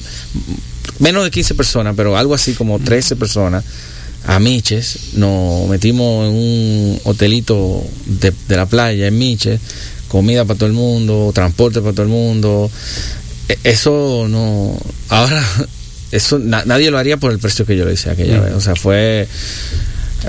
[1.00, 3.64] menos de 15 personas pero algo así como 13 personas
[4.28, 9.61] a Miches, nos metimos en un hotelito de, de la playa en Miches,
[10.09, 12.68] comida para todo el mundo, transporte para todo el mundo.
[13.48, 14.76] E- Eso no,
[15.11, 15.44] ahora,
[16.16, 18.52] eso na- nadie lo haría por el precio que yo lo hice aquella vez.
[18.54, 19.26] O sea, fue,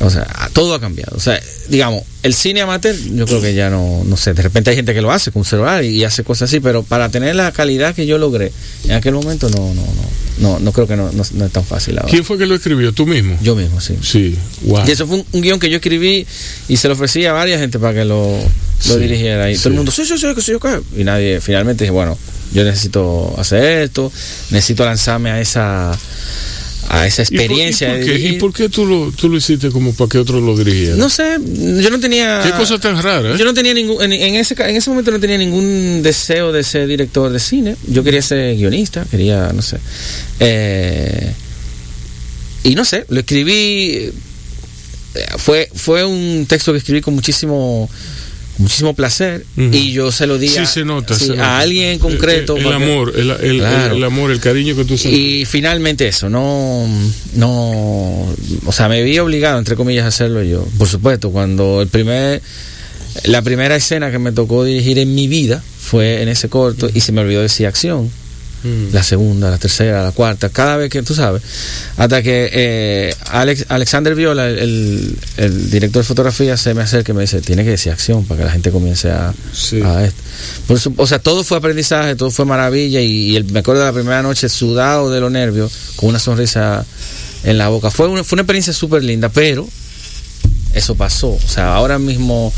[0.02, 1.16] o sea, todo ha cambiado.
[1.16, 4.70] O sea, digamos, el cine amateur, yo creo que ya no, no sé, de repente
[4.70, 7.10] hay gente que lo hace con un celular y, y hace cosas así, pero para
[7.10, 8.52] tener la calidad que yo logré
[8.86, 9.90] en aquel momento, no, no, no,
[10.40, 12.10] no, no creo que no, no- no es tan fácil ahora.
[12.12, 12.92] ¿Quién fue que lo escribió?
[12.92, 13.38] ¿Tú mismo?
[13.42, 13.96] Yo mismo, sí.
[14.02, 14.84] Sí, wow.
[14.88, 16.28] Y eso fue un, un guion que yo escribí
[16.68, 19.50] y se lo ofrecí a varias gente para que lo, lo Sí, dirigiera.
[19.50, 19.70] Y todo sí.
[19.70, 20.80] el mundo, sí, sí, sí, sí, yo qué.
[20.96, 22.18] Y nadie, finalmente dije, bueno,
[22.54, 24.12] yo necesito hacer esto,
[24.52, 25.98] necesito lanzarme a esa
[26.90, 28.32] a esa ¿Y por- experiencia ¿Y por, qué, dirigir.
[28.34, 30.96] ¿Y por qué tú lo, tú lo hiciste como para que otro lo dirigiera?
[30.96, 31.38] No sé,
[31.82, 32.40] yo no tenía.
[32.46, 33.36] Qué cosa tan rara, ¿eh?
[33.38, 34.02] Yo no tenía ningún.
[34.02, 37.76] En, en ese, en ese momento no tenía ningún deseo de ser director de cine.
[37.88, 39.78] Yo quería ser guionista, quería, no sé.
[40.40, 41.34] Eh,
[42.64, 44.12] y no sé, lo escribí.
[45.16, 47.90] eh, Fue, fue un texto que escribí con muchísimo
[48.58, 51.60] muchísimo placer y yo se lo di Sí, a, se nota, sí, se a nota.
[51.60, 53.96] alguien en concreto El, amor, el, el- Claro.
[53.96, 55.20] el amor, el cariño que tú sientes.
[55.22, 56.88] y finalmente eso, no,
[57.36, 58.36] no,
[58.66, 60.68] o sea, me vi obligado, entre comillas, a hacerlo yo.
[60.78, 62.42] Por supuesto, cuando el primer,
[63.26, 67.00] la primera escena que me tocó dirigir en mi vida fue en ese corto y
[67.02, 68.10] se me olvidó decir acción.
[68.68, 68.94] Mm.
[68.94, 71.42] La segunda, la tercera, la cuarta, cada vez que tú sabes,
[71.98, 75.18] hasta que eh, Alex, Alexander Viola, el,
[75.72, 78.46] director de fotografía, se me acerca y me dice: Tiene que decir acción para que
[78.46, 79.82] la gente comience a, Sí.
[79.82, 80.22] a esto.
[80.68, 83.82] Por su- o sea, todo fue aprendizaje, todo fue maravilla y, y el- me acuerdo
[83.82, 86.86] de la primera noche sudado de los nervios, con una sonrisa
[87.44, 87.90] en la boca.
[87.92, 89.68] Fue una, fue una experiencia súper linda, pero
[90.74, 91.30] eso pasó.
[91.30, 92.54] O sea, ahora mismo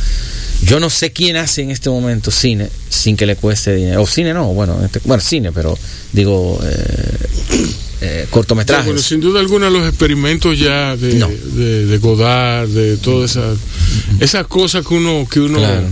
[0.66, 4.01] yo no sé quién hace en este momento cine sin que le cueste dinero.
[4.03, 5.78] O cine no, bueno, este- bueno, cine, pero
[6.14, 7.18] digo, eh,
[8.01, 8.86] eh, cortometrajes.
[8.86, 11.28] Bueno, sin duda alguna los experimentos ya de, No.
[11.30, 13.57] de, de Godard, de todas esas
[14.20, 15.88] esas cosas que uno que uno Claro.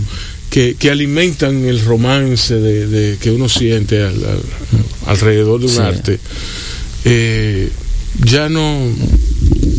[0.50, 4.42] que, que alimentan el romance de, de- que uno siente al- al-
[5.06, 5.78] alrededor de un Sí.
[5.80, 6.18] arte,
[7.04, 7.70] eh,
[8.24, 8.78] ya no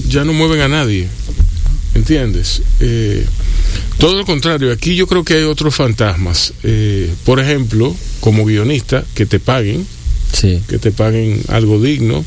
[0.07, 1.07] ya no mueven a nadie,
[1.95, 2.61] ¿entiendes?
[2.79, 3.25] Eh,
[3.97, 6.53] todo lo contrario, aquí yo creo que hay otros fantasmas.
[6.63, 9.85] Eh, por ejemplo, como guionista, que te paguen,
[10.31, 10.61] Sí.
[10.67, 12.23] que te paguen algo digno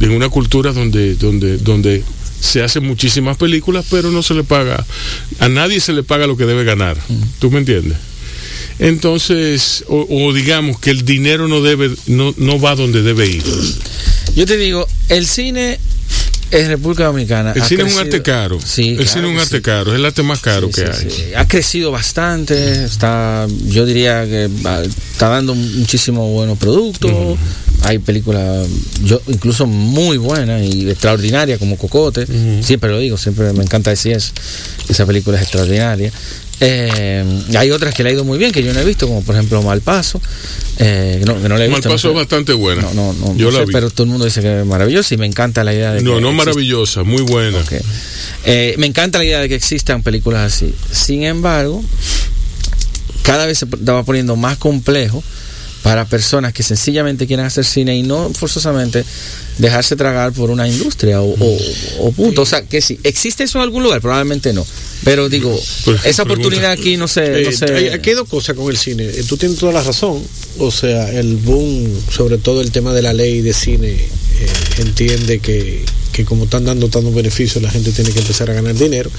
[0.00, 2.02] en una cultura donde donde donde
[2.40, 4.84] se hacen muchísimas películas, pero no se le paga,
[5.38, 6.96] a nadie se le paga lo que debe ganar.
[7.38, 7.96] ¿Tú me entiendes?
[8.78, 13.42] Entonces, o, o digamos que el dinero no debe, no, no va donde debe ir.
[14.34, 15.78] Yo te digo, el cine
[16.50, 17.52] en República Dominicana.
[17.52, 18.60] El cine es un arte caro.
[18.60, 19.62] Sí, el claro cine es un arte sí.
[19.62, 21.34] caro, es el arte más caro Sí, que hay.
[21.34, 27.38] Ha crecido bastante, está, yo diría que ah, está dando muchísimos buenos productos.
[27.82, 28.66] Hay películas,
[29.04, 32.26] yo incluso muy buenas y extraordinarias como Cocote.
[32.62, 34.32] Siempre lo digo, siempre me encanta decir eso.
[34.88, 36.10] Esa película es extraordinaria.
[36.60, 37.24] Eh,
[37.56, 39.34] hay otras que le ha ido muy bien que yo no he visto, como por
[39.34, 40.20] ejemplo Malpaso.
[40.78, 41.88] Eh, no, que no la he visto.
[41.88, 42.08] no Malpaso sé.
[42.08, 42.82] es bastante buena.
[42.82, 43.72] No, no, no, Yo no la sé, vi.
[43.72, 46.14] pero todo el mundo dice que es maravillosa y me encanta la idea de No,
[46.16, 47.58] que no maravillosa, muy buena.
[48.44, 50.72] Eh, me encanta la idea de que existan películas así.
[50.92, 51.82] Sin embargo,
[53.22, 55.22] cada vez se va poniendo más complejo
[55.82, 59.04] para personas que sencillamente quieren hacer cine y no forzosamente
[59.58, 61.58] dejarse tragar por una industria o, o-
[62.00, 62.42] o punto.
[62.42, 64.66] O sea, que si existe eso en algún lugar, probablemente no.
[65.04, 65.50] Pero digo,
[65.84, 66.48] Pues, esa pregunta.
[66.48, 67.66] oportunidad aquí no sé, no sé.
[67.74, 69.04] hay- aquí hay dos cosas con el cine.
[69.04, 70.22] Eh, Tú tienes toda la razón.
[70.58, 74.08] O sea, el boom, sobre todo el tema de la ley de cine, eh,
[74.78, 78.74] entiende que, que como están dando tantos beneficios, la gente tiene que empezar a ganar
[78.74, 79.10] dinero.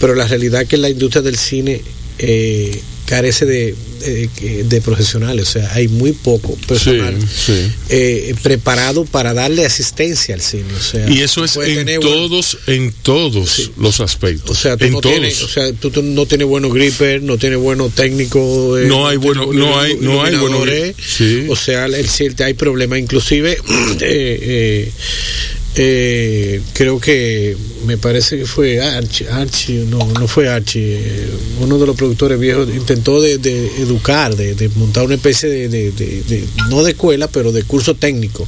[0.00, 1.82] Pero la realidad es que la industria del cine
[2.18, 5.48] eh, carece de, de, de profesionales.
[5.48, 7.72] O sea, hay muy poco personal Sí, sí.
[7.88, 10.64] eh, preparado para darle asistencia al cine.
[10.76, 14.50] O sea, Y eso es en tener todos, en todos los aspectos.
[14.50, 15.14] o sea, tú en no todos.
[15.14, 18.80] tienes, o sea, tú, no tienes buenos grippers, no tienes buenos técnicos.
[18.80, 20.68] eh, No hay buenos no hay- no hay buenos.
[21.48, 22.08] O sea, el
[22.44, 22.98] hay problemas.
[22.98, 23.56] Inclusive,
[25.78, 27.56] eh, creo que
[27.86, 31.28] me parece que fue Archie, Archie no, no fue Archie, eh,
[31.60, 36.44] uno de los productores viejos intentó de, de educar, de, de montar una especie de,
[36.68, 38.46] no de escuela, pero de curso técnico,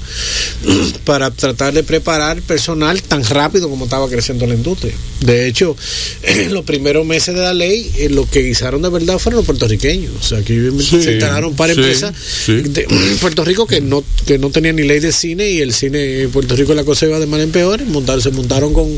[1.05, 4.93] para tratar de preparar personal tan rápido como estaba creciendo la industria.
[5.20, 5.77] De hecho,
[6.23, 9.47] en los primeros meses de la ley, eh, lo que guisaron de verdad fueron los
[9.47, 10.12] puertorriqueños.
[10.20, 12.52] O sea, que Sí, se instalaron para sí, empresas sí.
[12.62, 12.86] de
[13.20, 16.31] Puerto Rico que no que no tenía ni ley de cine y el cine en
[16.31, 18.89] Puerto Rico la cosa iba de mal en peor montar, se montaron con,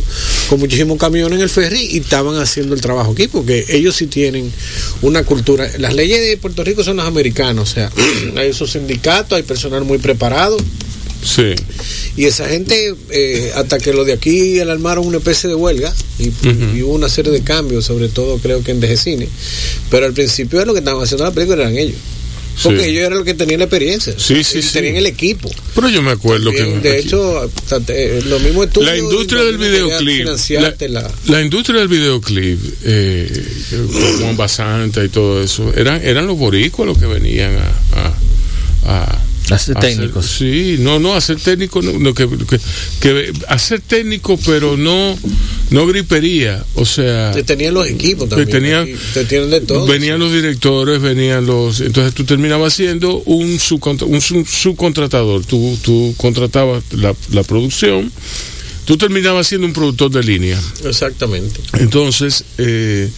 [0.49, 4.07] con muchísimos camiones en el ferry y estaban haciendo el trabajo aquí porque ellos sí
[4.07, 4.51] tienen
[5.03, 7.91] una cultura las leyes de Puerto Rico son las americanas o sea
[8.37, 10.57] hay esos sindicatos hay personal muy preparado
[11.23, 11.55] Sí.
[12.17, 16.29] y esa gente, eh, hasta que los de aquí alarmaron una especie de huelga y,
[16.75, 19.29] y hubo una serie de cambios, sobre todo creo que en DGCine.
[19.91, 21.99] Pero al principio lo que estaban haciendo la película eran ellos.
[22.63, 22.89] Porque Sí.
[22.91, 24.15] ellos eran los que tenían la experiencia.
[24.17, 24.73] Sí, sí, sí.
[24.73, 25.51] Tenían el equipo.
[25.75, 26.89] Pero yo me acuerdo Bien, que.
[26.91, 27.51] de hecho,
[27.89, 28.91] eh, lo mismo estudios.
[28.91, 35.09] la industria del videoclip la, la- la industria del videoclip eh, con Juan Basanta y
[35.09, 38.11] todo eso eran eran los boricuas los que venían a,
[38.87, 39.20] a, a-
[39.53, 40.27] Hacer técnicos.
[40.27, 42.61] sí no no hacer técnico no, no, que, que,
[43.01, 45.19] que hacer técnico pero no
[45.71, 48.49] no gripería o sea Te tenían los equipos también.
[48.51, 49.87] tenían- te tienen de todo.
[49.87, 55.79] venían los directores venían los entonces tú terminabas siendo un, subcontra- un sub- subcontratador tú,
[55.83, 58.11] tú contratabas la, la producción
[58.85, 61.61] tú terminabas siendo un productor de línea Exactamente.
[61.79, 63.09] entonces, eh,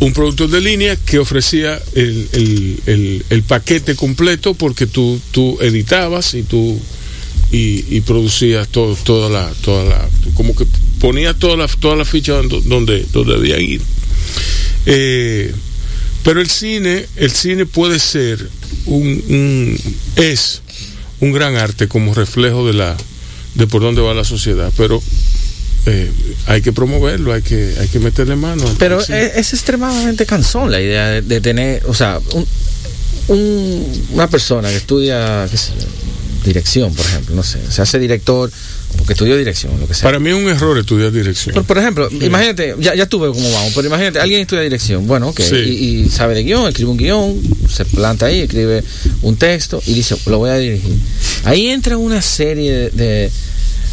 [0.00, 6.34] un productor de línea que ofrecía el, el- el- paquete completo porque tú, tú editabas
[6.34, 6.78] y tú
[7.50, 10.66] y, producías todo, toda la, toda la, como que
[11.00, 13.80] ponías todas las todas las fichas donde, donde, donde debían ir.
[14.86, 15.52] Eh,
[16.22, 18.48] pero el cine, el cine puede ser
[18.86, 19.78] un, un-
[20.16, 20.62] es
[21.20, 22.96] un gran arte como reflejo de la
[23.54, 25.02] de por dónde va la sociedad, pero
[25.88, 26.10] eh,
[26.46, 28.64] hay que promoverlo, hay que hay que meterle mano.
[28.78, 32.46] Pero es, es extremadamente cansón la idea de, de tener, o sea, un-
[33.28, 35.86] un- una persona que estudia qué sé yo,
[36.44, 38.50] dirección, por ejemplo, no sé, se hace director
[38.96, 40.04] porque estudió dirección, lo que sea.
[40.04, 41.52] Para mí es un error estudiar dirección.
[41.54, 45.06] Por, por ejemplo, imagínate, ya, ya tú ves cómo vamos, pero imagínate, alguien estudia dirección,
[45.06, 45.56] bueno, ok, Sí.
[45.56, 48.82] y, y sabe de guion, escribe un guion, se planta ahí, escribe
[49.22, 50.94] un texto y dice, lo voy a dirigir.
[51.44, 53.30] Ahí entra una serie de, de,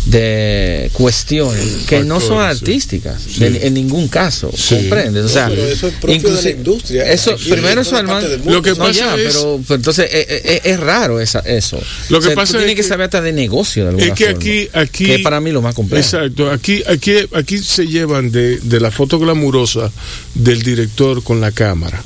[0.06, 2.57] de cuestiones que no son sí.
[2.60, 3.40] artísticas, Sí.
[3.40, 4.76] de- en ningún caso, Sí.
[4.76, 5.26] ¿comprendes?
[5.26, 7.11] O sea, pero eso es propio de la industria.
[7.11, 8.27] Eso, Aquí, primero eso, hermano.
[8.45, 11.40] Lo que no, pasa ya, es- pero, pero entonces eh, eh, eh, es, raro esa,
[11.40, 11.82] eso.
[12.10, 13.90] Lo que O sea, pasa tú es tienes que, que- saber hasta de negocio de
[13.90, 15.06] alguna Es que forma, aquí, aquí.
[15.06, 16.03] que es para mí lo más complejo.
[16.06, 16.52] Exacto.
[16.52, 19.91] Aquí, aquí, aquí se llevan de, de la foto glamurosa
[20.36, 22.03] del director con la cámara.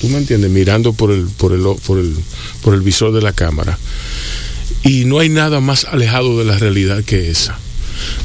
[0.00, 0.50] ¿Tú me entiendes?
[0.50, 2.14] Mirando por el, por el, por el,
[2.62, 3.78] por el visor de la cámara.
[4.82, 7.58] Y no hay nada más alejado de la realidad que esa.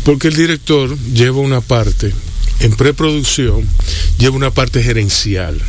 [0.03, 2.13] Porque el director lleva una parte,
[2.59, 3.67] en preproducción,
[4.17, 5.59] lleva una parte gerencial.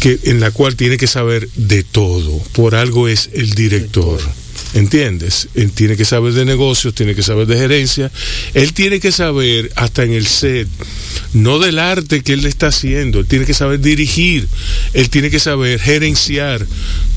[0.00, 2.38] Que, en la cual tiene que saber de todo.
[2.52, 4.20] Por algo es el director.
[4.74, 5.48] ¿entiendes?
[5.54, 8.10] Él tiene que saber de negocios, tiene que saber de gerencia,
[8.54, 10.68] él tiene que saber hasta en el set,
[11.32, 14.48] no del arte que él está haciendo, él tiene que saber dirigir,
[14.92, 16.66] él tiene que saber gerenciar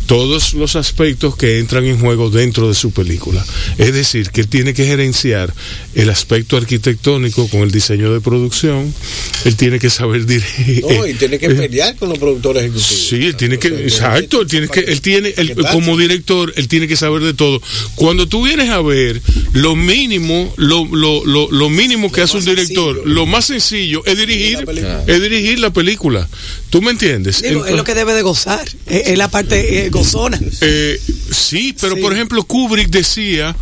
[0.08, 3.46] todos los aspectos que entran en juego dentro de su película.
[3.78, 5.54] Es decir, que él tiene que gerenciar
[5.94, 8.94] el aspecto arquitectónico con el diseño de producción,
[9.46, 10.84] él tiene que saber dirigir...
[10.86, 12.88] No, y tiene que pelear con los productores ejecutivos.
[13.10, 16.88] Sí, él tiene que, exacto, él tiene que, él tiene, él, como director, él tiene
[16.88, 17.62] que saber de todo.
[17.96, 19.22] Cuando tú vienes a ver
[19.54, 23.14] lo mínimo, lo, lo, lo, lo mínimo que Lo hace un director, sencillo.
[23.14, 25.04] lo más sencillo es dirigir, La película.
[25.06, 26.28] es dirigir la película.
[26.70, 27.42] ¿Tú me entiendes?
[27.42, 28.68] Digo, es lo que debe de gozar.
[28.86, 30.40] Es, es la parte eh, gozona.
[30.62, 31.00] Eh,
[31.32, 32.02] sí, pero Sí.
[32.02, 33.56] por ejemplo Kubrick decía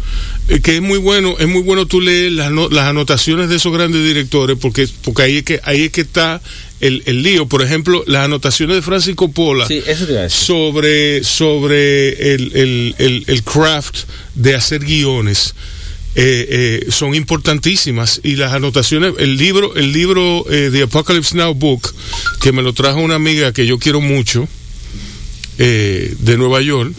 [0.48, 3.56] eh, que es muy bueno, es muy bueno tú leer las, no- las anotaciones de
[3.56, 6.42] esos grandes directores porque porque ahí es que ahí es que está
[6.82, 7.48] el, el lío.
[7.48, 10.38] Por ejemplo, las anotaciones de Francis Coppola Sí, eso te iba a decir.
[10.46, 14.00] sobre sobre el, el, el, el craft
[14.36, 15.56] de hacer guiones.
[16.18, 21.54] eh, eh, son importantísimas y las anotaciones el libro el libro eh, The Apocalypse Now
[21.54, 21.94] book
[22.40, 24.48] que me lo trajo una amiga que yo quiero mucho
[25.58, 26.94] eh, de Nueva York,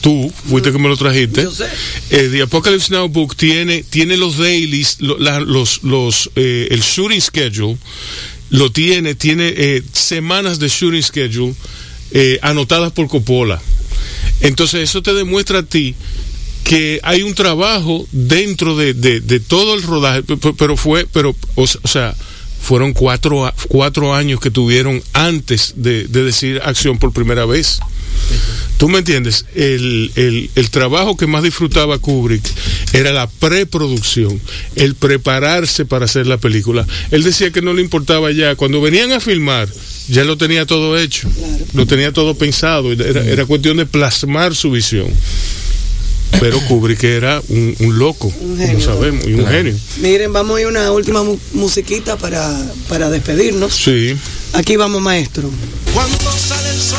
[0.00, 1.42] tú fuiste que me lo trajiste.
[1.44, 1.66] Yo sé.
[2.10, 6.80] Eh, The Apocalypse Now Book tiene, tiene los dailies, lo- la- los, los, eh, el
[6.80, 7.78] shooting schedule,
[8.50, 11.54] lo tiene, tiene eh, semanas de shooting schedule
[12.42, 13.60] anotadas por Coppola.
[14.40, 15.94] Entonces eso te demuestra a ti
[16.64, 21.06] que hay un trabajo dentro de, de- de todo el rodaje, pe- pe- pero fue,
[21.12, 22.14] pero, o, o sea,
[22.60, 27.80] fueron cuatro, cuatro años que tuvieron antes de, de decir acción por primera vez.
[28.78, 29.44] ¿Tú me entiendes?
[29.54, 32.42] El, el- el trabajo que más disfrutaba Kubrick
[32.92, 34.40] era la preproducción,
[34.74, 36.86] el prepararse para hacer la película.
[37.10, 39.68] Él decía que no le importaba ya, cuando venían a filmar,
[40.08, 41.28] ya lo tenía todo hecho,
[41.74, 45.06] lo tenía todo pensado, era, era cuestión de plasmar su visión.
[46.40, 48.80] Pero Kubrick era un, un loco, Un como genio.
[48.84, 49.74] sabemos, y un genio.
[49.98, 52.50] Miren, vamos a ir a una última mu- musiquita para,
[52.88, 53.74] para despedirnos.
[53.76, 54.16] Sí.
[54.54, 55.50] Aquí vamos, maestro.
[55.92, 56.98] Cuando sale el sol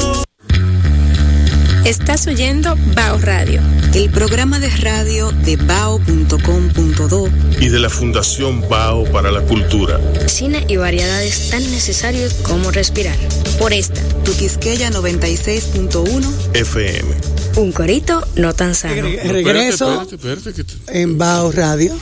[1.85, 3.59] Estás oyendo Bao Radio.
[3.93, 7.29] El programa de radio de bao.com.do
[7.59, 9.99] y de la Fundación Bao para la Cultura.
[10.27, 13.17] Cine y variedades tan necesarios como respirar.
[13.57, 17.09] Por esta, Tu Quisqueya 96.1 FM.
[17.57, 18.93] un corito no tan sano.
[19.07, 21.97] Regre- No, Regreso espérate, espérate, espérate, en Bao Radio.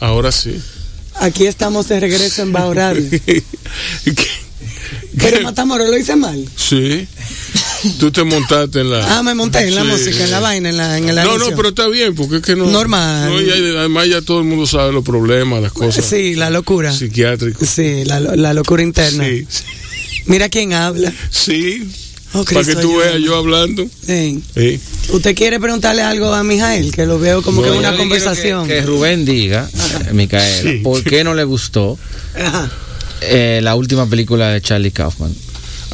[0.00, 0.60] ahora sí.
[1.16, 3.04] Aquí estamos de regreso en Bao Radio.
[5.18, 6.44] Pero Matamoros lo hice mal.
[6.56, 7.06] Sí.
[7.98, 9.18] Tú te montaste en la.
[9.18, 9.88] Ah, me monté en la Sí.
[9.88, 12.42] música, en la vaina, en la en el No, no, pero está bien, porque es
[12.42, 12.66] que no.
[12.66, 13.30] Normal.
[13.30, 16.50] No, y hay- además ya todo el mundo sabe los problemas, las cosas Sí, la
[16.50, 16.92] locura.
[16.92, 17.68] psiquiátricas.
[17.68, 19.24] Sí, la, la locura interna.
[19.24, 19.46] Sí,
[20.26, 21.12] Mira quién habla.
[21.30, 21.86] sí.
[22.36, 23.86] Oh, Para que tú veas yo hablando.
[24.04, 24.42] Sí.
[24.56, 24.80] Sí.
[25.10, 26.90] ¿Usted quiere preguntarle algo a Mijael?
[26.90, 28.66] Que lo veo como No, que es una conversación.
[28.66, 29.70] Que, que Rubén diga,
[30.08, 30.80] eh, Micaela, Sí.
[30.82, 31.96] ¿por qué no le gustó
[32.34, 32.68] Ajá.
[33.20, 35.32] eh, la última película de Charlie Kaufman?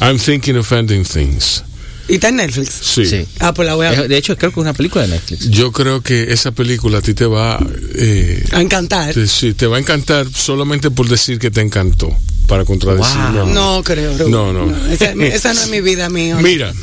[0.01, 1.63] I'm thinking of ending things.
[2.07, 2.69] ¿Y está en Netflix?
[2.81, 3.05] Sí.
[3.05, 3.25] Sí.
[3.39, 5.49] Ah, pues la voy a, Eh, De hecho, creo que es una película de Netflix.
[5.49, 7.57] Yo creo que esa película a ti te va.
[7.95, 9.13] Eh, a encantar.
[9.13, 12.09] te, sí, te va a encantar solamente por decir que te encantó.
[12.47, 13.43] Para contradecirme.
[13.43, 13.53] Wow.
[13.53, 14.31] No creo, Rubén.
[14.31, 14.87] No, no.
[14.91, 16.37] Esa, esa no es mi vida, mío.
[16.41, 16.73] Mira.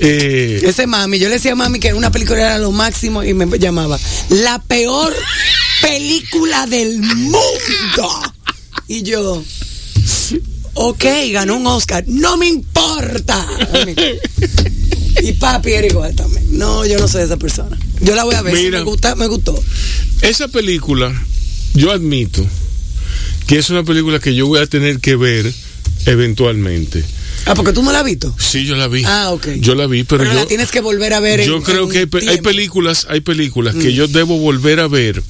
[0.00, 3.34] Eh, Ese mami, yo le decía a mami que una película era lo máximo y
[3.34, 3.98] me llamaba
[4.30, 5.14] la peor
[5.82, 8.32] película del mundo.
[8.88, 9.44] Y yo,
[10.78, 13.46] ok, ganó un Oscar, no me importa.
[15.20, 16.44] Y papi era igual también.
[16.58, 17.76] No, yo no soy esa persona.
[18.00, 18.56] Yo la voy a ver.
[18.56, 18.78] Si Mira.
[18.78, 19.60] me gusta, me gustó.
[20.22, 21.12] esa película,
[21.74, 22.46] yo admito
[23.48, 25.52] que es una película que yo voy a tener que ver
[26.06, 27.04] eventualmente.
[27.46, 28.32] Ah, porque tú no la has visto.
[28.38, 29.02] Sí, yo la vi.
[29.04, 29.48] Ah, ok.
[29.58, 31.40] Yo la vi, pero, Pero yo, la tienes que volver a ver.
[31.40, 32.38] en- yo creo en que hay.
[32.38, 32.42] Mm.
[32.42, 35.22] películas, hay películas que yo debo volver a ver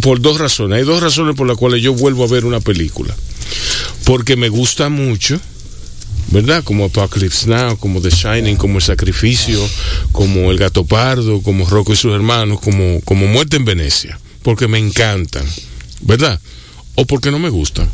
[0.00, 0.78] por dos razones.
[0.78, 3.14] Hay dos razones por las cuales yo vuelvo a ver una película.
[4.10, 5.40] Porque me gusta mucho,
[6.32, 6.64] ¿verdad?
[6.64, 9.64] Como Apocalypse Now, como The Shining, como El Sacrificio,
[10.10, 14.18] como El Gato Pardo, como Rocco y sus hermanos, como, como Muerte en Venecia.
[14.42, 15.46] Porque me encantan,
[16.00, 16.40] ¿verdad?
[16.96, 17.88] O porque no me gustan.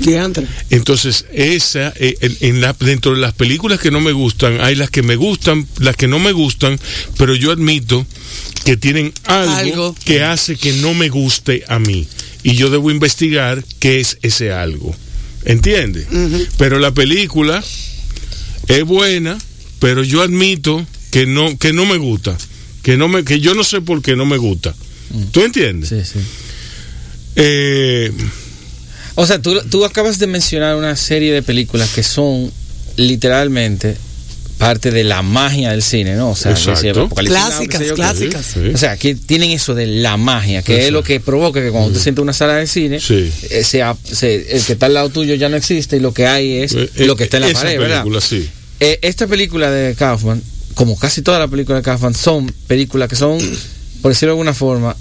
[0.00, 0.48] Diantre.
[0.70, 4.74] Entonces, esa, eh, en, en la, dentro de las películas que no me gustan, hay
[4.74, 6.76] las que me gustan, las que no me gustan,
[7.18, 8.04] pero yo admito
[8.64, 9.96] que tienen algo, Algo.
[10.04, 12.08] que hace que no me guste a mí.
[12.42, 14.94] Y yo debo investigar qué es ese algo.
[15.44, 16.06] ¿Entiende?
[16.56, 17.62] Pero la película
[18.68, 19.38] es buena,
[19.80, 22.36] pero yo admito que no, que no me gusta.
[22.82, 24.74] Que, no me, que yo no sé por qué no me gusta.
[25.30, 25.88] ¿Tú entiendes?
[25.90, 26.18] Sí, sí.
[27.36, 28.12] Eh,
[29.14, 32.50] O sea, tú, tú acabas de mencionar una serie de películas que son
[32.96, 33.96] literalmente
[34.62, 36.30] parte de la magia del cine, ¿no?
[36.30, 38.46] O sea, Clásicas, sé yo, clásicas.
[38.54, 38.60] Sí.
[38.72, 41.90] O sea, que tienen eso de la magia, que es lo que provoca que cuando
[41.92, 43.28] tú sientes una sala de cine, Sí.
[43.50, 46.26] eh, sea- se- el que está al lado tuyo ya no existe y lo que
[46.28, 48.02] hay es eh, lo que está en la esa pared, ¿verdad?
[48.02, 48.48] película, sí.
[48.78, 50.40] Eh, esta película de Kaufman,
[50.74, 53.38] como casi toda la película de Kaufman, son películas que son,
[54.00, 54.96] por decirlo de alguna forma,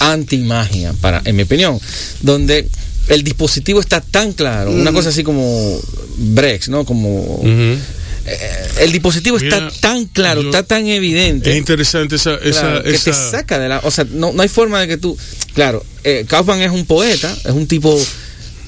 [0.00, 1.78] anti-magia, para, en mi opinión,
[2.20, 2.68] donde
[3.08, 5.80] el dispositivo está tan claro, una cosa así como
[6.18, 6.84] Brex, ¿no?
[6.84, 7.78] Como eh,
[8.80, 11.50] el dispositivo Mira, está tan claro, yo- está tan evidente.
[11.52, 13.78] Es interesante esa, esa, Claro, que te saca de la.
[13.84, 15.16] O sea, no, no hay forma de que tú.
[15.54, 17.96] Claro, eh, Kaufman es un poeta, es un tipo.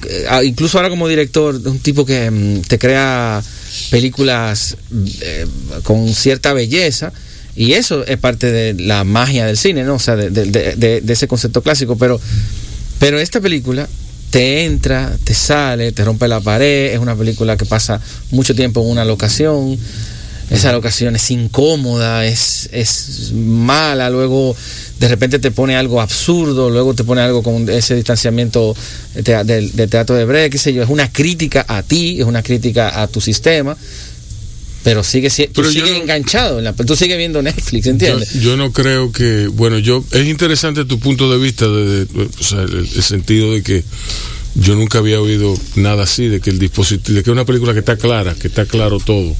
[0.07, 3.43] eh, incluso ahora como director, es un tipo que mm, te crea
[3.89, 4.77] películas
[5.21, 5.45] eh,
[5.83, 7.11] con cierta belleza.
[7.55, 9.95] Y eso es parte de la magia del cine, ¿no?
[9.95, 11.97] O sea, de, de- de- de- de ese concepto clásico.
[11.97, 12.19] Pero,
[12.99, 13.89] pero esta película
[14.29, 16.93] te entra, te sale, te rompe la pared.
[16.93, 17.99] Es una película que pasa
[18.31, 19.77] mucho tiempo en una locación.
[20.49, 24.55] Esa locación es incómoda, es, es mala, luego
[24.99, 28.75] de repente te pone algo absurdo, luego te pone algo con ese distanciamiento
[29.13, 32.99] de, teatro de Brecht, qué sé yo, es una crítica a ti, es una crítica
[32.99, 33.77] a tu sistema,
[34.83, 38.33] pero sigue si- tú Pero sigues no- enganchado, en la- tú sigues viendo Netflix, ¿entiendes?
[38.41, 42.43] yo no creo que, bueno, yo es interesante tu punto de vista, de, de- o
[42.43, 43.83] sea, el, el sentido de que
[44.55, 47.73] yo nunca había oído nada así, de que el dispositivo, de que es una película
[47.73, 49.35] que está clara, que está claro todo.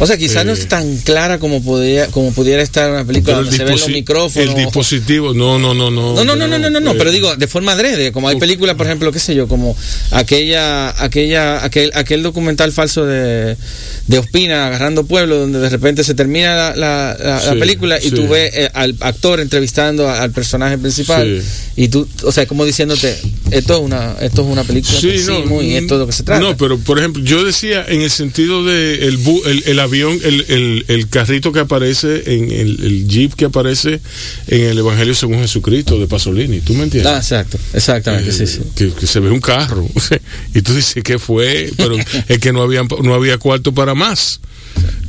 [0.00, 3.36] O sea, quizás no Eh, es tan clara como podría, como pudiera estar una película
[3.36, 4.48] donde se ven los micrófonos.
[4.48, 6.14] el dispositivo, no, no, no, no.
[6.14, 8.38] No, no, no, no, no, no, no, eh, pero digo, de forma adrede, como hay
[8.38, 9.76] películas, por ejemplo, qué sé yo, como
[10.10, 13.56] aquella, aquella, aquel, aquel documental falso de,
[14.06, 17.98] de Ospina agarrando pueblo, donde de repente se termina la, la- la- la Sí, película
[17.98, 18.10] y sí.
[18.10, 21.82] tú ves eh, al actor entrevistando a- al personaje principal Sí.
[21.84, 23.16] y tú, o sea, como diciéndote,
[23.50, 26.06] esto es una, esto es una película Sí, que sí, no, muy, esto es lo
[26.06, 26.40] que se trata.
[26.40, 30.18] No, pero por ejemplo, yo decía en el sentido de el, bu- el, el avión,
[30.24, 34.00] el, el, el carrito que aparece en el, el jeep que aparece
[34.48, 37.12] en el Evangelio según Jesucristo de Pasolini, ¿tú me entiendes?
[37.12, 38.60] Ah, exacto, exactamente, Eh, sí, sí.
[38.74, 39.86] Que, que se ve un carro
[40.54, 41.96] y tú dices que fue, pero
[42.28, 44.40] es que no había, no había cuarto para más.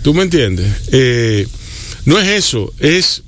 [0.01, 0.67] ¿Tú me entiendes?
[0.91, 1.47] Eh,
[2.05, 3.23] no es eso, es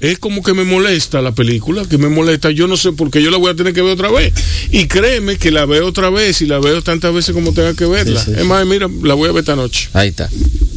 [0.00, 3.22] es como que me molesta la película, que me molesta, yo no sé por qué
[3.22, 4.34] yo la voy a tener que ver otra vez.
[4.70, 7.86] Y créeme que la veo otra vez y la veo tantas veces como tenga que
[7.86, 8.22] verla.
[8.22, 8.40] Sí, sí.
[8.40, 9.88] Es más, mira, la voy a ver esta noche.
[9.94, 10.28] Ahí está.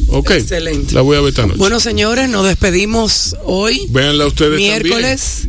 [0.08, 0.30] Ok.
[0.30, 0.94] Excelente.
[0.94, 1.58] La voy a ver esta noche.
[1.58, 5.47] Bueno, señores, nos despedimos hoy, Véanla ustedes miércoles,